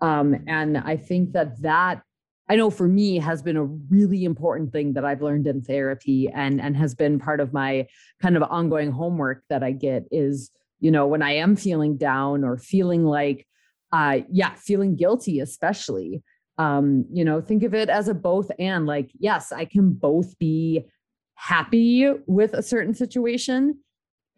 Um, 0.00 0.44
and 0.46 0.78
I 0.78 0.96
think 0.96 1.32
that 1.32 1.60
that 1.62 2.02
I 2.48 2.56
know 2.56 2.70
for 2.70 2.88
me 2.88 3.18
has 3.18 3.42
been 3.42 3.56
a 3.56 3.64
really 3.64 4.24
important 4.24 4.72
thing 4.72 4.94
that 4.94 5.04
I've 5.04 5.22
learned 5.22 5.46
in 5.46 5.62
therapy 5.62 6.28
and 6.28 6.60
and 6.60 6.76
has 6.76 6.94
been 6.94 7.18
part 7.18 7.40
of 7.40 7.52
my 7.52 7.86
kind 8.22 8.36
of 8.36 8.42
ongoing 8.44 8.90
homework 8.92 9.42
that 9.50 9.62
I 9.62 9.72
get 9.72 10.06
is 10.10 10.50
you 10.78 10.90
know 10.90 11.06
when 11.06 11.22
I 11.22 11.32
am 11.32 11.54
feeling 11.54 11.96
down 11.96 12.44
or 12.44 12.58
feeling 12.58 13.04
like 13.04 13.46
uh 13.92 14.18
yeah 14.30 14.54
feeling 14.54 14.96
guilty 14.96 15.40
especially 15.40 16.22
um 16.58 17.04
you 17.12 17.24
know 17.24 17.40
think 17.40 17.62
of 17.62 17.74
it 17.74 17.88
as 17.88 18.08
a 18.08 18.14
both 18.14 18.50
and 18.58 18.86
like 18.86 19.10
yes 19.18 19.52
I 19.52 19.64
can 19.64 19.92
both 19.92 20.38
be 20.38 20.86
happy 21.34 22.06
with 22.26 22.52
a 22.52 22.62
certain 22.62 22.94
situation 22.94 23.78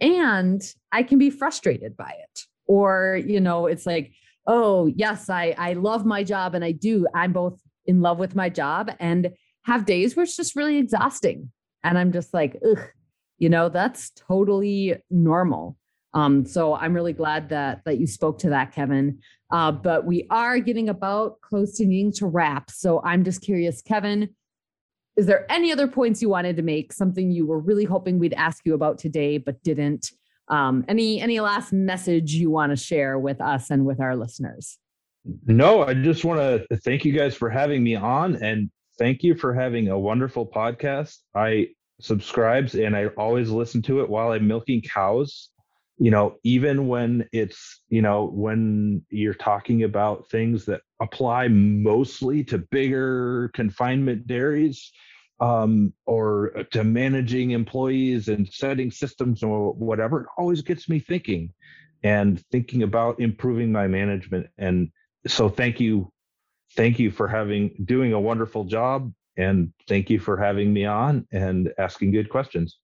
and 0.01 0.63
I 0.93 1.03
can 1.03 1.19
be 1.19 1.31
frustrated 1.31 1.97
by 1.97 2.11
it. 2.11 2.41
Or, 2.67 3.21
you 3.25 3.41
know, 3.41 3.67
it's 3.67 3.87
like, 3.87 4.13
oh, 4.47 4.87
yes, 4.87 5.29
I 5.29 5.55
I 5.59 5.73
love 5.75 6.07
my 6.07 6.23
job 6.23 6.55
and 6.55 6.65
I 6.65 6.73
do. 6.73 7.07
I'm 7.15 7.33
both 7.33 7.61
in 7.87 8.01
love 8.01 8.19
with 8.19 8.37
my 8.37 8.49
job 8.49 8.91
and 9.01 9.31
have 9.65 9.85
days 9.85 10.15
where 10.15 10.25
it's 10.25 10.37
just 10.37 10.57
really 10.57 10.77
exhausting. 10.77 11.51
And 11.85 11.99
I'm 11.99 12.13
just 12.13 12.33
like, 12.33 12.57
ugh, 12.69 12.85
you 13.39 13.49
know, 13.49 13.69
that's 13.69 14.11
totally 14.11 14.95
normal. 15.11 15.77
Um, 16.15 16.45
so 16.45 16.75
I'm 16.75 16.95
really 16.95 17.13
glad 17.13 17.49
that 17.49 17.83
that 17.85 17.99
you 17.99 18.07
spoke 18.07 18.39
to 18.41 18.51
that, 18.51 18.73
Kevin. 18.73 19.21
Uh, 19.53 19.71
but 19.71 20.07
we 20.07 20.27
are 20.31 20.59
getting 20.59 20.89
about 20.89 21.41
close 21.43 21.77
to 21.77 21.85
needing 21.85 22.11
to 22.11 22.27
wrap. 22.27 22.71
So 22.71 23.03
I'm 23.05 23.23
just 23.23 23.43
curious, 23.43 23.83
Kevin, 23.83 24.31
is 25.17 25.27
there 25.27 25.51
any 25.53 25.71
other 25.71 25.87
points 25.87 26.23
you 26.23 26.31
wanted 26.31 26.57
to 26.57 26.63
make? 26.63 26.93
Something 26.93 27.31
you 27.31 27.47
were 27.47 27.59
really 27.59 27.85
hoping 27.85 28.19
we'd 28.19 28.33
ask 28.33 28.65
you 28.65 28.73
about 28.73 28.99
today, 28.99 29.37
but 29.37 29.63
didn't? 29.63 30.11
Um, 30.49 30.85
any 30.89 31.21
any 31.21 31.39
last 31.41 31.73
message 31.73 32.33
you 32.33 32.51
want 32.51 32.73
to 32.73 32.77
share 32.77 33.19
with 33.19 33.41
us 33.41 33.71
and 33.71 33.85
with 33.85 34.01
our 34.01 34.17
listeners? 34.17 34.79
No, 35.47 35.85
I 35.85 35.95
just 35.95 36.25
want 36.25 36.41
to 36.41 36.77
thank 36.79 37.05
you 37.05 37.13
guys 37.13 37.35
for 37.35 37.51
having 37.51 37.83
me 37.83 37.95
on, 37.95 38.37
and 38.37 38.71
thank 38.99 39.23
you 39.23 39.35
for 39.35 39.55
having 39.55 39.89
a 39.89 39.99
wonderful 39.99 40.47
podcast. 40.47 41.19
I 41.35 41.69
subscribes 42.01 42.75
and 42.75 42.97
I 42.97 43.07
always 43.09 43.51
listen 43.51 43.83
to 43.83 44.01
it 44.01 44.09
while 44.09 44.33
I'm 44.33 44.49
milking 44.49 44.83
cows. 44.83 45.51
You 46.03 46.11
know, 46.11 46.39
even 46.43 46.89
when 46.89 47.29
it's, 47.33 47.81
you 47.89 48.03
know, 48.03 48.25
when 48.25 49.03
you're 49.09 49.35
talking 49.35 49.85
about 49.85 50.29
things 50.29 50.65
that 50.65 50.81
apply 51.01 51.47
mostly 51.47 52.43
to 52.47 52.59
bigger 52.59 53.53
confinement 53.55 54.27
dairies 54.27 54.91
um, 55.39 55.93
or 56.05 56.65
to 56.73 56.83
managing 56.83 57.53
employees 57.53 58.27
and 58.27 58.53
setting 58.53 58.91
systems 58.91 59.45
or 59.45 59.75
whatever, 59.75 60.23
it 60.23 60.27
always 60.37 60.61
gets 60.61 60.89
me 60.89 60.99
thinking 60.99 61.53
and 62.03 62.45
thinking 62.51 62.83
about 62.83 63.21
improving 63.21 63.71
my 63.71 63.87
management. 63.87 64.49
And 64.59 64.91
so 65.29 65.49
thank 65.49 65.79
you. 65.79 66.11
Thank 66.75 66.99
you 66.99 67.13
for 67.13 67.29
having 67.29 67.77
doing 67.85 68.13
a 68.13 68.21
wonderful 68.21 68.65
job 68.65 69.13
and 69.37 69.73
thank 69.87 70.11
you 70.11 70.19
for 70.19 70.37
having 70.37 70.73
me 70.73 70.85
on 70.85 71.29
and 71.31 71.73
asking 71.79 72.11
good 72.11 72.29
questions. 72.29 72.82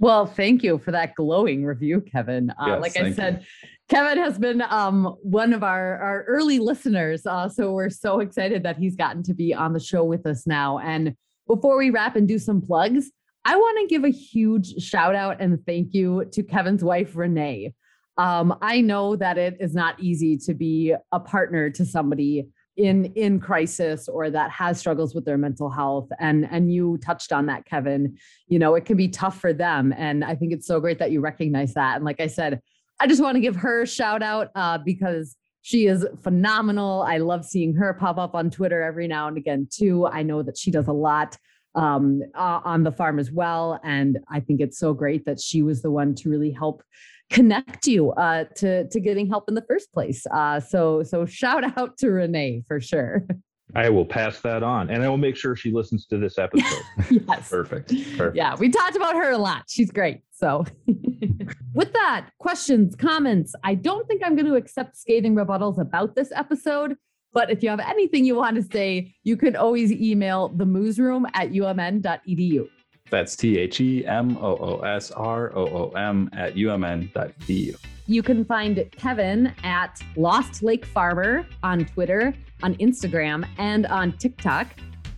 Well, 0.00 0.24
thank 0.24 0.62
you 0.62 0.78
for 0.78 0.92
that 0.92 1.14
glowing 1.14 1.62
review, 1.62 2.00
Kevin. 2.00 2.50
Uh, 2.50 2.68
yes, 2.68 2.80
like 2.80 2.96
I 2.96 3.12
said, 3.12 3.40
you. 3.62 3.68
Kevin 3.90 4.16
has 4.16 4.38
been 4.38 4.62
um, 4.62 5.14
one 5.22 5.52
of 5.52 5.62
our, 5.62 5.98
our 5.98 6.24
early 6.24 6.58
listeners. 6.58 7.26
Uh, 7.26 7.50
so 7.50 7.72
we're 7.72 7.90
so 7.90 8.20
excited 8.20 8.62
that 8.62 8.78
he's 8.78 8.96
gotten 8.96 9.22
to 9.24 9.34
be 9.34 9.52
on 9.52 9.74
the 9.74 9.80
show 9.80 10.02
with 10.02 10.24
us 10.24 10.46
now. 10.46 10.78
And 10.78 11.14
before 11.46 11.76
we 11.76 11.90
wrap 11.90 12.16
and 12.16 12.26
do 12.26 12.38
some 12.38 12.62
plugs, 12.62 13.10
I 13.44 13.56
want 13.56 13.78
to 13.80 13.94
give 13.94 14.04
a 14.04 14.10
huge 14.10 14.82
shout 14.82 15.14
out 15.14 15.36
and 15.38 15.58
thank 15.66 15.92
you 15.92 16.24
to 16.32 16.42
Kevin's 16.42 16.82
wife, 16.82 17.14
Renee. 17.14 17.74
Um, 18.16 18.56
I 18.62 18.80
know 18.80 19.16
that 19.16 19.36
it 19.36 19.58
is 19.60 19.74
not 19.74 20.00
easy 20.00 20.38
to 20.38 20.54
be 20.54 20.94
a 21.12 21.20
partner 21.20 21.68
to 21.70 21.84
somebody 21.84 22.48
in 22.76 23.06
in 23.14 23.40
crisis 23.40 24.08
or 24.08 24.30
that 24.30 24.50
has 24.50 24.78
struggles 24.78 25.14
with 25.14 25.24
their 25.24 25.38
mental 25.38 25.70
health. 25.70 26.08
And 26.18 26.46
and 26.50 26.72
you 26.72 26.98
touched 26.98 27.32
on 27.32 27.46
that 27.46 27.66
kevin. 27.66 28.16
You 28.48 28.58
know 28.58 28.74
it 28.74 28.84
can 28.84 28.96
be 28.96 29.08
tough 29.08 29.40
for 29.40 29.52
them. 29.52 29.92
And 29.96 30.24
i 30.24 30.34
think 30.34 30.52
it's 30.52 30.66
so 30.66 30.80
great 30.80 30.98
that 30.98 31.10
you 31.10 31.20
recognize 31.20 31.74
that. 31.74 31.96
And 31.96 32.04
like 32.04 32.20
i 32.20 32.26
said 32.26 32.60
i 33.00 33.06
just 33.06 33.22
want 33.22 33.36
to 33.36 33.40
give 33.40 33.56
her 33.56 33.82
a 33.82 33.86
shout 33.86 34.22
out 34.22 34.48
uh, 34.54 34.78
because 34.78 35.36
she 35.62 35.86
is 35.86 36.06
phenomenal. 36.22 37.02
I 37.02 37.18
love 37.18 37.44
seeing 37.44 37.74
her 37.74 37.92
pop 37.92 38.16
up 38.18 38.34
on 38.34 38.50
twitter 38.50 38.82
every 38.82 39.08
now 39.08 39.28
and 39.28 39.36
again 39.36 39.68
too. 39.70 40.06
I 40.06 40.22
know 40.22 40.42
that 40.42 40.56
she 40.56 40.70
does 40.70 40.88
a 40.88 40.92
lot 40.92 41.36
um, 41.74 42.22
uh, 42.34 42.60
on 42.64 42.82
the 42.82 42.90
farm 42.90 43.18
as 43.18 43.30
well. 43.30 43.80
And 43.84 44.18
i 44.30 44.40
think 44.40 44.60
it's 44.60 44.78
so 44.78 44.94
great 44.94 45.24
that 45.26 45.40
she 45.40 45.62
was 45.62 45.82
the 45.82 45.90
one 45.90 46.14
to 46.16 46.30
really 46.30 46.50
help 46.50 46.82
connect 47.30 47.86
you 47.86 48.10
uh, 48.12 48.44
to 48.56 48.88
to 48.88 49.00
getting 49.00 49.28
help 49.28 49.48
in 49.48 49.54
the 49.54 49.64
first 49.68 49.92
place. 49.92 50.26
Uh, 50.32 50.60
so 50.60 51.02
so 51.02 51.24
shout 51.24 51.64
out 51.78 51.96
to 51.98 52.10
Renee 52.10 52.64
for 52.68 52.80
sure. 52.80 53.26
I 53.74 53.88
will 53.88 54.04
pass 54.04 54.40
that 54.40 54.62
on, 54.62 54.90
and 54.90 55.02
I 55.04 55.08
will 55.08 55.16
make 55.16 55.36
sure 55.36 55.54
she 55.54 55.70
listens 55.70 56.06
to 56.06 56.18
this 56.18 56.38
episode. 56.38 56.82
yes, 57.08 57.48
perfect. 57.48 57.94
Perfect. 58.16 58.36
Yeah, 58.36 58.56
we 58.56 58.68
talked 58.68 58.96
about 58.96 59.14
her 59.14 59.30
a 59.30 59.38
lot. 59.38 59.64
She's 59.68 59.90
great. 59.90 60.22
So, 60.32 60.64
with 61.74 61.92
that, 61.92 62.30
questions, 62.38 62.96
comments. 62.96 63.54
I 63.62 63.76
don't 63.76 64.06
think 64.08 64.22
I'm 64.24 64.34
going 64.34 64.46
to 64.46 64.56
accept 64.56 64.96
scathing 64.96 65.36
rebuttals 65.36 65.78
about 65.80 66.16
this 66.16 66.32
episode. 66.34 66.96
But 67.32 67.50
if 67.50 67.62
you 67.62 67.68
have 67.68 67.78
anything 67.78 68.24
you 68.24 68.34
want 68.34 68.56
to 68.56 68.62
say, 68.62 69.14
you 69.22 69.36
can 69.36 69.54
always 69.54 69.92
email 69.92 70.48
the 70.48 70.64
moosroom 70.64 71.26
at 71.34 71.50
umn.edu. 71.50 72.68
That's 73.10 73.36
T 73.36 73.58
H 73.58 73.80
E 73.80 74.06
M 74.06 74.36
O 74.38 74.56
O 74.56 74.80
S 74.80 75.10
R 75.10 75.52
O 75.56 75.66
O 75.66 75.90
M 75.90 76.30
at 76.32 76.54
umn.edu. 76.54 77.76
You 78.06 78.22
can 78.22 78.44
find 78.44 78.84
Kevin 78.90 79.52
at 79.62 80.00
Lost 80.16 80.62
Lake 80.62 80.84
Farmer 80.84 81.46
on 81.62 81.84
Twitter, 81.84 82.34
on 82.62 82.74
Instagram, 82.76 83.46
and 83.58 83.86
on 83.86 84.12
TikTok. 84.18 84.68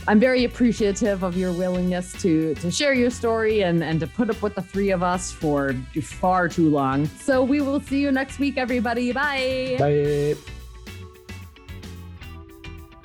I'm 0.08 0.18
very 0.18 0.44
appreciative 0.44 1.22
of 1.22 1.36
your 1.36 1.52
willingness 1.52 2.12
to 2.22 2.54
to 2.56 2.70
share 2.70 2.94
your 2.94 3.10
story 3.10 3.62
and 3.62 3.84
and 3.84 4.00
to 4.00 4.06
put 4.06 4.30
up 4.30 4.40
with 4.40 4.54
the 4.54 4.62
three 4.62 4.90
of 4.90 5.02
us 5.02 5.30
for 5.30 5.74
far 6.00 6.48
too 6.48 6.70
long. 6.70 7.06
So 7.06 7.44
we 7.44 7.60
will 7.60 7.80
see 7.80 8.00
you 8.00 8.10
next 8.10 8.38
week, 8.38 8.56
everybody. 8.56 9.12
Bye. 9.12 9.76
Bye. 9.78 10.34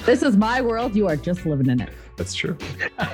This 0.05 0.21
is 0.23 0.38
my 0.38 0.61
world. 0.61 0.95
You 0.95 1.07
are 1.07 1.17
just 1.17 1.45
living 1.45 1.69
in 1.69 1.82
it. 1.82 1.89
That's 2.18 2.34
true. 2.34 2.57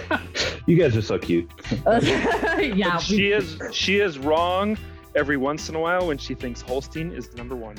you 0.65 0.77
guys 0.77 0.95
are 0.95 1.01
so 1.01 1.17
cute. 1.17 1.49
yeah. 1.85 2.97
She 2.97 3.31
is 3.31 3.57
she 3.71 3.99
is 3.99 4.19
wrong 4.19 4.77
every 5.15 5.37
once 5.37 5.69
in 5.69 5.75
a 5.75 5.79
while 5.79 6.07
when 6.07 6.17
she 6.17 6.35
thinks 6.35 6.61
Holstein 6.61 7.11
is 7.11 7.27
the 7.27 7.37
number 7.37 7.55
one. 7.55 7.77